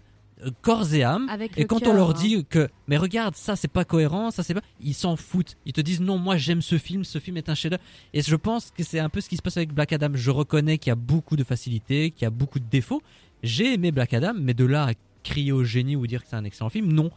corps 0.62 0.94
et 0.94 1.04
âme. 1.04 1.28
Avec 1.30 1.58
Et 1.58 1.66
quand 1.66 1.88
on 1.88 1.94
leur 1.94 2.12
hein. 2.12 2.14
dit 2.14 2.46
que, 2.50 2.70
mais 2.88 2.98
regarde, 2.98 3.36
ça 3.36 3.56
c'est 3.56 3.68
pas 3.68 3.86
cohérent, 3.86 4.32
ça 4.32 4.44
c'est 4.44 4.54
pas, 4.54 4.62
ils 4.82 4.94
s'en 4.94 5.16
foutent. 5.16 5.56
Ils 5.66 5.74
te 5.74 5.82
disent 5.82 6.02
non, 6.02 6.18
moi 6.18 6.38
j'aime 6.38 6.62
ce 6.62 6.78
film, 6.78 7.04
ce 7.04 7.20
film 7.20 7.38
est 7.38 7.50
un 7.50 7.56
chef-d'œuvre. 7.56 7.84
Et 8.14 8.22
je 8.22 8.36
pense 8.36 8.72
que 8.76 8.84
c'est 8.84 9.00
un 9.00 9.10
peu 9.10 9.22
ce 9.22 9.30
qui 9.30 9.38
se 9.38 9.42
passe 9.42 9.58
avec 9.58 9.74
Black 9.74 9.94
Adam. 9.94 10.10
Je 10.14 10.32
reconnais 10.32 10.78
qu'il 10.78 10.90
y 10.90 10.92
a 10.92 10.96
beaucoup 10.96 11.36
de 11.36 11.44
facilité, 11.44 12.12
qu'il 12.12 12.24
y 12.24 12.26
a 12.26 12.30
beaucoup 12.32 12.60
de 12.60 12.66
défauts. 12.70 13.02
J'ai 13.44 13.74
aimé 13.74 13.92
Black 13.92 14.14
Adam, 14.14 14.34
mais 14.40 14.54
de 14.54 14.66
là 14.66 14.86
à 14.90 14.92
crier 15.24 15.52
au 15.52 15.64
génie 15.64 15.96
ou 15.96 16.08
dire 16.08 16.22
que 16.24 16.30
c'est 16.30 16.36
un 16.36 16.44
excellent 16.46 16.70
film, 16.70 16.92
non. 16.92 17.12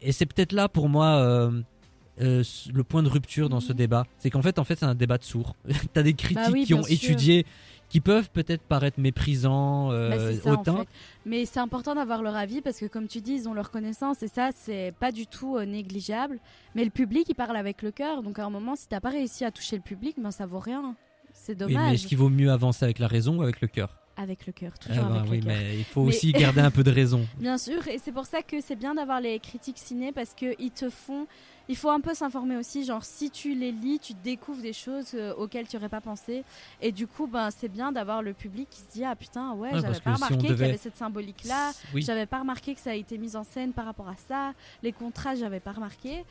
Et 0.00 0.12
c'est 0.12 0.26
peut-être 0.26 0.52
là 0.52 0.68
pour 0.68 0.88
moi 0.88 1.16
euh, 1.18 1.60
euh, 2.20 2.42
le 2.72 2.84
point 2.84 3.02
de 3.02 3.08
rupture 3.08 3.48
dans 3.48 3.60
ce 3.60 3.72
Mhm. 3.72 3.78
débat. 3.78 4.06
C'est 4.18 4.30
qu'en 4.30 4.42
fait, 4.42 4.58
en 4.58 4.64
fait, 4.64 4.78
c'est 4.78 4.84
un 4.86 4.94
débat 4.94 5.18
de 5.18 5.24
sourds. 5.24 5.54
T'as 5.92 6.02
des 6.02 6.14
critiques 6.14 6.36
Bah 6.36 6.50
oui, 6.52 6.64
qui 6.64 6.74
ont 6.74 6.82
sûr. 6.82 6.92
étudié, 6.92 7.46
qui 7.92 8.00
peuvent 8.00 8.30
peut-être 8.30 8.62
paraître 8.62 8.98
méprisants 8.98 9.92
euh, 9.92 10.08
Bah, 10.42 10.50
en 10.50 10.54
autant. 10.54 10.76
fait. 10.78 10.88
Mais 11.26 11.44
c'est 11.44 11.60
important 11.60 11.94
d'avoir 11.94 12.22
leur 12.22 12.34
avis 12.34 12.62
parce 12.62 12.78
que, 12.78 12.86
comme 12.86 13.06
tu 13.06 13.20
dis, 13.20 13.34
ils 13.34 13.48
ont 13.50 13.52
leur 13.52 13.70
connaissance 13.70 14.22
et 14.22 14.28
ça, 14.28 14.48
c'est 14.54 14.94
pas 14.98 15.12
du 15.12 15.26
tout 15.26 15.58
euh, 15.58 15.66
négligeable. 15.66 16.38
Mais 16.74 16.84
le 16.84 16.90
public, 16.90 17.26
il 17.28 17.34
parle 17.34 17.54
avec 17.54 17.82
le 17.82 17.90
cœur. 17.90 18.22
Donc, 18.22 18.38
à 18.38 18.46
un 18.46 18.50
moment, 18.50 18.76
si 18.76 18.88
t'as 18.88 19.00
pas 19.00 19.10
réussi 19.10 19.44
à 19.44 19.50
toucher 19.50 19.76
le 19.76 19.82
public, 19.82 20.16
ben 20.18 20.30
ça 20.30 20.46
vaut 20.46 20.58
rien. 20.58 20.94
C'est 21.34 21.52
Oui, 21.60 21.66
mais 21.68 21.74
dommage. 21.74 21.94
est-ce 21.94 22.06
qu'il 22.06 22.16
vaut 22.16 22.30
mieux 22.30 22.50
avancer 22.50 22.82
avec 22.86 22.98
la 22.98 23.08
raison 23.08 23.36
ou 23.38 23.42
avec 23.42 23.60
le 23.60 23.68
cœur? 23.68 23.94
Avec 24.16 24.46
le 24.46 24.52
cœur, 24.52 24.72
Ah 24.74 24.84
toujours 24.88 25.04
bah 25.04 25.20
avec 25.20 25.30
oui, 25.30 25.40
le 25.40 25.46
cœur. 25.46 25.56
mais 25.56 25.78
il 25.78 25.84
faut 25.84 26.02
Mais- 26.02 26.08
aussi 26.08 26.32
garder 26.32 26.60
un 26.60 26.70
peu 26.70 26.82
de 26.84 26.90
raison. 26.90 27.26
Bien 27.38 27.56
sûr, 27.56 27.86
et 27.88 27.96
c'est 27.98 28.12
pour 28.12 28.26
ça 28.26 28.42
que 28.42 28.60
c'est 28.60 28.76
bien 28.76 28.94
d'avoir 28.94 29.20
les 29.22 29.38
critiques 29.38 29.78
ciné 29.78 30.12
parce 30.12 30.34
que 30.34 30.54
ils 30.58 30.70
te 30.70 30.90
font. 30.90 31.26
Il 31.68 31.76
faut 31.76 31.88
un 31.90 32.00
peu 32.00 32.12
s'informer 32.12 32.56
aussi, 32.56 32.84
genre 32.84 33.04
si 33.04 33.30
tu 33.30 33.54
les 33.54 33.72
lis, 33.72 33.98
tu 34.00 34.12
découvres 34.22 34.60
des 34.60 34.72
choses 34.74 35.12
euh, 35.14 35.32
auxquelles 35.34 35.66
tu 35.66 35.76
n'aurais 35.76 35.88
pas 35.88 36.00
pensé. 36.02 36.44
Et 36.82 36.92
du 36.92 37.06
coup, 37.06 37.26
ben, 37.26 37.50
c'est 37.50 37.68
bien 37.68 37.90
d'avoir 37.92 38.20
le 38.20 38.34
public 38.34 38.68
qui 38.68 38.80
se 38.80 38.92
dit 38.92 39.04
Ah 39.04 39.16
putain, 39.16 39.52
ouais, 39.52 39.72
Ouais, 39.72 39.80
j'avais 39.80 40.00
pas 40.00 40.16
si 40.16 40.22
remarqué 40.24 40.36
qu'il 40.48 40.48
y 40.60 40.64
avait 40.64 40.76
cette 40.76 40.96
symbolique-là. 40.96 41.72
Oui. 41.94 42.02
J'avais 42.02 42.26
pas 42.26 42.40
remarqué 42.40 42.74
que 42.74 42.80
ça 42.80 42.90
a 42.90 42.94
été 42.94 43.16
mis 43.16 43.34
en 43.36 43.44
scène 43.44 43.72
par 43.72 43.86
rapport 43.86 44.08
à 44.08 44.16
ça. 44.28 44.52
Les 44.82 44.92
contrats, 44.92 45.36
j'avais 45.36 45.60
pas 45.60 45.72
remarqué. 45.72 46.24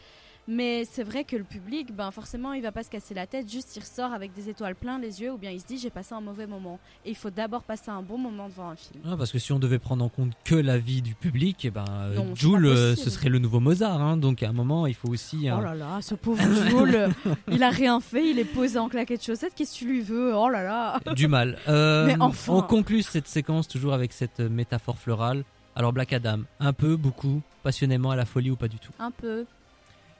Mais 0.47 0.85
c'est 0.85 1.03
vrai 1.03 1.23
que 1.23 1.35
le 1.35 1.43
public, 1.43 1.95
ben 1.95 2.09
forcément, 2.11 2.53
il 2.53 2.61
va 2.63 2.71
pas 2.71 2.83
se 2.83 2.89
casser 2.89 3.13
la 3.13 3.27
tête. 3.27 3.49
Juste, 3.49 3.75
il 3.75 3.79
ressort 3.81 4.11
avec 4.11 4.33
des 4.33 4.49
étoiles 4.49 4.75
plein 4.75 4.99
les 4.99 5.21
yeux, 5.21 5.31
ou 5.31 5.37
bien 5.37 5.51
il 5.51 5.61
se 5.61 5.65
dit 5.67 5.77
j'ai 5.77 5.89
passé 5.91 6.13
un 6.15 6.21
mauvais 6.21 6.47
moment. 6.47 6.79
Et 7.05 7.11
il 7.11 7.15
faut 7.15 7.29
d'abord 7.29 7.63
passer 7.63 7.89
un 7.91 8.01
bon 8.01 8.17
moment 8.17 8.49
devant 8.49 8.69
un 8.69 8.75
film. 8.75 9.01
Ah, 9.07 9.15
parce 9.17 9.31
que 9.31 9.39
si 9.39 9.51
on 9.53 9.59
devait 9.59 9.77
prendre 9.79 10.03
en 10.03 10.09
compte 10.09 10.33
que 10.43 10.55
l'avis 10.55 11.01
du 11.01 11.13
public, 11.15 11.63
eh 11.63 11.69
ben, 11.69 11.85
euh, 11.89 12.15
Non, 12.15 12.33
pas 12.33 12.67
euh, 12.67 12.95
ce 12.95 13.09
serait 13.09 13.29
le 13.29 13.39
nouveau 13.39 13.59
Mozart. 13.59 14.01
hein. 14.01 14.17
donc 14.17 14.41
à 14.43 14.49
un 14.49 14.53
moment, 14.53 14.87
il 14.87 14.95
faut 14.95 15.09
aussi. 15.09 15.47
hein. 15.47 15.57
Oh 15.59 15.63
là 15.63 15.75
là, 15.75 15.99
ce 16.01 16.15
pauvre 16.15 16.41
Jules, 16.67 17.09
il 17.51 17.61
a 17.63 17.69
rien 17.69 17.99
fait, 17.99 18.29
il 18.31 18.39
est 18.39 18.45
posé 18.45 18.79
en 18.79 18.89
claquettes 18.89 19.23
chaussettes. 19.23 19.53
Qu'est-ce 19.55 19.73
que 19.73 19.77
tu 19.79 19.85
lui 19.87 20.01
veux? 20.01 20.35
Oh 20.35 20.49
là 20.49 20.63
là. 20.63 20.99
du 21.13 21.27
mal. 21.27 21.57
Euh, 21.67 22.05
Mais 22.07 22.15
enfin. 22.19 22.53
On 22.53 22.61
conclut 22.63 23.01
cette 23.03 23.27
séquence 23.27 23.67
toujours 23.67 23.93
avec 23.93 24.11
cette 24.13 24.39
euh, 24.39 24.49
métaphore 24.49 24.97
florale. 24.97 25.43
Alors 25.75 25.93
Black 25.93 26.11
Adam, 26.11 26.39
un 26.59 26.73
peu, 26.73 26.95
beaucoup, 26.97 27.41
passionnément 27.63 28.11
à 28.11 28.15
la 28.15 28.25
folie 28.25 28.49
ou 28.51 28.55
pas 28.55 28.67
du 28.67 28.77
tout? 28.77 28.91
Un 28.99 29.11
peu. 29.11 29.45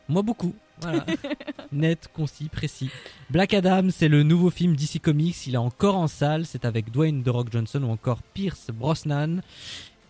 Moi 0.09 0.21
beaucoup. 0.21 0.53
Voilà. 0.81 1.05
Net, 1.71 2.09
concis, 2.13 2.49
précis. 2.49 2.89
Black 3.29 3.53
Adam, 3.53 3.89
c'est 3.91 4.07
le 4.07 4.23
nouveau 4.23 4.49
film 4.49 4.75
DC 4.75 4.99
Comics. 5.01 5.47
Il 5.47 5.55
est 5.55 5.57
encore 5.57 5.95
en 5.95 6.07
salle. 6.07 6.45
C'est 6.45 6.65
avec 6.65 6.91
Dwayne 6.91 7.23
The 7.23 7.29
Rock 7.29 7.47
Johnson 7.51 7.83
ou 7.83 7.91
encore 7.91 8.21
Pierce 8.33 8.67
Brosnan. 8.73 9.41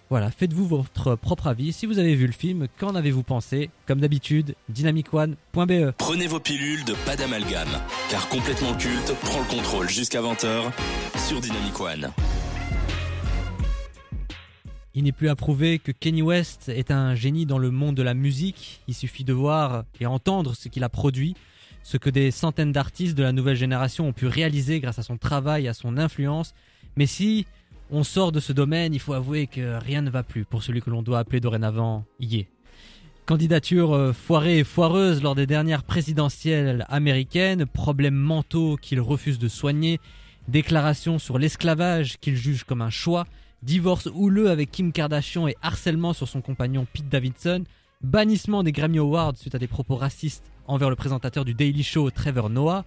Voilà, 0.09 0.29
faites-vous 0.29 0.67
votre 0.67 1.15
propre 1.15 1.47
avis. 1.47 1.71
Si 1.71 1.85
vous 1.85 1.97
avez 1.97 2.15
vu 2.15 2.27
le 2.27 2.33
film, 2.33 2.67
qu'en 2.77 2.95
avez-vous 2.95 3.23
pensé? 3.23 3.69
Comme 3.85 4.01
d'habitude, 4.01 4.55
dynamicone.be. 4.67 5.91
Prenez 5.97 6.27
vos 6.27 6.41
pilules 6.41 6.83
de 6.83 6.93
pas 7.05 7.15
d'amalgame, 7.15 7.69
car 8.09 8.27
complètement 8.27 8.73
culte 8.73 9.13
prend 9.21 9.39
le 9.39 9.45
contrôle 9.45 9.87
jusqu'à 9.87 10.21
20h 10.21 10.73
sur 11.29 11.39
Dynamic 11.39 11.79
One. 11.79 12.11
Il 14.93 15.05
n'est 15.05 15.13
plus 15.13 15.29
à 15.29 15.35
prouver 15.37 15.79
que 15.79 15.93
Kenny 15.93 16.21
West 16.21 16.67
est 16.67 16.91
un 16.91 17.15
génie 17.15 17.45
dans 17.45 17.57
le 17.57 17.71
monde 17.71 17.95
de 17.95 18.01
la 18.01 18.13
musique. 18.13 18.81
Il 18.89 18.93
suffit 18.93 19.23
de 19.23 19.31
voir 19.31 19.85
et 20.01 20.05
entendre 20.05 20.53
ce 20.53 20.67
qu'il 20.67 20.83
a 20.83 20.89
produit, 20.89 21.33
ce 21.81 21.95
que 21.95 22.09
des 22.09 22.29
centaines 22.29 22.73
d'artistes 22.73 23.17
de 23.17 23.23
la 23.23 23.31
nouvelle 23.31 23.55
génération 23.55 24.09
ont 24.09 24.13
pu 24.13 24.27
réaliser 24.27 24.81
grâce 24.81 24.99
à 24.99 25.03
son 25.03 25.15
travail, 25.17 25.69
à 25.69 25.73
son 25.73 25.97
influence. 25.97 26.53
Mais 26.97 27.05
si 27.05 27.45
on 27.89 28.03
sort 28.03 28.33
de 28.33 28.41
ce 28.41 28.51
domaine, 28.51 28.93
il 28.93 28.99
faut 28.99 29.13
avouer 29.13 29.47
que 29.47 29.79
rien 29.79 30.01
ne 30.01 30.09
va 30.09 30.23
plus 30.23 30.43
pour 30.43 30.61
celui 30.61 30.81
que 30.81 30.89
l'on 30.89 31.01
doit 31.01 31.19
appeler 31.19 31.39
dorénavant 31.39 32.03
Ye. 32.19 32.47
Candidature 33.25 33.93
euh, 33.93 34.11
foirée 34.11 34.59
et 34.59 34.63
foireuse 34.65 35.23
lors 35.23 35.35
des 35.35 35.47
dernières 35.47 35.83
présidentielles 35.83 36.85
américaines, 36.89 37.65
problèmes 37.65 38.15
mentaux 38.15 38.75
qu'il 38.75 38.99
refuse 38.99 39.39
de 39.39 39.47
soigner, 39.47 40.01
déclarations 40.49 41.17
sur 41.17 41.39
l'esclavage 41.39 42.17
qu'il 42.19 42.35
juge 42.35 42.65
comme 42.65 42.81
un 42.81 42.89
choix, 42.89 43.25
divorce 43.63 44.09
houleux 44.13 44.49
avec 44.49 44.71
Kim 44.71 44.91
Kardashian 44.91 45.47
et 45.47 45.55
harcèlement 45.61 46.13
sur 46.13 46.27
son 46.27 46.41
compagnon 46.41 46.87
Pete 46.91 47.09
Davidson, 47.09 47.63
bannissement 48.01 48.63
des 48.63 48.71
Grammy 48.71 48.99
Awards 48.99 49.37
suite 49.37 49.55
à 49.55 49.59
des 49.59 49.67
propos 49.67 49.95
racistes 49.95 50.51
envers 50.67 50.89
le 50.89 50.95
présentateur 50.95 51.45
du 51.45 51.53
Daily 51.53 51.83
Show 51.83 52.09
Trevor 52.11 52.49
Noah, 52.49 52.85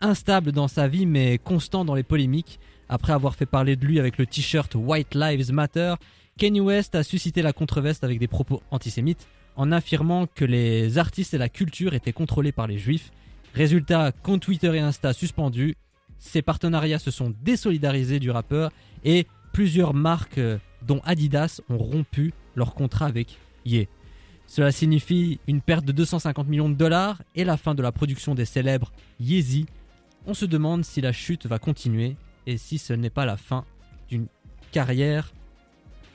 instable 0.00 0.52
dans 0.52 0.68
sa 0.68 0.88
vie 0.88 1.06
mais 1.06 1.38
constant 1.38 1.84
dans 1.84 1.94
les 1.94 2.02
polémiques, 2.02 2.60
après 2.88 3.12
avoir 3.12 3.34
fait 3.34 3.46
parler 3.46 3.76
de 3.76 3.86
lui 3.86 3.98
avec 3.98 4.18
le 4.18 4.26
t-shirt 4.26 4.74
White 4.74 5.14
Lives 5.14 5.52
Matter, 5.52 5.94
Kanye 6.38 6.60
West 6.60 6.94
a 6.94 7.02
suscité 7.02 7.42
la 7.42 7.52
controverse 7.52 8.02
avec 8.02 8.18
des 8.18 8.28
propos 8.28 8.62
antisémites 8.70 9.26
en 9.56 9.72
affirmant 9.72 10.26
que 10.26 10.44
les 10.44 10.98
artistes 10.98 11.34
et 11.34 11.38
la 11.38 11.48
culture 11.48 11.94
étaient 11.94 12.12
contrôlés 12.12 12.52
par 12.52 12.66
les 12.66 12.78
juifs. 12.78 13.12
Résultat, 13.54 14.10
compte 14.10 14.42
Twitter 14.42 14.74
et 14.74 14.80
Insta 14.80 15.12
suspendus, 15.12 15.76
ses 16.18 16.42
partenariats 16.42 16.98
se 16.98 17.10
sont 17.10 17.32
désolidarisés 17.42 18.18
du 18.18 18.30
rappeur 18.30 18.72
et 19.04 19.26
plusieurs 19.54 19.94
marques, 19.94 20.38
euh, 20.38 20.58
dont 20.82 21.00
Adidas, 21.04 21.62
ont 21.70 21.78
rompu 21.78 22.34
leur 22.56 22.74
contrat 22.74 23.06
avec 23.06 23.38
Ye. 23.64 23.88
Cela 24.46 24.72
signifie 24.72 25.40
une 25.46 25.62
perte 25.62 25.84
de 25.86 25.92
250 25.92 26.48
millions 26.48 26.68
de 26.68 26.74
dollars 26.74 27.22
et 27.34 27.44
la 27.44 27.56
fin 27.56 27.74
de 27.74 27.80
la 27.80 27.92
production 27.92 28.34
des 28.34 28.44
célèbres 28.44 28.92
Yeezy. 29.20 29.64
On 30.26 30.34
se 30.34 30.44
demande 30.44 30.84
si 30.84 31.00
la 31.00 31.12
chute 31.12 31.46
va 31.46 31.58
continuer 31.58 32.16
et 32.46 32.58
si 32.58 32.78
ce 32.78 32.92
n'est 32.92 33.10
pas 33.10 33.24
la 33.24 33.36
fin 33.36 33.64
d'une 34.08 34.26
carrière. 34.72 35.32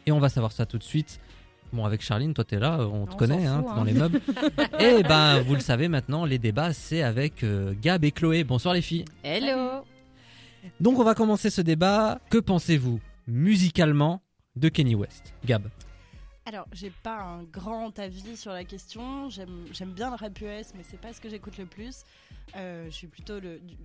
Et 0.05 0.11
on 0.11 0.19
va 0.19 0.29
savoir 0.29 0.51
ça 0.51 0.65
tout 0.65 0.77
de 0.77 0.83
suite. 0.83 1.19
Bon, 1.71 1.85
avec 1.85 2.01
Charline, 2.01 2.33
toi 2.33 2.43
t'es 2.43 2.59
là, 2.59 2.79
on 2.79 3.05
te 3.05 3.13
On 3.13 3.17
connaît 3.17 3.45
hein, 3.45 3.63
fout, 3.63 3.75
dans 3.75 3.81
hein. 3.81 3.85
les 3.85 3.93
meubles. 3.93 4.21
et 4.79 5.01
ben, 5.03 5.41
vous 5.41 5.53
le 5.53 5.61
savez 5.61 5.87
maintenant, 5.87 6.25
les 6.25 6.39
débats 6.39 6.73
c'est 6.73 7.03
avec 7.03 7.43
euh, 7.43 7.73
Gab 7.81 8.03
et 8.03 8.11
Chloé. 8.11 8.43
Bonsoir 8.43 8.73
les 8.73 8.81
filles. 8.81 9.05
Hello 9.23 9.85
Donc 10.81 10.99
on 10.99 11.03
va 11.03 11.15
commencer 11.15 11.49
ce 11.49 11.61
débat. 11.61 12.19
Que 12.29 12.37
pensez-vous? 12.37 12.99
Musicalement 13.29 14.21
de 14.55 14.67
Kenny 14.69 14.95
West 14.95 15.33
Gab 15.45 15.69
Alors, 16.45 16.65
j'ai 16.73 16.89
pas 17.03 17.21
un 17.21 17.43
grand 17.43 17.97
avis 17.99 18.35
sur 18.35 18.51
la 18.51 18.63
question. 18.63 19.29
J'aime 19.29 19.65
j'aime 19.71 19.91
bien 19.91 20.09
le 20.09 20.15
rap 20.15 20.39
US, 20.41 20.73
mais 20.75 20.83
c'est 20.83 20.99
pas 20.99 21.13
ce 21.13 21.21
que 21.21 21.29
j'écoute 21.29 21.57
le 21.57 21.65
plus. 21.65 22.03
Euh, 22.55 22.85
je 22.85 22.95
suis 22.95 23.07
plutôt 23.07 23.39
le 23.39 23.59
du- 23.59 23.77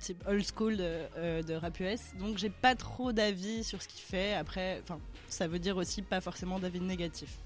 type 0.00 0.22
old 0.26 0.44
school 0.44 0.76
de, 0.76 0.82
euh, 1.16 1.42
de 1.42 1.54
rap 1.54 1.78
US, 1.80 2.14
donc 2.18 2.38
j'ai 2.38 2.50
pas 2.50 2.74
trop 2.74 3.12
d'avis 3.12 3.62
sur 3.64 3.80
ce 3.82 3.86
qu'il 3.88 4.00
fait. 4.00 4.34
Après, 4.34 4.80
enfin, 4.82 4.98
ça 5.28 5.46
veut 5.46 5.58
dire 5.58 5.76
aussi 5.76 6.02
pas 6.02 6.20
forcément 6.20 6.58
d'avis 6.58 6.80
négatif. 6.80 7.36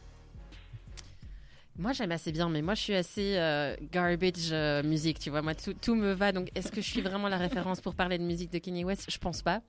Moi, 1.76 1.92
j'aime 1.92 2.12
assez 2.12 2.30
bien, 2.30 2.48
mais 2.48 2.62
moi, 2.62 2.74
je 2.74 2.80
suis 2.82 2.94
assez 2.94 3.36
euh, 3.36 3.74
garbage 3.90 4.52
euh, 4.52 4.84
musique, 4.84 5.18
tu 5.18 5.30
vois. 5.30 5.42
Moi, 5.42 5.56
tout, 5.56 5.74
tout 5.74 5.96
me 5.96 6.12
va. 6.12 6.30
Donc, 6.30 6.48
est-ce 6.54 6.70
que 6.70 6.80
je 6.80 6.88
suis 6.88 7.00
vraiment 7.00 7.26
la 7.28 7.36
référence 7.36 7.80
pour 7.80 7.96
parler 7.96 8.16
de 8.16 8.22
musique 8.22 8.52
de 8.52 8.58
Kanye 8.58 8.84
West? 8.84 9.10
Je 9.10 9.18
pense 9.18 9.42
pas. 9.42 9.60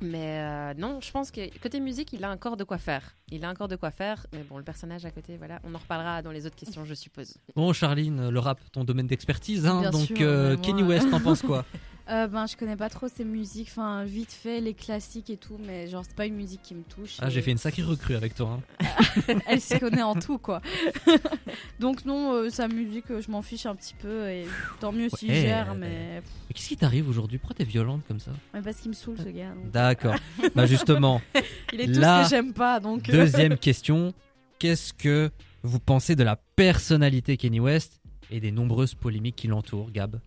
Mais 0.00 0.38
euh, 0.40 0.74
non, 0.76 0.98
je 1.00 1.10
pense 1.10 1.30
que 1.30 1.40
côté 1.60 1.80
musique, 1.80 2.12
il 2.12 2.24
a 2.24 2.30
encore 2.30 2.56
de 2.56 2.64
quoi 2.64 2.78
faire. 2.78 3.14
Il 3.30 3.44
a 3.44 3.50
encore 3.50 3.68
de 3.68 3.76
quoi 3.76 3.90
faire. 3.90 4.26
Mais 4.32 4.42
bon, 4.42 4.58
le 4.58 4.64
personnage 4.64 5.04
à 5.04 5.10
côté, 5.10 5.36
voilà, 5.36 5.60
on 5.64 5.74
en 5.74 5.78
reparlera 5.78 6.20
dans 6.20 6.30
les 6.30 6.46
autres 6.46 6.56
questions, 6.56 6.84
je 6.84 6.94
suppose. 6.94 7.34
Bon 7.56 7.72
Charline, 7.72 8.28
le 8.28 8.38
rap, 8.38 8.60
ton 8.72 8.84
domaine 8.84 9.06
d'expertise, 9.06 9.66
hein, 9.66 9.90
donc 9.90 10.06
sûr, 10.06 10.16
euh, 10.20 10.56
Kenny 10.56 10.82
West, 10.82 11.10
t'en 11.10 11.20
penses 11.20 11.42
quoi? 11.42 11.64
Euh, 12.10 12.26
ben, 12.26 12.46
je 12.46 12.54
connais 12.56 12.76
pas 12.76 12.90
trop 12.90 13.08
ces 13.08 13.24
musiques, 13.24 13.68
enfin, 13.70 14.04
vite 14.04 14.30
fait, 14.30 14.60
les 14.60 14.74
classiques 14.74 15.30
et 15.30 15.38
tout, 15.38 15.56
mais 15.66 15.86
genre, 15.88 16.04
c'est 16.06 16.14
pas 16.14 16.26
une 16.26 16.34
musique 16.34 16.60
qui 16.62 16.74
me 16.74 16.82
touche. 16.82 17.16
Ah, 17.20 17.28
et 17.28 17.30
j'ai 17.30 17.40
fait 17.40 17.50
une 17.50 17.56
sacrée 17.58 17.82
recrue 17.82 18.14
avec 18.14 18.34
toi. 18.34 18.60
hein. 18.78 19.34
Elle 19.46 19.60
s'y 19.60 19.78
connaît 19.78 20.02
en 20.02 20.14
tout, 20.14 20.36
quoi. 20.36 20.60
Donc, 21.80 22.04
non, 22.04 22.32
euh, 22.34 22.50
sa 22.50 22.68
musique, 22.68 23.10
euh, 23.10 23.22
je 23.22 23.30
m'en 23.30 23.40
fiche 23.40 23.64
un 23.64 23.74
petit 23.74 23.94
peu, 23.94 24.28
et 24.28 24.46
tant 24.80 24.92
mieux 24.92 25.08
s'il 25.16 25.30
Ouais. 25.30 25.40
gère, 25.40 25.74
mais... 25.74 26.20
Mais 26.48 26.54
qu'est-ce 26.54 26.68
qui 26.68 26.76
t'arrive 26.76 27.08
aujourd'hui? 27.08 27.38
Pourquoi 27.38 27.56
t'es 27.56 27.64
violente 27.64 28.02
comme 28.06 28.20
ça? 28.20 28.32
Mais 28.52 28.60
parce 28.60 28.76
qu'il 28.76 28.90
me 28.90 28.94
saoule, 28.94 29.16
ce 29.18 29.28
gars. 29.30 29.54
donc. 29.54 29.70
D'accord. 29.70 30.14
bah 30.54 30.66
justement, 30.66 31.22
Il 31.72 31.80
est 31.80 31.86
tout 31.92 32.00
Là, 32.00 32.24
ce 32.24 32.28
que 32.30 32.36
j'aime 32.36 32.52
pas, 32.52 32.80
donc... 32.80 33.08
euh, 33.08 33.12
deuxième 33.12 33.56
question. 33.56 34.12
Qu'est-ce 34.58 34.92
que 34.92 35.30
vous 35.62 35.80
pensez 35.80 36.16
de 36.16 36.22
la 36.22 36.36
personnalité 36.36 37.38
Kenny 37.38 37.60
West 37.60 38.00
et 38.30 38.40
des 38.40 38.52
nombreuses 38.52 38.94
polémiques 38.94 39.36
qui 39.36 39.46
l'entourent, 39.48 39.90
Gab? 39.90 40.20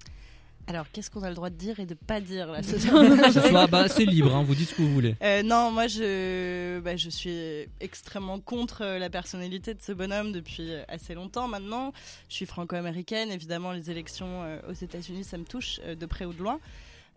Alors, 0.68 0.86
qu'est-ce 0.92 1.10
qu'on 1.10 1.24
a 1.24 1.30
le 1.30 1.36
droit 1.36 1.50
de 1.50 1.56
dire 1.56 1.80
et 1.80 1.86
de 1.86 1.94
pas 1.94 2.20
dire 2.20 2.52
là 2.52 2.62
ce 2.64 2.78
soir 2.78 3.68
bah, 3.70 3.88
c'est 3.88 4.06
libre, 4.06 4.36
hein, 4.36 4.44
vous 4.44 4.54
dites 4.54 4.70
ce 4.70 4.76
que 4.76 4.82
vous 4.82 4.94
voulez. 4.94 5.16
Euh, 5.24 5.42
non, 5.42 5.72
moi 5.72 5.88
je, 5.88 6.80
bah, 6.82 6.98
je 6.98 7.10
suis 7.10 7.68
extrêmement 7.80 8.40
contre 8.40 8.82
euh, 8.84 9.00
la 9.00 9.10
personnalité 9.10 9.74
de 9.74 9.82
ce 9.82 9.94
bonhomme 9.94 10.34
depuis 10.34 10.74
euh, 10.74 10.84
assez 10.90 11.14
longtemps 11.14 11.48
maintenant. 11.48 11.94
Je 12.28 12.36
suis 12.36 12.46
franco-américaine, 12.46 13.32
évidemment 13.32 13.72
les 13.72 13.90
élections 13.90 14.44
euh, 14.44 14.60
aux 14.70 14.74
États-Unis 14.74 15.24
ça 15.24 15.38
me 15.38 15.46
touche 15.46 15.80
euh, 15.86 15.96
de 15.96 16.06
près 16.06 16.26
ou 16.26 16.34
de 16.34 16.40
loin. 16.44 16.60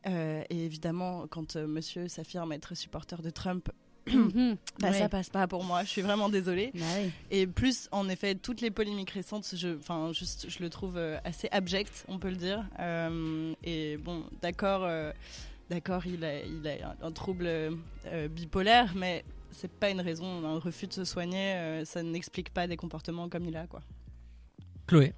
Euh, 0.07 0.43
et 0.49 0.65
évidemment, 0.65 1.27
quand 1.29 1.57
euh, 1.57 1.67
monsieur 1.67 2.09
s'affirme 2.09 2.53
être 2.53 2.75
supporter 2.75 3.21
de 3.23 3.31
Trump. 3.31 3.69
Bah, 4.07 4.91
Ouais. 4.91 4.93
ça 4.99 5.09
passe 5.09 5.29
pas 5.29 5.47
pour 5.47 5.65
moi. 5.65 5.83
Je 5.85 5.89
suis 5.89 6.03
vraiment 6.03 6.29
désolée. 6.29 6.71
Bah. 6.75 6.81
Et 7.31 7.47
plus, 7.47 7.89
en 7.93 8.09
effet, 8.09 8.35
toutes 8.35 8.61
les 8.61 8.71
polémiques 8.71 9.11
récentes, 9.11 9.47
je, 9.55 9.77
enfin, 9.79 10.13
juste, 10.13 10.47
je 10.49 10.59
le 10.63 10.71
trouve 10.71 10.97
euh, 10.97 11.19
assez 11.25 11.49
abject, 11.53 12.05
on 12.09 12.19
peut 12.19 12.31
le 12.31 12.37
dire. 12.37 12.65
Euh, 12.79 13.53
et 13.63 13.97
bon, 13.99 14.25
d'accord, 14.43 14.83
euh, 14.85 15.13
d'accord, 15.69 16.07
il 16.07 16.25
a, 16.25 16.43
il 16.43 16.67
a 16.67 16.95
un, 17.03 17.07
un 17.09 17.13
trouble 17.13 17.47
euh, 17.47 18.29
bipolaire, 18.29 18.93
mais 18.97 19.25
c'est 19.53 19.71
pas 19.73 19.91
une 19.91 20.01
raison, 20.01 20.45
un 20.45 20.59
refus 20.59 20.87
de 20.87 20.93
se 20.93 21.05
soigner, 21.05 21.55
euh, 21.55 21.85
ça 21.85 22.03
n'explique 22.03 22.51
pas 22.51 22.67
des 22.67 22.77
comportements 22.77 23.29
comme 23.29 23.45
il 23.47 23.57
a, 23.57 23.67
quoi. 23.67 23.81
Chloé. 24.87 25.13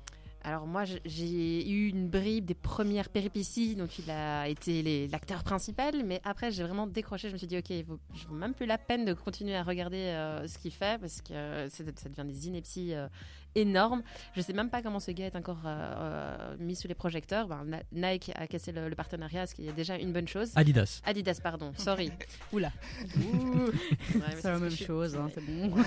Alors 0.45 0.67
moi, 0.67 0.85
j'ai 0.85 1.71
eu 1.71 1.89
une 1.89 2.09
bribe 2.09 2.47
des 2.47 2.55
premières 2.55 3.09
péripéties, 3.11 3.77
donc 3.77 3.99
il 4.01 4.11
a 4.11 4.49
été 4.49 5.07
l'acteur 5.07 5.45
principal, 5.45 6.03
mais 6.05 6.21
après 6.25 6.51
j'ai 6.51 6.65
vraiment 6.65 6.89
décroché. 6.89 7.29
Je 7.29 7.35
me 7.35 7.39
suis 7.39 7.47
dit, 7.47 7.59
ok, 7.59 7.71
il 7.71 7.85
vaut, 7.85 8.01
même 8.31 8.53
plus 8.53 8.67
la 8.67 8.79
peine 8.79 9.05
de 9.05 9.13
continuer 9.13 9.55
à 9.55 9.63
regarder 9.63 9.99
euh, 9.99 10.49
ce 10.49 10.59
qu'il 10.59 10.73
fait 10.73 11.01
parce 11.01 11.23
que 11.23 11.33
euh, 11.33 11.69
ça 11.71 11.85
devient 11.85 12.25
des 12.27 12.49
inepties 12.49 12.93
euh, 12.93 13.07
énormes. 13.55 14.03
Je 14.35 14.41
sais 14.41 14.53
même 14.53 14.71
pas 14.71 14.83
comment 14.83 15.01
ce 15.01 15.11
gars 15.11 15.27
est 15.27 15.37
encore 15.37 15.61
euh, 15.67 15.69
euh, 15.97 16.57
mis 16.59 16.75
sous 16.77 16.89
les 16.89 16.95
projecteurs. 16.95 17.47
Ben, 17.49 17.81
Nike 17.93 18.33
a 18.35 18.47
cassé 18.47 18.73
le, 18.73 18.89
le 18.89 18.95
partenariat, 18.95 19.47
ce 19.47 19.55
qui 19.55 19.67
est 19.69 19.73
déjà 19.73 19.97
une 19.97 20.13
bonne 20.13 20.29
chose. 20.29 20.53
Adidas. 20.57 21.01
Adidas, 21.05 21.39
pardon, 21.43 21.73
sorry. 21.77 22.11
Oula. 22.53 22.71
Ouh. 23.17 23.67
Ouais, 23.67 23.73
mais 24.15 24.25
C'est 24.41 24.51
la 24.53 24.59
même 24.59 24.71
chose, 24.71 25.17
hein, 25.17 25.29
c'est 25.35 25.45
bon. 25.45 25.71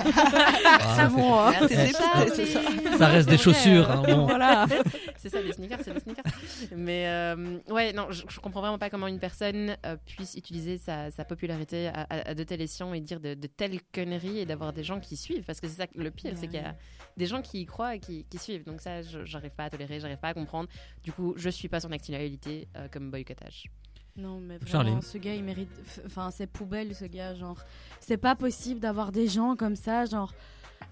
Ah, 0.97 1.07
bon, 1.09 1.39
hein. 1.39 1.53
C'est- 1.67 2.45
ça. 2.45 2.97
ça 2.97 3.07
reste 3.07 3.29
des 3.29 3.37
chaussures. 3.37 3.89
hein, 3.89 4.03
bon. 4.05 4.25
voilà. 4.25 4.65
c'est 5.17 5.29
ça, 5.29 5.41
les 5.41 5.53
sneakers, 5.53 5.79
c'est 5.83 5.93
les 5.93 5.99
sneakers. 5.99 6.23
Mais 6.75 7.07
euh, 7.07 7.57
ouais, 7.69 7.93
non, 7.93 8.07
je, 8.11 8.23
je 8.27 8.39
comprends 8.39 8.61
vraiment 8.61 8.77
pas 8.77 8.89
comment 8.89 9.07
une 9.07 9.19
personne 9.19 9.75
euh, 9.85 9.95
puisse 10.05 10.35
utiliser 10.35 10.77
sa, 10.77 11.11
sa 11.11 11.25
popularité 11.25 11.87
à, 11.87 12.01
à- 12.09 12.29
à 12.29 12.33
de 12.33 12.43
tels 12.43 12.61
escients 12.61 12.93
et 12.93 12.99
dire 13.01 13.19
de, 13.19 13.33
de 13.33 13.47
telles 13.47 13.79
conneries 13.93 14.39
et 14.39 14.45
d'avoir 14.45 14.73
des 14.73 14.83
gens 14.83 14.99
qui 14.99 15.17
suivent. 15.17 15.43
Parce 15.43 15.59
que 15.61 15.67
c'est 15.67 15.75
ça 15.81 15.87
le 15.95 16.11
pire, 16.11 16.33
c'est 16.35 16.47
qu'il 16.47 16.59
y 16.59 16.63
a 16.63 16.75
des 17.17 17.25
gens 17.25 17.41
qui 17.41 17.54
y 17.61 17.65
croient 17.65 17.95
et 17.95 17.99
qui, 17.99 18.25
qui 18.25 18.37
suivent. 18.37 18.63
Donc 18.63 18.81
ça, 18.81 19.01
j'arrive 19.01 19.51
pas 19.51 19.65
à 19.65 19.69
tolérer, 19.69 19.99
j'arrive 19.99 20.17
pas 20.17 20.29
à 20.29 20.33
comprendre. 20.33 20.69
Du 21.03 21.11
coup, 21.11 21.33
je 21.37 21.49
suis 21.49 21.67
pas 21.67 21.79
son 21.79 21.91
actualité 21.91 22.67
euh, 22.75 22.87
comme 22.89 23.11
boycottage. 23.11 23.65
Non, 24.17 24.39
mais 24.39 24.57
vraiment, 24.57 25.01
ce 25.01 25.17
gars, 25.17 25.35
il 25.35 25.43
mérite. 25.43 25.69
Enfin, 26.05 26.31
c'est 26.31 26.47
poubelle, 26.47 26.95
ce 26.95 27.05
gars. 27.05 27.35
Genre, 27.35 27.57
c'est 27.99 28.17
pas 28.17 28.35
possible 28.35 28.79
d'avoir 28.79 29.11
des 29.11 29.27
gens 29.27 29.57
comme 29.57 29.75
ça. 29.75 30.05
Genre, 30.05 30.33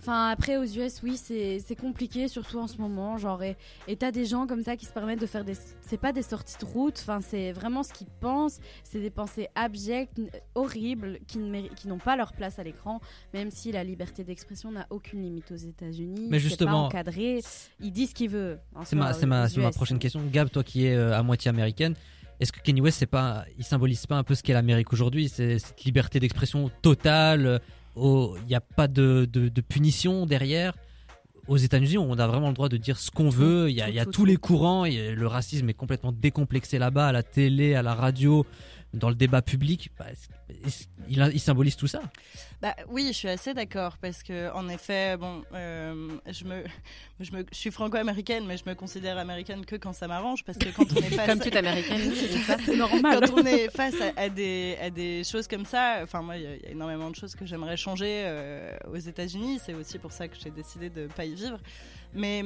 enfin, 0.01 0.27
après, 0.27 0.57
aux 0.57 0.65
US, 0.65 1.01
oui, 1.03 1.15
c'est 1.15 1.75
compliqué, 1.79 2.27
surtout 2.27 2.59
en 2.59 2.67
ce 2.67 2.77
moment. 2.79 3.17
Genre, 3.17 3.41
et 3.41 3.95
t'as 3.97 4.11
des 4.11 4.25
gens 4.25 4.45
comme 4.45 4.61
ça 4.61 4.75
qui 4.75 4.85
se 4.85 4.91
permettent 4.91 5.21
de 5.21 5.25
faire 5.25 5.45
des. 5.45 5.53
C'est 5.81 5.95
pas 5.97 6.11
des 6.11 6.21
sorties 6.21 6.57
de 6.59 6.65
route. 6.65 6.97
Enfin, 6.99 7.21
c'est 7.21 7.53
vraiment 7.53 7.81
ce 7.83 7.93
qu'ils 7.93 8.09
pensent. 8.19 8.59
C'est 8.83 8.99
des 8.99 9.09
pensées 9.09 9.47
abjectes, 9.55 10.19
horribles, 10.53 11.19
qui 11.25 11.39
n'ont 11.87 11.99
pas 11.99 12.17
leur 12.17 12.33
place 12.33 12.59
à 12.59 12.63
l'écran. 12.63 12.99
Même 13.33 13.51
si 13.51 13.71
la 13.71 13.85
liberté 13.85 14.25
d'expression 14.25 14.69
n'a 14.69 14.85
aucune 14.89 15.21
limite 15.21 15.49
aux 15.49 15.55
États-Unis. 15.55 16.27
Mais 16.29 16.39
justement- 16.39 16.71
pas 16.89 16.97
encadré. 16.99 17.39
Il 17.79 17.91
dit 17.93 18.07
ce 18.07 18.13
qu'il 18.15 18.31
veut. 18.31 18.59
C'est 18.83 18.97
ma, 18.97 19.13
ma, 19.25 19.47
ma 19.47 19.71
prochaine 19.71 19.99
question. 19.99 20.21
Gab, 20.29 20.49
toi 20.49 20.63
qui 20.65 20.87
es 20.87 20.93
euh, 20.93 21.17
à 21.17 21.23
moitié 21.23 21.47
américaine, 21.47 21.95
est-ce 22.39 22.51
que 22.51 22.59
Kanye 22.59 22.81
West, 22.81 22.99
c'est 22.99 23.05
pas, 23.05 23.45
il 23.57 23.63
symbolise 23.63 24.05
pas 24.05 24.15
un 24.17 24.23
peu 24.23 24.35
ce 24.35 24.43
qu'est 24.43 24.53
l'Amérique 24.53 24.91
aujourd'hui 24.93 25.29
C'est 25.29 25.59
cette 25.59 25.83
liberté 25.83 26.19
d'expression 26.19 26.69
totale. 26.81 27.45
euh, 27.97 28.27
Il 28.41 28.47
n'y 28.47 28.55
a 28.55 28.61
pas 28.61 28.87
de, 28.87 29.27
de, 29.31 29.49
de 29.49 29.61
punition 29.61 30.25
derrière? 30.25 30.73
Aux 31.49 31.57
États-Unis, 31.57 31.97
on 31.97 32.17
a 32.19 32.25
vraiment 32.27 32.47
le 32.47 32.53
droit 32.53 32.69
de 32.69 32.77
dire 32.77 32.97
ce 32.97 33.11
qu'on 33.11 33.27
veut. 33.29 33.69
Il 33.69 33.75
y 33.75 33.81
a, 33.81 33.85
tout, 33.85 33.91
il 33.91 33.95
y 33.95 33.99
a 33.99 34.05
tout, 34.05 34.11
tous 34.11 34.17
tout. 34.21 34.25
les 34.25 34.37
courants. 34.37 34.85
et 34.85 35.11
le 35.13 35.27
racisme 35.27 35.67
est 35.69 35.73
complètement 35.73 36.13
décomplexé 36.13 36.79
là-bas, 36.79 37.07
à 37.07 37.11
la 37.11 37.21
télé, 37.23 37.75
à 37.75 37.81
la 37.81 37.93
radio. 37.93 38.45
Dans 38.93 39.09
le 39.09 39.15
débat 39.15 39.41
public, 39.41 39.89
bah, 39.97 40.05
il, 41.09 41.39
symbolise 41.39 41.75
tout 41.75 41.87
ça? 41.87 42.01
Bah 42.61 42.75
oui, 42.89 43.07
je 43.07 43.13
suis 43.13 43.27
assez 43.27 43.53
d'accord 43.53 43.97
parce 43.97 44.21
que 44.23 44.51
en 44.53 44.69
effet, 44.69 45.17
bon, 45.17 45.43
euh, 45.53 46.09
je 46.31 46.45
me, 46.45 46.63
je 47.19 47.31
me, 47.31 47.43
je 47.51 47.57
suis 47.57 47.71
franco-américaine, 47.71 48.45
mais 48.45 48.55
je 48.55 48.63
me 48.67 48.75
considère 48.75 49.17
américaine 49.17 49.65
que 49.65 49.75
quand 49.75 49.93
ça 49.93 50.07
m'arrange 50.07 50.43
parce 50.45 50.57
que 50.59 50.69
quand 50.69 50.85
on 50.93 50.97
est 50.97 51.09
face, 51.09 51.27
Comme 51.29 51.39
toute 51.39 51.55
américaine, 51.55 52.11
c'est 52.65 52.75
normal. 52.77 53.19
quand 53.21 53.33
on 53.41 53.45
est 53.45 53.69
face 53.75 53.95
à, 53.99 54.21
à 54.21 54.29
des, 54.29 54.77
à 54.81 54.89
des 54.91 55.23
choses 55.23 55.47
comme 55.47 55.65
ça, 55.65 55.99
enfin 56.03 56.21
moi, 56.21 56.37
il 56.37 56.43
y, 56.43 56.47
a- 56.47 56.55
il 56.55 56.61
y 56.63 56.67
a 56.67 56.71
énormément 56.71 57.09
de 57.09 57.15
choses 57.15 57.33
que 57.35 57.45
j'aimerais 57.45 57.77
changer 57.77 58.21
euh, 58.25 58.77
aux 58.91 58.97
États-Unis. 58.97 59.59
C'est 59.65 59.73
aussi 59.73 59.97
pour 59.97 60.11
ça 60.11 60.27
que 60.27 60.35
j'ai 60.41 60.51
décidé 60.51 60.89
de 60.89 61.07
pas 61.07 61.25
y 61.25 61.33
vivre. 61.33 61.57
Mais 62.13 62.43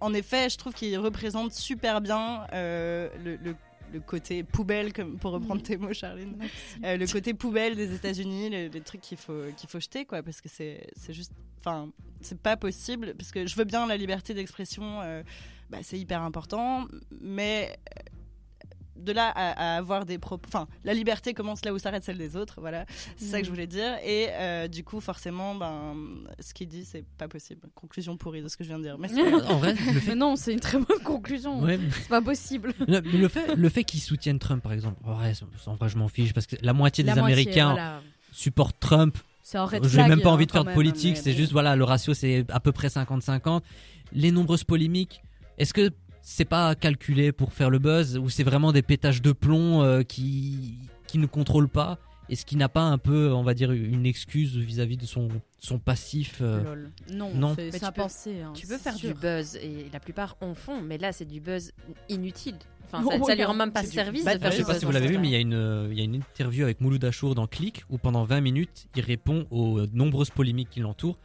en 0.00 0.14
effet, 0.14 0.48
je 0.48 0.56
trouve 0.56 0.72
qu'il 0.72 0.98
représente 0.98 1.52
super 1.52 2.00
bien 2.00 2.46
euh, 2.52 3.08
le, 3.22 3.36
le- 3.36 3.56
le 3.92 4.00
côté 4.00 4.42
poubelle, 4.42 4.92
comme 4.92 5.18
pour 5.18 5.32
reprendre 5.32 5.62
tes 5.62 5.76
mots, 5.76 5.92
Charline. 5.92 6.36
Euh, 6.84 6.96
le 6.96 7.06
côté 7.06 7.34
poubelle 7.34 7.76
des 7.76 7.94
États-Unis, 7.94 8.50
les, 8.50 8.68
les 8.68 8.80
trucs 8.80 9.00
qu'il 9.00 9.18
faut 9.18 9.42
qu'il 9.56 9.68
faut 9.68 9.80
jeter 9.80 10.04
quoi, 10.04 10.22
parce 10.22 10.40
que 10.40 10.48
c'est 10.48 10.86
c'est 10.96 11.12
juste, 11.12 11.32
enfin, 11.58 11.88
c'est 12.20 12.38
pas 12.38 12.56
possible. 12.56 13.14
Parce 13.16 13.30
que 13.30 13.46
je 13.46 13.56
veux 13.56 13.64
bien 13.64 13.86
la 13.86 13.96
liberté 13.96 14.34
d'expression, 14.34 15.00
euh, 15.02 15.22
bah, 15.70 15.78
c'est 15.82 15.98
hyper 15.98 16.22
important, 16.22 16.86
mais 17.20 17.76
de 18.96 19.12
là 19.12 19.28
à, 19.28 19.74
à 19.74 19.76
avoir 19.76 20.04
des 20.04 20.18
propos, 20.18 20.44
enfin, 20.48 20.66
la 20.84 20.94
liberté 20.94 21.34
commence 21.34 21.64
là 21.64 21.72
où 21.72 21.78
s'arrête 21.78 22.04
celle 22.04 22.18
des 22.18 22.36
autres, 22.36 22.60
voilà, 22.60 22.86
c'est 23.16 23.26
ça 23.26 23.40
que 23.40 23.46
je 23.46 23.50
voulais 23.50 23.66
dire. 23.66 23.96
Et 24.04 24.28
euh, 24.30 24.68
du 24.68 24.84
coup, 24.84 25.00
forcément, 25.00 25.54
ben, 25.54 25.94
ce 26.40 26.54
qu'il 26.54 26.68
dit, 26.68 26.84
c'est 26.84 27.04
pas 27.18 27.28
possible. 27.28 27.60
Conclusion 27.74 28.16
pourrie 28.16 28.42
de 28.42 28.48
ce 28.48 28.56
que 28.56 28.64
je 28.64 28.68
viens 28.68 28.78
de 28.78 28.84
dire. 28.84 28.98
Mais. 28.98 29.08
En 29.44 29.58
vrai, 29.58 29.74
le 29.92 30.00
fait, 30.00 30.10
Mais 30.10 30.14
non, 30.14 30.36
c'est 30.36 30.52
une 30.52 30.60
très 30.60 30.78
bonne 30.78 31.02
conclusion. 31.02 31.62
ouais, 31.62 31.78
C'est 31.92 32.08
pas 32.08 32.22
possible. 32.22 32.72
le, 32.88 33.00
mais 33.00 33.18
le 33.18 33.28
fait, 33.28 33.54
le 33.54 33.68
fait 33.68 33.84
qu'ils 33.84 34.00
soutiennent 34.00 34.38
Trump, 34.38 34.62
par 34.62 34.72
exemple, 34.72 34.96
en 35.04 35.14
vrai, 35.14 35.32
en 35.66 35.74
vrai, 35.74 35.88
je 35.88 35.98
m'en 35.98 36.08
fiche 36.08 36.32
parce 36.32 36.46
que 36.46 36.56
la 36.62 36.72
moitié 36.72 37.04
des 37.04 37.10
moitié, 37.10 37.24
Américains 37.24 37.72
voilà. 37.72 38.00
supportent 38.32 38.78
Trump. 38.80 39.18
C'est 39.42 39.58
en 39.58 39.66
red 39.66 39.82
J'ai 39.84 39.90
flag, 39.90 40.08
même 40.08 40.22
pas 40.22 40.30
hein, 40.30 40.32
envie 40.32 40.46
de 40.46 40.52
quand 40.52 40.62
faire 40.62 40.72
de 40.72 40.74
politique, 40.74 41.16
mais 41.16 41.22
c'est 41.22 41.34
juste 41.34 41.52
voilà, 41.52 41.76
le 41.76 41.84
ratio 41.84 42.14
c'est 42.14 42.46
à 42.50 42.60
peu 42.60 42.72
près 42.72 42.88
50-50. 42.88 43.60
Les 44.12 44.30
nombreuses 44.30 44.64
polémiques, 44.64 45.22
est-ce 45.58 45.74
que 45.74 45.90
c'est 46.26 46.46
pas 46.46 46.74
calculé 46.74 47.30
pour 47.32 47.52
faire 47.52 47.68
le 47.70 47.78
buzz 47.78 48.16
ou 48.18 48.30
c'est 48.30 48.42
vraiment 48.44 48.72
des 48.72 48.82
pétages 48.82 49.20
de 49.22 49.32
plomb 49.32 49.82
euh, 49.82 50.02
qui 50.02 50.78
qui 51.06 51.18
ne 51.18 51.26
contrôlent 51.26 51.68
pas 51.68 51.98
Est-ce 52.30 52.46
qu'il 52.46 52.56
n'a 52.58 52.70
pas 52.70 52.80
un 52.80 52.96
peu, 52.96 53.30
on 53.32 53.42
va 53.42 53.52
dire, 53.52 53.70
une 53.72 54.06
excuse 54.06 54.56
vis-à-vis 54.56 54.96
de 54.96 55.04
son 55.04 55.28
son 55.60 55.78
passif 55.78 56.38
euh, 56.40 56.64
Lol. 56.64 56.90
Non, 57.12 57.30
Non. 57.34 57.54
c'est 57.54 57.70
tu 57.70 57.78
peux- 57.78 57.92
pensée. 57.92 58.40
hein, 58.40 58.52
Tu 58.54 58.66
peux 58.66 58.78
faire 58.78 58.94
sûr. 58.94 59.12
du 59.14 59.20
buzz 59.20 59.56
et 59.56 59.86
la 59.92 60.00
plupart 60.00 60.36
en 60.40 60.54
font, 60.54 60.80
mais 60.80 60.96
là 60.98 61.12
c'est 61.12 61.26
du 61.26 61.40
buzz 61.40 61.72
inutile. 62.08 62.56
Enfin, 62.86 63.02
Oh, 63.06 63.24
ça, 63.26 63.34
lui 63.34 63.44
rend 63.44 63.54
même 63.54 63.72
pas 63.72 63.82
service 63.84 64.24
bad 64.24 64.38
de 64.38 64.42
faire 64.42 64.50
Je 64.52 64.56
sais 64.56 64.64
pas 64.64 64.78
si 64.78 64.84
vous 64.86 64.92
l'avez 64.92 65.08
ce 65.08 65.12
vu, 65.12 65.18
mais 65.18 65.28
il 65.28 65.32
y, 65.32 65.36
a 65.36 65.40
une, 65.40 65.52
euh, 65.54 65.88
il 65.90 65.98
y 65.98 66.00
a 66.00 66.04
une 66.04 66.14
interview 66.16 66.64
avec 66.64 66.80
Mouloud 66.80 67.04
Achour 67.04 67.34
dans 67.34 67.46
Click 67.46 67.84
où 67.90 67.98
pendant 67.98 68.24
20 68.24 68.40
minutes, 68.40 68.86
il 68.96 69.02
répond 69.02 69.46
aux 69.50 69.86
nombreuses 69.92 70.30
polémiques 70.30 70.70
qui 70.70 70.80
l'entourent. 70.80 71.18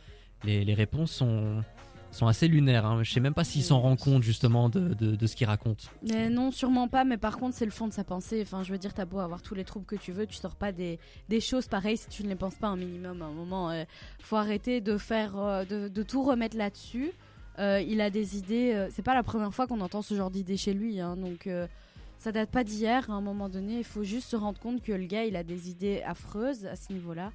Les, 0.43 0.63
les 0.65 0.73
réponses 0.73 1.11
sont, 1.11 1.63
sont 2.11 2.27
assez 2.27 2.47
lunaires. 2.47 2.85
Hein. 2.85 3.03
Je 3.03 3.11
sais 3.11 3.19
même 3.19 3.33
pas 3.33 3.43
s'il 3.43 3.63
s'en 3.63 3.79
rend 3.79 3.95
compte 3.95 4.23
justement 4.23 4.69
de, 4.69 4.93
de, 4.93 5.27
ce 5.27 5.35
qu'il 5.35 5.47
raconte. 5.47 5.89
Mais 6.07 6.29
non, 6.29 6.51
sûrement 6.51 6.87
pas. 6.87 7.03
Mais 7.03 7.17
par 7.17 7.37
contre, 7.37 7.55
c'est 7.55 7.65
le 7.65 7.71
fond 7.71 7.87
de 7.87 7.93
sa 7.93 8.03
pensée. 8.03 8.41
Enfin, 8.41 8.63
je 8.63 8.71
veux 8.71 8.77
dire, 8.77 8.93
t'as 8.93 9.05
beau 9.05 9.19
avoir 9.19 9.41
tous 9.41 9.55
les 9.55 9.63
troubles 9.63 9.85
que 9.85 9.95
tu 9.95 10.11
veux, 10.11 10.25
tu 10.25 10.35
sors 10.35 10.55
pas 10.55 10.71
des, 10.71 10.99
des 11.29 11.39
choses 11.39 11.67
pareilles 11.67 11.97
si 11.97 12.07
tu 12.09 12.23
ne 12.23 12.29
les 12.29 12.35
penses 12.35 12.55
pas 12.55 12.67
un 12.67 12.77
minimum. 12.77 13.21
À 13.21 13.25
un 13.25 13.31
moment, 13.31 13.69
euh, 13.71 13.83
faut 14.21 14.35
arrêter 14.37 14.81
de 14.81 14.97
faire, 14.97 15.37
euh, 15.37 15.65
de, 15.65 15.87
de 15.87 16.03
tout 16.03 16.23
remettre 16.23 16.57
là-dessus. 16.57 17.11
Euh, 17.59 17.81
il 17.81 18.01
a 18.01 18.09
des 18.09 18.37
idées. 18.37 18.73
euh, 18.73 18.87
c'est 18.91 19.01
pas 19.03 19.13
la 19.15 19.23
première 19.23 19.53
fois 19.53 19.67
qu'on 19.67 19.81
entend 19.81 20.01
ce 20.01 20.15
genre 20.15 20.31
d'idées 20.31 20.57
chez 20.57 20.73
lui. 20.73 20.99
hein, 20.99 21.15
donc, 21.17 21.47
ça 22.17 22.31
date 22.33 22.49
pas 22.49 22.63
d'hier. 22.63 23.09
À 23.09 23.13
un 23.13 23.21
moment 23.21 23.47
donné, 23.49 23.77
il 23.77 23.83
faut 23.85 24.03
juste 24.03 24.29
se 24.29 24.35
rendre 24.35 24.59
compte 24.59 24.81
que 24.83 24.91
le 24.91 25.05
gars, 25.05 25.23
il 25.25 25.35
a 25.35 25.43
des 25.43 25.69
idées 25.69 26.01
affreuses 26.05 26.65
à 26.65 26.75
ce 26.75 26.91
niveau-là. 26.91 27.31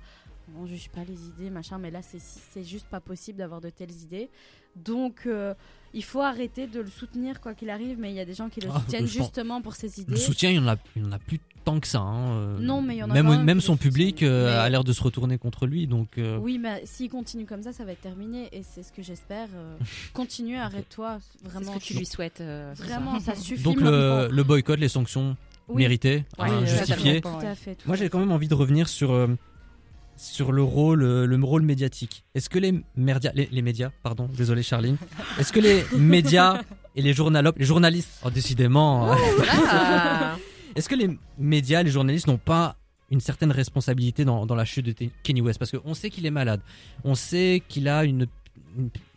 On 0.61 0.67
juge 0.67 0.91
pas 0.91 1.05
les 1.05 1.27
idées, 1.27 1.49
machin, 1.49 1.79
mais 1.79 1.91
là, 1.91 2.01
c'est 2.03 2.63
juste 2.65 2.87
pas 2.89 3.01
possible 3.01 3.39
d'avoir 3.39 3.63
de 3.63 3.71
telles 3.71 3.93
idées. 4.03 4.29
Donc, 4.77 5.23
euh, 5.27 5.55
il 5.93 6.03
faut 6.05 6.21
arrêter 6.21 6.67
de 6.67 6.81
le 6.81 6.89
soutenir 6.91 7.41
quoi 7.41 7.55
qu'il 7.55 7.71
arrive, 7.71 7.99
mais 7.99 8.11
il 8.11 8.17
y 8.17 8.21
a 8.21 8.25
des 8.25 8.35
gens 8.35 8.49
qui 8.49 8.61
le 8.61 8.69
Ah, 8.73 8.81
soutiennent 8.81 9.07
justement 9.07 9.61
pour 9.63 9.75
ses 9.75 9.87
Le 9.89 10.03
idées. 10.03 10.17
soutien, 10.17 10.51
il 10.51 10.59
en 10.61 10.67
a, 10.69 10.77
il 10.97 11.05
en 11.05 11.13
a 11.13 11.19
plus 11.19 11.39
tant 11.65 11.79
que 11.81 11.87
ça. 11.87 12.01
hein. 12.01 12.57
Non, 12.59 12.83
mais 12.83 12.97
il 12.97 12.99
y 12.99 13.03
en 13.03 13.11
a 13.11 13.15
même, 13.15 13.25
quand 13.27 13.37
même 13.37 13.45
même 13.45 13.59
qui 13.61 13.65
son 13.67 13.73
le 13.73 13.79
public 13.79 14.23
euh, 14.23 14.47
Mais- 14.51 14.57
a 14.59 14.69
l'air 14.69 14.85
de 14.85 14.93
se 14.93 15.03
retourner 15.03 15.39
contre 15.39 15.67
lui. 15.67 15.87
Donc, 15.87 16.19
euh, 16.19 16.37
Oui, 16.39 16.59
mais 16.59 16.83
s'il 16.85 17.09
continue 17.09 17.47
comme 17.47 17.63
ça, 17.63 17.73
ça 17.73 17.85
va 17.85 17.93
être 17.93 18.01
terminé, 18.03 18.49
et 18.53 18.63
c'est 18.65 18.83
ce 18.83 18.93
que 18.93 19.03
j'espère. 19.03 19.49
euh, 19.55 19.77
continue, 20.13 20.57
arrête-toi, 20.57 21.19
C'est 21.41 21.49
vraiment. 21.49 21.73
ce 21.75 21.79
que 21.79 21.83
tu 21.85 21.95
lui 21.95 22.07
souhaites. 22.07 22.41
euh, 22.41 22.75
ça. 22.75 22.85
Vraiment, 22.85 23.19
ça 23.21 23.35
suffit. 23.37 23.63
donc 23.63 23.81
le, 23.81 24.29
le 24.31 24.43
boycott, 24.43 24.79
les 24.81 24.89
sanctions 24.89 25.37
Oui. 25.69 25.83
méritées, 25.85 26.25
Oui, 26.41 26.49
hein, 26.51 26.67
justifiées. 26.67 27.21
Tout 27.21 27.29
à 27.41 27.55
fait. 27.55 27.77
tout 27.77 27.87
Moi, 27.87 27.97
j'ai 27.97 28.09
quand 28.11 28.19
même 28.19 28.33
envie 28.33 28.49
de 28.49 28.55
revenir 28.55 28.89
sur, 28.89 29.13
euh, 29.13 29.29
sur 30.17 30.53
le 30.53 30.63
rôle, 30.63 31.03
euh, 31.03 31.27
le 31.27 31.45
rôle 31.45 31.63
médiatique. 31.63 32.25
Est-ce 32.35 32.49
que 32.49 32.59
les, 32.59 32.73
merdia- 32.97 33.33
les, 33.35 33.49
les 33.51 33.63
médias, 33.63 33.91
pardon, 34.03 34.29
désolé 34.37 34.63
Charline, 34.63 34.97
est-ce 35.39 35.53
que 35.53 35.61
les 35.61 35.85
médias 35.99 36.63
et 36.97 37.03
les 37.03 37.13
journalopes, 37.13 37.59
les 37.59 37.65
journalistes, 37.65 38.21
oh, 38.25 38.31
décidément, 38.31 39.11
hein, 39.13 39.17
Voilà. 39.37 40.37
est-ce 40.77 40.89
que 40.89 40.95
les 40.95 41.11
médias, 41.39 41.83
les 41.83 41.91
journalistes 41.91 42.27
n'ont 42.29 42.39
pas 42.39 42.77
une 43.11 43.21
certaine 43.21 43.51
responsabilité 43.53 44.25
dans, 44.25 44.47
dans 44.47 44.55
la 44.55 44.65
chute 44.65 44.87
de 44.87 44.95
Kanye 45.23 45.41
West? 45.41 45.59
Parce 45.59 45.73
qu'on 45.73 45.95
sait 45.95 46.11
qu'il 46.11 46.25
est 46.27 46.31
malade, 46.31 46.61
on 47.05 47.15
sait 47.15 47.63
qu'il 47.69 47.89
a 47.89 48.05
une, 48.05 48.27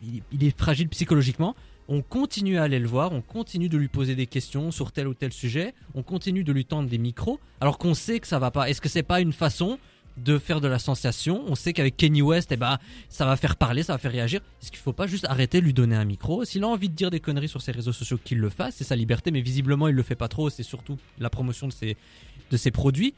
il 0.02 0.44
est 0.44 0.56
fragile 0.58 0.88
psychologiquement. 0.88 1.54
On 1.90 2.02
continue 2.02 2.58
à 2.58 2.64
aller 2.64 2.78
le 2.78 2.86
voir, 2.86 3.12
on 3.12 3.22
continue 3.22 3.70
de 3.70 3.78
lui 3.78 3.88
poser 3.88 4.14
des 4.14 4.26
questions 4.26 4.70
sur 4.70 4.92
tel 4.92 5.08
ou 5.08 5.14
tel 5.14 5.32
sujet, 5.32 5.72
on 5.94 6.02
continue 6.02 6.44
de 6.44 6.52
lui 6.52 6.66
tendre 6.66 6.86
des 6.86 6.98
micros, 6.98 7.40
alors 7.62 7.78
qu'on 7.78 7.94
sait 7.94 8.20
que 8.20 8.26
ça 8.26 8.38
va 8.38 8.50
pas. 8.50 8.68
Est-ce 8.68 8.82
que 8.82 8.90
c'est 8.90 9.02
pas 9.02 9.22
une 9.22 9.32
façon 9.32 9.78
de 10.24 10.38
faire 10.38 10.60
de 10.60 10.68
la 10.68 10.78
sensation 10.78 11.42
On 11.46 11.54
sait 11.54 11.72
qu'avec 11.72 11.96
Kanye 11.96 12.22
West, 12.22 12.52
eh 12.52 12.56
ben, 12.56 12.78
ça 13.08 13.24
va 13.26 13.36
faire 13.36 13.56
parler, 13.56 13.82
ça 13.82 13.92
va 13.94 13.98
faire 13.98 14.12
réagir. 14.12 14.40
Est-ce 14.62 14.70
qu'il 14.70 14.80
faut 14.80 14.92
pas 14.92 15.06
juste 15.06 15.24
arrêter 15.26 15.60
lui 15.60 15.72
donner 15.72 15.96
un 15.96 16.04
micro? 16.04 16.44
S'il 16.44 16.64
a 16.64 16.68
envie 16.68 16.88
de 16.88 16.94
dire 16.94 17.10
des 17.10 17.20
conneries 17.20 17.48
sur 17.48 17.62
ses 17.62 17.72
réseaux 17.72 17.92
sociaux, 17.92 18.18
qu'il 18.22 18.38
le 18.38 18.50
fasse, 18.50 18.76
c'est 18.76 18.84
sa 18.84 18.96
liberté, 18.96 19.30
mais 19.30 19.40
visiblement 19.40 19.88
il 19.88 19.94
le 19.94 20.02
fait 20.02 20.16
pas 20.16 20.28
trop, 20.28 20.50
c'est 20.50 20.62
surtout 20.62 20.98
la 21.18 21.30
promotion 21.30 21.68
de 21.68 21.72
ses, 21.72 22.70
produits. 22.70 23.14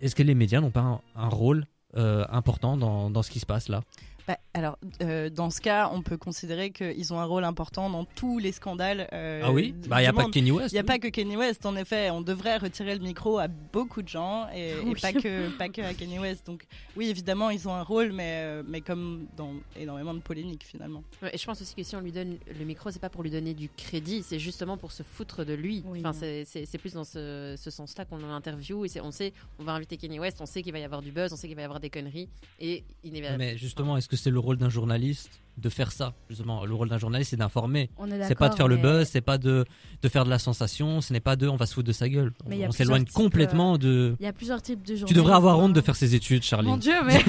Est-ce 0.00 0.14
que 0.14 0.22
les 0.22 0.34
médias 0.34 0.60
n'ont 0.60 0.70
pas 0.70 0.80
un, 0.80 1.00
un 1.16 1.28
rôle 1.28 1.66
euh, 1.96 2.24
important 2.30 2.76
dans, 2.76 3.10
dans 3.10 3.22
ce 3.22 3.30
qui 3.30 3.38
se 3.38 3.46
passe 3.46 3.68
là? 3.68 3.82
Bah, 4.28 4.38
alors, 4.54 4.78
euh, 5.02 5.30
dans 5.30 5.50
ce 5.50 5.60
cas, 5.60 5.90
on 5.92 6.02
peut 6.02 6.16
considérer 6.16 6.70
qu'ils 6.70 7.12
ont 7.12 7.18
un 7.18 7.24
rôle 7.24 7.44
important 7.44 7.90
dans 7.90 8.04
tous 8.04 8.38
les 8.38 8.52
scandales. 8.52 9.08
euh, 9.12 9.40
Ah 9.44 9.52
oui 9.52 9.74
Bah 9.88 10.00
il 10.00 10.04
y 10.04 10.06
a 10.06 10.12
pas 10.12 10.24
que. 10.24 10.30
Kanye 10.30 10.52
West. 10.52 10.70
Il 10.72 10.74
n'y 10.74 10.78
a 10.78 10.82
oui. 10.82 10.86
pas 10.86 10.98
que 10.98 11.08
Kanye 11.08 11.36
West, 11.36 11.66
en 11.66 11.74
effet. 11.76 12.10
On 12.10 12.20
devrait 12.20 12.56
retirer 12.58 12.94
le 12.94 13.00
micro 13.02 13.38
à 13.38 13.48
beaucoup 13.48 14.02
de 14.02 14.08
gens 14.08 14.46
et, 14.54 14.70
et 14.70 14.74
Oui. 14.84 14.94
pas, 15.00 15.12
que, 15.12 15.48
pas 15.56 15.68
que 15.68 15.80
à 15.82 15.94
Kanye 15.94 16.18
West. 16.18 16.46
Donc, 16.46 16.64
oui, 16.96 17.08
évidemment, 17.08 17.50
ils 17.50 17.68
ont 17.68 17.74
un 17.74 17.82
rôle, 17.82 18.12
mais, 18.12 18.42
euh, 18.44 18.62
mais 18.66 18.80
comme 18.80 19.26
dans 19.36 19.54
énormément 19.76 20.14
de 20.14 20.20
polémiques, 20.20 20.64
finalement. 20.64 21.02
Ouais, 21.22 21.34
et 21.34 21.38
je 21.38 21.44
pense 21.44 21.60
aussi 21.60 21.74
que 21.74 21.82
si 21.82 21.96
on 21.96 22.00
lui 22.00 22.12
donne 22.12 22.36
le 22.58 22.64
micro, 22.64 22.90
c'est 22.90 23.00
pas 23.00 23.10
pour 23.10 23.22
lui 23.22 23.30
donner 23.30 23.54
du 23.54 23.68
crédit, 23.68 24.22
c'est 24.22 24.38
justement 24.38 24.76
pour 24.76 24.92
se 24.92 25.02
foutre 25.02 25.44
de 25.44 25.54
lui. 25.54 25.82
Oui, 25.86 26.00
enfin, 26.04 26.12
c'est- 26.12 26.78
plus 26.78 26.94
dans 26.94 27.04
ce, 27.04 27.54
ce 27.58 27.70
sens-là 27.70 28.04
qu'on 28.04 28.18
l'interview. 28.18 28.84
Et 28.84 28.88
on 29.02 29.10
sait, 29.10 29.32
on 29.58 29.64
va 29.64 29.72
inviter 29.72 29.96
Kanye 29.96 30.18
West, 30.18 30.38
on 30.40 30.46
sait 30.46 30.62
qu'il 30.62 30.72
va 30.72 30.78
y 30.78 30.84
avoir 30.84 31.00
du 31.02 31.12
buzz, 31.12 31.32
on 31.32 31.36
sait 31.36 31.46
qu'il 31.46 31.56
va 31.56 31.62
y 31.62 31.64
avoir 31.64 31.80
des 31.80 31.90
conneries. 31.90 32.28
Et 32.60 32.84
il 33.04 33.12
Mais 33.38 33.56
justement, 33.56 33.96
est-ce 33.96 34.08
que 34.12 34.16
c'est 34.18 34.30
le 34.30 34.38
rôle 34.38 34.58
d'un 34.58 34.68
journaliste 34.68 35.40
de 35.56 35.68
faire 35.70 35.90
ça 35.90 36.12
Justement, 36.28 36.66
le 36.66 36.74
rôle 36.74 36.90
d'un 36.90 36.98
journaliste, 36.98 37.30
c'est 37.30 37.36
d'informer. 37.36 37.88
C'est 38.28 38.34
pas 38.34 38.50
de 38.50 38.54
faire 38.54 38.68
le 38.68 38.76
buzz, 38.76 39.08
c'est 39.08 39.22
pas 39.22 39.38
de, 39.38 39.64
de 40.02 40.08
faire 40.08 40.26
de 40.26 40.30
la 40.30 40.38
sensation, 40.38 41.00
ce 41.00 41.14
n'est 41.14 41.20
pas 41.20 41.34
de 41.34 41.48
on 41.48 41.56
va 41.56 41.64
se 41.64 41.72
foutre 41.72 41.88
de 41.88 41.92
sa 41.92 42.10
gueule. 42.10 42.32
Mais 42.46 42.66
on 42.66 42.72
s'éloigne 42.72 43.06
complètement 43.06 43.78
de. 43.78 44.14
Il 44.20 44.24
y 44.24 44.28
a 44.28 44.32
plusieurs 44.34 44.60
types 44.60 44.82
de 44.82 44.96
journalistes. 44.96 45.08
Tu 45.08 45.14
devrais 45.14 45.34
avoir 45.34 45.58
honte 45.58 45.72
de 45.72 45.80
hein. 45.80 45.82
faire 45.82 45.96
ses 45.96 46.14
études, 46.14 46.42
Charlie. 46.42 46.68
Mon 46.68 46.76
Dieu, 46.76 46.94
mais 47.06 47.20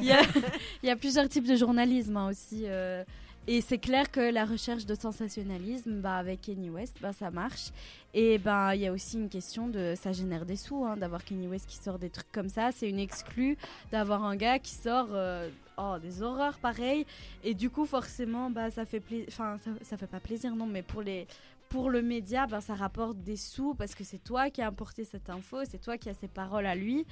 il, 0.00 0.06
y 0.06 0.12
a, 0.12 0.22
il 0.84 0.86
y 0.86 0.90
a 0.90 0.96
plusieurs 0.96 1.28
types 1.28 1.46
de 1.48 1.56
journalisme 1.56 2.16
hein, 2.16 2.28
aussi. 2.30 2.62
euh, 2.66 3.02
et 3.48 3.60
c'est 3.60 3.78
clair 3.78 4.10
que 4.10 4.32
la 4.32 4.44
recherche 4.44 4.86
de 4.86 4.94
sensationnalisme, 4.94 6.00
bah, 6.00 6.16
avec 6.16 6.42
Kanye 6.42 6.68
West, 6.68 6.98
bah, 7.00 7.12
ça 7.12 7.30
marche. 7.30 7.70
Et 8.12 8.38
ben 8.38 8.74
il 8.74 8.80
y 8.80 8.86
a 8.86 8.92
aussi 8.92 9.18
une 9.18 9.28
question 9.28 9.68
de 9.68 9.94
ça 9.94 10.10
génère 10.10 10.46
des 10.46 10.56
sous, 10.56 10.84
hein, 10.84 10.96
d'avoir 10.96 11.24
Kanye 11.24 11.46
West 11.46 11.66
qui 11.66 11.76
sort 11.76 11.98
des 11.98 12.10
trucs 12.10 12.30
comme 12.32 12.48
ça. 12.48 12.72
C'est 12.72 12.88
une 12.88 12.98
exclue 12.98 13.56
d'avoir 13.92 14.24
un 14.24 14.34
gars 14.34 14.58
qui 14.58 14.72
sort 14.72 15.08
euh, 15.12 15.48
oh, 15.76 15.96
des 16.02 16.22
horreurs 16.22 16.58
pareilles. 16.58 17.06
Et 17.44 17.54
du 17.54 17.70
coup, 17.70 17.86
forcément, 17.86 18.50
bah, 18.50 18.70
ça 18.70 18.84
fait. 18.84 19.02
Enfin, 19.28 19.58
ça, 19.82 19.96
fait 19.96 20.06
pas 20.06 20.20
plaisir, 20.20 20.56
non, 20.56 20.66
mais 20.66 20.82
pour 20.82 21.02
les. 21.02 21.26
Pour 21.68 21.90
le 21.90 22.00
média, 22.00 22.46
ben, 22.46 22.60
ça 22.60 22.74
rapporte 22.74 23.18
des 23.18 23.36
sous 23.36 23.74
parce 23.74 23.96
que 23.96 24.04
c'est 24.04 24.22
toi 24.22 24.50
qui 24.50 24.62
as 24.62 24.68
apporté 24.68 25.04
cette 25.04 25.28
info, 25.30 25.64
c'est 25.68 25.80
toi 25.80 25.98
qui 25.98 26.08
as 26.08 26.14
ces 26.14 26.28
paroles 26.28 26.66
à 26.66 26.76
lui. 26.76 27.04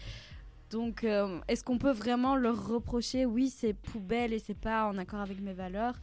Donc, 0.74 1.04
euh, 1.04 1.38
est-ce 1.46 1.62
qu'on 1.62 1.78
peut 1.78 1.92
vraiment 1.92 2.34
leur 2.34 2.66
reprocher 2.66 3.26
Oui, 3.26 3.48
c'est 3.48 3.74
poubelle 3.74 4.32
et 4.32 4.40
c'est 4.40 4.58
pas 4.58 4.88
en 4.88 4.98
accord 4.98 5.20
avec 5.20 5.40
mes 5.40 5.52
valeurs. 5.52 5.94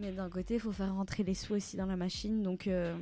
Mais 0.00 0.10
d'un 0.10 0.28
côté, 0.28 0.54
il 0.54 0.60
faut 0.60 0.72
faire 0.72 0.92
rentrer 0.92 1.22
les 1.22 1.34
sous 1.34 1.54
aussi 1.54 1.76
dans 1.76 1.86
la 1.86 1.94
machine. 1.94 2.42
Donc, 2.42 2.66
euh, 2.66 2.92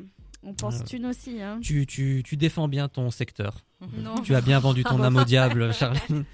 on 0.42 0.52
pense 0.52 0.82
Euh, 0.82 0.84
thune 0.84 1.06
aussi. 1.06 1.40
Hein. 1.40 1.60
Tu, 1.62 1.86
tu, 1.86 2.22
tu 2.26 2.36
défends 2.36 2.68
bien 2.68 2.88
ton 2.88 3.10
secteur. 3.10 3.64
Non. 3.96 4.16
Tu 4.22 4.34
as 4.34 4.42
bien 4.42 4.58
vendu 4.58 4.84
ton 4.84 5.02
âme 5.02 5.16
au 5.16 5.24
diable, 5.24 5.72
Charline. 5.78 6.24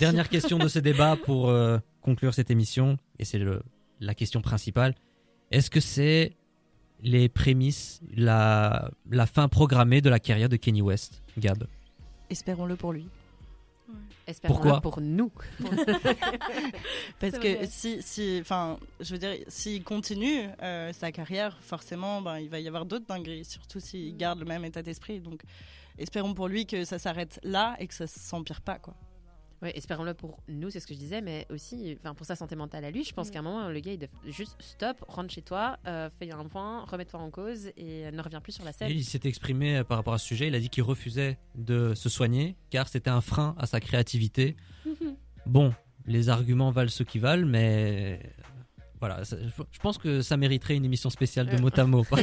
Dernière 0.00 0.28
question 0.28 0.58
de 0.58 0.66
ce 0.66 0.80
débat 0.80 1.14
pour 1.14 1.48
euh, 1.48 1.78
conclure 2.00 2.34
cette 2.34 2.50
émission, 2.50 2.96
et 3.20 3.24
c'est 3.24 3.40
la 4.00 4.14
question 4.14 4.40
principale. 4.40 4.96
Est-ce 5.52 5.70
que 5.70 5.80
c'est 5.80 6.32
les 7.02 7.28
prémices, 7.28 8.00
la, 8.16 8.90
la 9.10 9.26
fin 9.26 9.46
programmée 9.46 10.00
de 10.00 10.10
la 10.10 10.18
carrière 10.18 10.48
de 10.48 10.56
Kenny 10.56 10.82
West, 10.82 11.22
Gab? 11.38 11.64
Espérons-le 12.30 12.74
pour 12.74 12.92
lui. 12.92 13.06
Espérons 14.26 14.54
Pourquoi 14.54 14.80
pour 14.80 15.00
nous. 15.00 15.32
Parce 17.20 17.38
que 17.38 17.66
si, 17.66 18.02
si, 18.02 18.38
enfin, 18.40 18.78
je 19.00 19.12
veux 19.12 19.18
dire, 19.18 19.36
s'il 19.48 19.82
continue 19.82 20.48
euh, 20.62 20.92
sa 20.92 21.10
carrière, 21.12 21.56
forcément, 21.62 22.20
ben, 22.20 22.38
il 22.38 22.50
va 22.50 22.60
y 22.60 22.68
avoir 22.68 22.84
d'autres 22.84 23.06
dingueries, 23.06 23.46
surtout 23.46 23.80
s'il 23.80 24.16
garde 24.16 24.40
le 24.40 24.44
même 24.44 24.64
état 24.64 24.82
d'esprit. 24.82 25.20
Donc, 25.20 25.42
espérons 25.96 26.34
pour 26.34 26.48
lui 26.48 26.66
que 26.66 26.84
ça 26.84 26.98
s'arrête 26.98 27.40
là 27.42 27.76
et 27.78 27.86
que 27.86 27.94
ça 27.94 28.06
s'empire 28.06 28.60
pas, 28.60 28.78
quoi. 28.78 28.94
Ouais, 29.60 29.76
espérons-le 29.76 30.14
pour 30.14 30.38
nous, 30.48 30.70
c'est 30.70 30.78
ce 30.78 30.86
que 30.86 30.94
je 30.94 30.98
disais, 31.00 31.20
mais 31.20 31.44
aussi 31.50 31.96
enfin, 32.00 32.14
pour 32.14 32.24
sa 32.26 32.36
santé 32.36 32.54
mentale 32.54 32.84
à 32.84 32.90
lui. 32.92 33.02
Je 33.02 33.12
pense 33.12 33.28
Mm. 33.28 33.30
qu'à 33.32 33.38
un 33.40 33.42
moment, 33.42 33.68
le 33.68 33.80
gars, 33.80 33.92
il 33.92 33.98
doit 33.98 34.08
juste 34.26 34.56
stop, 34.60 35.04
rentre 35.08 35.32
chez 35.34 35.42
toi, 35.42 35.78
euh, 35.86 36.08
fais 36.18 36.30
un 36.30 36.44
point, 36.44 36.84
remets-toi 36.84 37.18
en 37.18 37.30
cause 37.30 37.70
et 37.76 38.10
ne 38.10 38.22
reviens 38.22 38.40
plus 38.40 38.52
sur 38.52 38.64
la 38.64 38.72
scène. 38.72 38.88
Et 38.90 38.94
il 38.94 39.04
s'est 39.04 39.20
exprimé 39.24 39.78
euh, 39.78 39.84
par 39.84 39.98
rapport 39.98 40.14
à 40.14 40.18
ce 40.18 40.26
sujet. 40.26 40.46
Il 40.46 40.54
a 40.54 40.60
dit 40.60 40.68
qu'il 40.68 40.84
refusait 40.84 41.38
de 41.56 41.92
se 41.94 42.08
soigner 42.08 42.54
car 42.70 42.86
c'était 42.88 43.10
un 43.10 43.20
frein 43.20 43.56
à 43.58 43.66
sa 43.66 43.80
créativité. 43.80 44.56
Bon, 45.46 45.72
les 46.06 46.28
arguments 46.28 46.70
valent 46.70 46.90
ceux 46.90 47.04
qui 47.06 47.18
valent, 47.18 47.46
mais 47.46 48.20
voilà, 49.00 49.24
ça- 49.24 49.36
je 49.40 49.48
je 49.70 49.78
pense 49.78 49.98
que 49.98 50.22
ça 50.22 50.36
mériterait 50.36 50.74
une 50.76 50.84
émission 50.84 51.10
spéciale 51.10 51.46
de 51.48 51.56
mot 51.60 51.70
à 51.76 51.84
mot. 51.84 52.04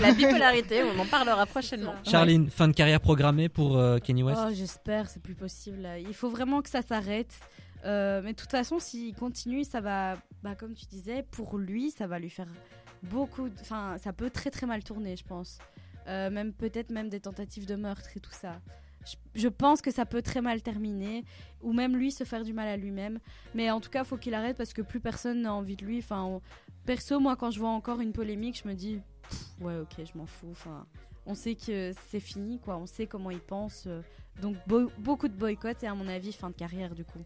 La 0.00 0.12
bipolarité, 0.12 0.82
on 0.82 0.98
en 1.00 1.06
parlera 1.06 1.46
prochainement. 1.46 1.94
Charline, 2.04 2.50
fin 2.50 2.68
de 2.68 2.72
carrière 2.72 3.00
programmée 3.00 3.48
pour 3.48 3.76
euh, 3.76 3.98
Kenny 3.98 4.22
West. 4.22 4.40
Oh, 4.44 4.50
j'espère, 4.52 5.08
c'est 5.08 5.22
plus 5.22 5.34
possible. 5.34 5.86
Il 6.06 6.14
faut 6.14 6.30
vraiment 6.30 6.62
que 6.62 6.68
ça 6.70 6.82
s'arrête. 6.82 7.34
Euh, 7.84 8.20
mais 8.24 8.32
de 8.32 8.36
toute 8.36 8.50
façon, 8.50 8.78
s'il 8.80 9.14
continue, 9.14 9.62
ça 9.64 9.80
va, 9.80 10.16
bah, 10.42 10.54
comme 10.56 10.74
tu 10.74 10.86
disais, 10.86 11.24
pour 11.30 11.58
lui, 11.58 11.90
ça 11.90 12.06
va 12.08 12.18
lui 12.18 12.30
faire 12.30 12.48
beaucoup. 13.04 13.48
de- 13.48 13.54
Enfin, 13.60 13.96
ça 14.02 14.12
peut 14.12 14.30
très 14.30 14.50
très 14.50 14.66
mal 14.66 14.82
tourner, 14.82 15.16
je 15.16 15.24
pense. 15.24 15.58
Euh, 16.08 16.30
même 16.30 16.52
peut-être 16.52 16.90
même 16.90 17.08
des 17.08 17.20
tentatives 17.20 17.66
de 17.66 17.76
meurtre 17.76 18.08
et 18.16 18.20
tout 18.20 18.32
ça. 18.32 18.60
Je, 19.34 19.48
pense 19.48 19.80
que 19.80 19.90
ça 19.90 20.04
peut 20.04 20.22
très 20.22 20.40
mal 20.40 20.60
terminer, 20.62 21.24
ou 21.62 21.72
même 21.72 21.96
lui 21.96 22.10
se 22.12 22.24
faire 22.24 22.44
du 22.44 22.52
mal 22.52 22.68
à 22.68 22.76
lui-même. 22.76 23.18
Mais 23.54 23.70
en 23.70 23.80
tout 23.80 23.90
cas, 23.90 24.04
faut 24.04 24.16
qu'il 24.16 24.34
arrête 24.34 24.56
parce 24.56 24.72
que 24.72 24.82
plus 24.82 25.00
personne 25.00 25.42
n'a 25.42 25.54
envie 25.54 25.76
de 25.76 25.84
lui. 25.84 25.98
Enfin, 25.98 26.40
perso, 26.84 27.18
moi, 27.20 27.36
quand 27.36 27.50
je 27.50 27.58
vois 27.58 27.70
encore 27.70 28.00
une 28.00 28.12
polémique, 28.12 28.60
je 28.62 28.68
me 28.68 28.74
dis, 28.74 29.00
ouais, 29.60 29.76
ok, 29.78 30.04
je 30.04 30.18
m'en 30.18 30.26
fous. 30.26 30.48
Enfin, 30.50 30.86
on 31.26 31.34
sait 31.34 31.54
que 31.54 31.92
c'est 32.08 32.20
fini, 32.20 32.58
quoi. 32.58 32.76
On 32.76 32.86
sait 32.86 33.06
comment 33.06 33.30
il 33.30 33.40
pense. 33.40 33.84
euh, 33.86 34.02
donc 34.40 34.56
beau- 34.66 34.90
beaucoup 34.98 35.26
de 35.28 35.34
boycott 35.34 35.82
et 35.82 35.86
à 35.88 35.94
mon 35.94 36.06
avis 36.06 36.32
fin 36.32 36.48
de 36.50 36.54
carrière 36.54 36.94
du 36.94 37.04
coup. 37.04 37.18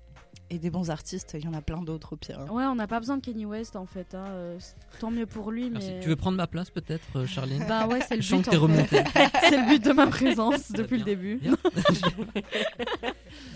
Et 0.55 0.59
des 0.59 0.69
bons 0.69 0.91
artistes, 0.91 1.35
il 1.39 1.47
y 1.47 1.49
en 1.49 1.55
a 1.55 1.63
plein 1.63 1.81
d'autres 1.81 2.13
au 2.13 2.17
pire. 2.17 2.39
hein. 2.41 2.53
Ouais, 2.53 2.65
on 2.65 2.75
n'a 2.75 2.87
pas 2.87 3.01
besoin 3.01 3.17
de 3.17 3.23
Kenny 3.23 3.47
West 3.47 3.75
en 3.75 3.87
fait. 3.87 4.15
hein, 4.15 4.27
euh, 4.29 4.59
tant 5.01 5.11
mieux 5.11 5.25
pour 5.25 5.51
lui, 5.51 5.71
Merci. 5.71 5.93
mais. 5.95 6.01
Tu 6.01 6.11
veux 6.11 6.17
prendre 6.17 6.37
ma 6.37 6.47
place 6.47 6.69
peut-être, 6.69 7.07
euh, 7.17 7.27
Charline 7.27 7.65
Bah 7.67 7.87
ouais, 7.87 8.01
c'est 8.07 8.17
le 8.17 8.21
Je 8.23 8.29
sens 8.29 8.41
but. 8.43 8.51
que 8.51 8.51
t'es 8.51 8.59
c'est 9.49 9.57
le 9.57 9.67
but 9.69 9.83
de 9.83 9.93
ma 9.93 10.09
présence 10.09 10.71
depuis 10.71 10.99
le 10.99 11.05
début. 11.05 11.37
Bien. 11.37 11.57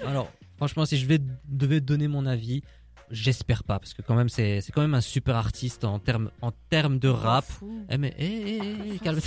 Alors, 0.06 0.30
franchement, 0.56 0.86
si 0.86 0.96
je 0.96 1.06
vais, 1.06 1.18
devais 1.46 1.80
donner 1.80 2.08
mon 2.08 2.26
avis, 2.26 2.62
j'espère 3.10 3.64
pas, 3.64 3.78
parce 3.78 3.94
que 3.94 4.02
quand 4.02 4.14
même, 4.14 4.28
c'est 4.28 4.60
c'est 4.60 4.72
quand 4.72 4.80
même 4.82 4.94
un 4.94 5.00
super 5.00 5.36
artiste 5.36 5.84
en 5.84 5.98
termes 5.98 6.30
en 6.42 6.52
termes 6.70 6.98
de 6.98 7.08
rap. 7.08 7.44
Eh 7.90 7.98
mais, 7.98 8.14
eh, 8.18 8.58
eh, 8.58 8.60
eh, 8.94 8.98
calme 8.98 9.20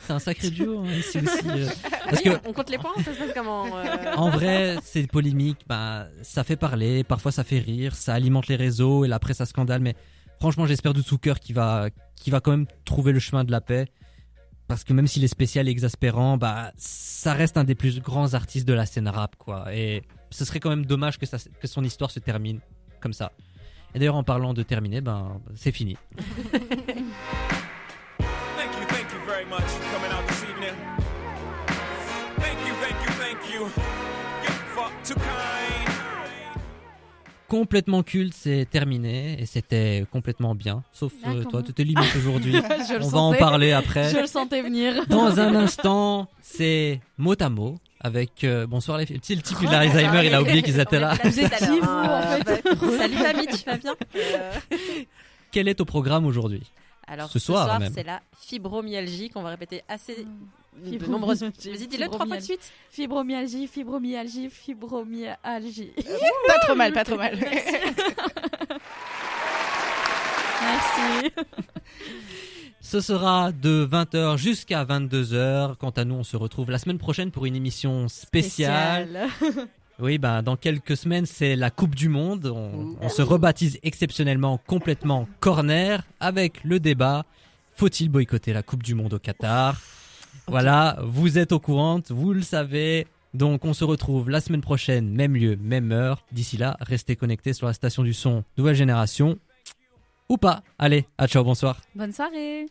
c'est 0.00 0.12
un 0.12 0.18
sacré 0.18 0.50
duo 0.50 0.80
hein, 0.80 0.88
ici 0.92 1.18
aussi. 1.18 1.48
euh. 1.48 1.68
Parce 2.10 2.22
que 2.22 2.30
On 2.48 2.52
compte 2.52 2.70
les 2.70 2.78
points, 2.78 2.92
ça 3.04 3.14
se 3.14 3.18
passe 3.18 3.32
comment 3.34 3.66
euh, 3.76 4.14
en 4.16 4.30
vrai, 4.30 4.76
c'est 4.82 5.06
polémique, 5.06 5.58
bah, 5.68 6.08
ça 6.22 6.42
fait 6.44 6.56
parler, 6.56 7.04
parfois 7.04 7.30
ça 7.30 7.44
fait 7.44 7.60
rire, 7.60 7.94
ça 7.94 8.14
alimente 8.14 8.48
les 8.48 8.56
réseaux 8.56 9.04
et 9.04 9.08
la 9.08 9.18
presse 9.18 9.40
à 9.40 9.46
scandale, 9.46 9.80
mais 9.80 9.94
franchement, 10.40 10.66
j'espère 10.66 10.94
de 10.94 11.02
tout 11.02 11.18
cœur 11.18 11.38
qu'il 11.38 11.54
va, 11.54 11.88
qu'il 12.16 12.32
va 12.32 12.40
quand 12.40 12.50
même 12.50 12.66
trouver 12.84 13.12
le 13.12 13.20
chemin 13.20 13.44
de 13.44 13.52
la 13.52 13.60
paix. 13.60 13.86
Parce 14.66 14.84
que 14.84 14.92
même 14.92 15.08
s'il 15.08 15.24
est 15.24 15.28
spécial 15.28 15.66
et 15.66 15.70
exaspérant, 15.72 16.36
bah, 16.36 16.72
ça 16.76 17.32
reste 17.34 17.56
un 17.56 17.64
des 17.64 17.74
plus 17.74 18.00
grands 18.00 18.34
artistes 18.34 18.68
de 18.68 18.72
la 18.72 18.86
scène 18.86 19.08
rap, 19.08 19.34
quoi. 19.36 19.74
Et 19.74 20.04
ce 20.30 20.44
serait 20.44 20.60
quand 20.60 20.70
même 20.70 20.86
dommage 20.86 21.18
que, 21.18 21.26
ça, 21.26 21.38
que 21.60 21.66
son 21.66 21.82
histoire 21.82 22.12
se 22.12 22.20
termine 22.20 22.60
comme 23.00 23.12
ça. 23.12 23.32
Et 23.94 23.98
d'ailleurs, 23.98 24.16
en 24.16 24.22
parlant 24.22 24.54
de 24.54 24.62
terminer, 24.62 25.00
ben, 25.00 25.40
c'est 25.56 25.72
fini. 25.72 25.96
Thank 28.60 28.72
you, 28.78 28.86
thank 28.88 29.12
you 29.12 29.18
very 29.26 29.44
much 29.46 29.62
for 29.62 29.82
coming 29.92 30.12
out 30.12 30.26
this 30.28 30.42
evening. 30.44 30.74
Thank 32.36 32.58
you, 32.66 32.74
thank 32.80 32.96
you, 33.04 33.12
thank 33.18 33.52
you. 33.52 33.60
You're 34.42 34.52
far 34.74 34.90
too 35.04 35.14
kind. 35.14 35.90
Complètement 37.48 38.04
culte, 38.04 38.34
c'est 38.34 38.64
terminé 38.70 39.40
et 39.40 39.44
c'était 39.44 40.06
complètement 40.12 40.54
bien. 40.54 40.84
Sauf 40.92 41.12
euh, 41.26 41.42
toi, 41.42 41.64
tu 41.64 41.72
te 41.72 41.82
limites 41.82 42.14
aujourd'hui. 42.16 42.54
On 43.00 43.08
va 43.08 43.18
en 43.18 43.34
parler 43.34 43.72
après. 43.72 44.08
Je 44.08 44.18
le 44.18 44.28
sentais 44.28 44.62
venir. 44.62 45.04
Dans 45.08 45.40
un 45.40 45.56
instant, 45.56 46.28
c'est 46.42 47.00
mot 47.18 47.34
à 47.40 47.48
mot 47.48 47.80
avec 48.00 48.44
euh, 48.44 48.66
bonsoir 48.66 48.98
les 48.98 49.06
filles. 49.06 49.20
Le 49.28 49.42
type 49.42 49.58
il 49.62 49.68
a 49.68 49.78
Alzheimer, 49.80 50.26
il 50.26 50.34
a 50.34 50.40
oublié 50.42 50.62
qu'ils 50.62 50.80
étaient 50.80 50.98
là. 51.00 51.14
Vous 51.22 51.40
êtes 51.40 51.54
qui, 51.56 51.80
vous, 51.80 51.86
en 51.86 52.22
fait 52.44 52.62
Salut 52.98 53.14
famille, 53.16 53.46
tu 53.46 53.64
vas 53.64 53.76
bien 53.76 53.94
Euh, 54.16 54.52
Quel 55.52 55.68
est 55.68 55.80
au 55.80 55.84
programme 55.84 56.24
aujourd'hui 56.26 56.62
Alors 57.06 57.30
Ce 57.30 57.38
soir, 57.38 57.78
c'est 57.94 58.02
la 58.04 58.20
fibromyalgie 58.40 59.28
qu'on 59.30 59.42
va 59.42 59.50
répéter 59.50 59.82
assez 59.88 60.14
de 60.16 60.26
Fibromyalgie. 60.84 61.10
nombreuses. 61.10 61.42
Vas-y, 61.66 61.86
dis-le 61.88 62.06
trois 62.08 62.26
fois 62.26 62.36
de 62.38 62.42
suite. 62.42 62.72
Fibromyalgie, 62.90 63.66
fibromyalgie, 63.66 64.48
fibromyalgie. 64.48 65.92
Pas 66.46 66.58
trop 66.66 66.74
mal, 66.76 66.92
pas 66.92 67.04
trop 67.04 67.16
mal. 67.16 67.36
Merci. 70.62 71.32
Ce 72.80 73.00
sera 73.00 73.52
de 73.52 73.86
20h 73.90 74.38
jusqu'à 74.38 74.84
22h. 74.84 75.76
Quant 75.76 75.90
à 75.90 76.04
nous, 76.04 76.14
on 76.14 76.24
se 76.24 76.36
retrouve 76.36 76.70
la 76.70 76.78
semaine 76.78 76.98
prochaine 76.98 77.30
pour 77.30 77.46
une 77.46 77.54
émission 77.54 78.08
spéciale. 78.08 79.28
Oui, 79.98 80.16
bah, 80.16 80.40
dans 80.40 80.56
quelques 80.56 80.96
semaines, 80.96 81.26
c'est 81.26 81.56
la 81.56 81.70
Coupe 81.70 81.94
du 81.94 82.08
Monde. 82.08 82.46
On, 82.46 82.96
on 83.00 83.08
se 83.10 83.20
rebaptise 83.20 83.78
exceptionnellement 83.82 84.58
complètement 84.66 85.28
corner 85.40 86.02
avec 86.20 86.64
le 86.64 86.80
débat. 86.80 87.24
Faut-il 87.74 88.08
boycotter 88.08 88.54
la 88.54 88.62
Coupe 88.62 88.82
du 88.82 88.94
Monde 88.94 89.12
au 89.12 89.18
Qatar? 89.18 89.76
Voilà, 90.46 90.98
vous 91.04 91.38
êtes 91.38 91.52
au 91.52 91.60
courant, 91.60 92.00
vous 92.08 92.32
le 92.32 92.42
savez. 92.42 93.06
Donc 93.34 93.64
on 93.64 93.74
se 93.74 93.84
retrouve 93.84 94.30
la 94.30 94.40
semaine 94.40 94.62
prochaine, 94.62 95.08
même 95.10 95.36
lieu, 95.36 95.56
même 95.56 95.92
heure. 95.92 96.24
D'ici 96.32 96.56
là, 96.56 96.76
restez 96.80 97.14
connectés 97.14 97.52
sur 97.52 97.66
la 97.66 97.72
station 97.72 98.02
du 98.02 98.14
son 98.14 98.42
Nouvelle 98.56 98.74
Génération 98.74 99.38
ou 100.30 100.38
pas. 100.38 100.62
Allez, 100.78 101.06
à 101.18 101.26
ciao, 101.26 101.44
bonsoir. 101.44 101.76
Bonne 101.94 102.12
soirée. 102.12 102.66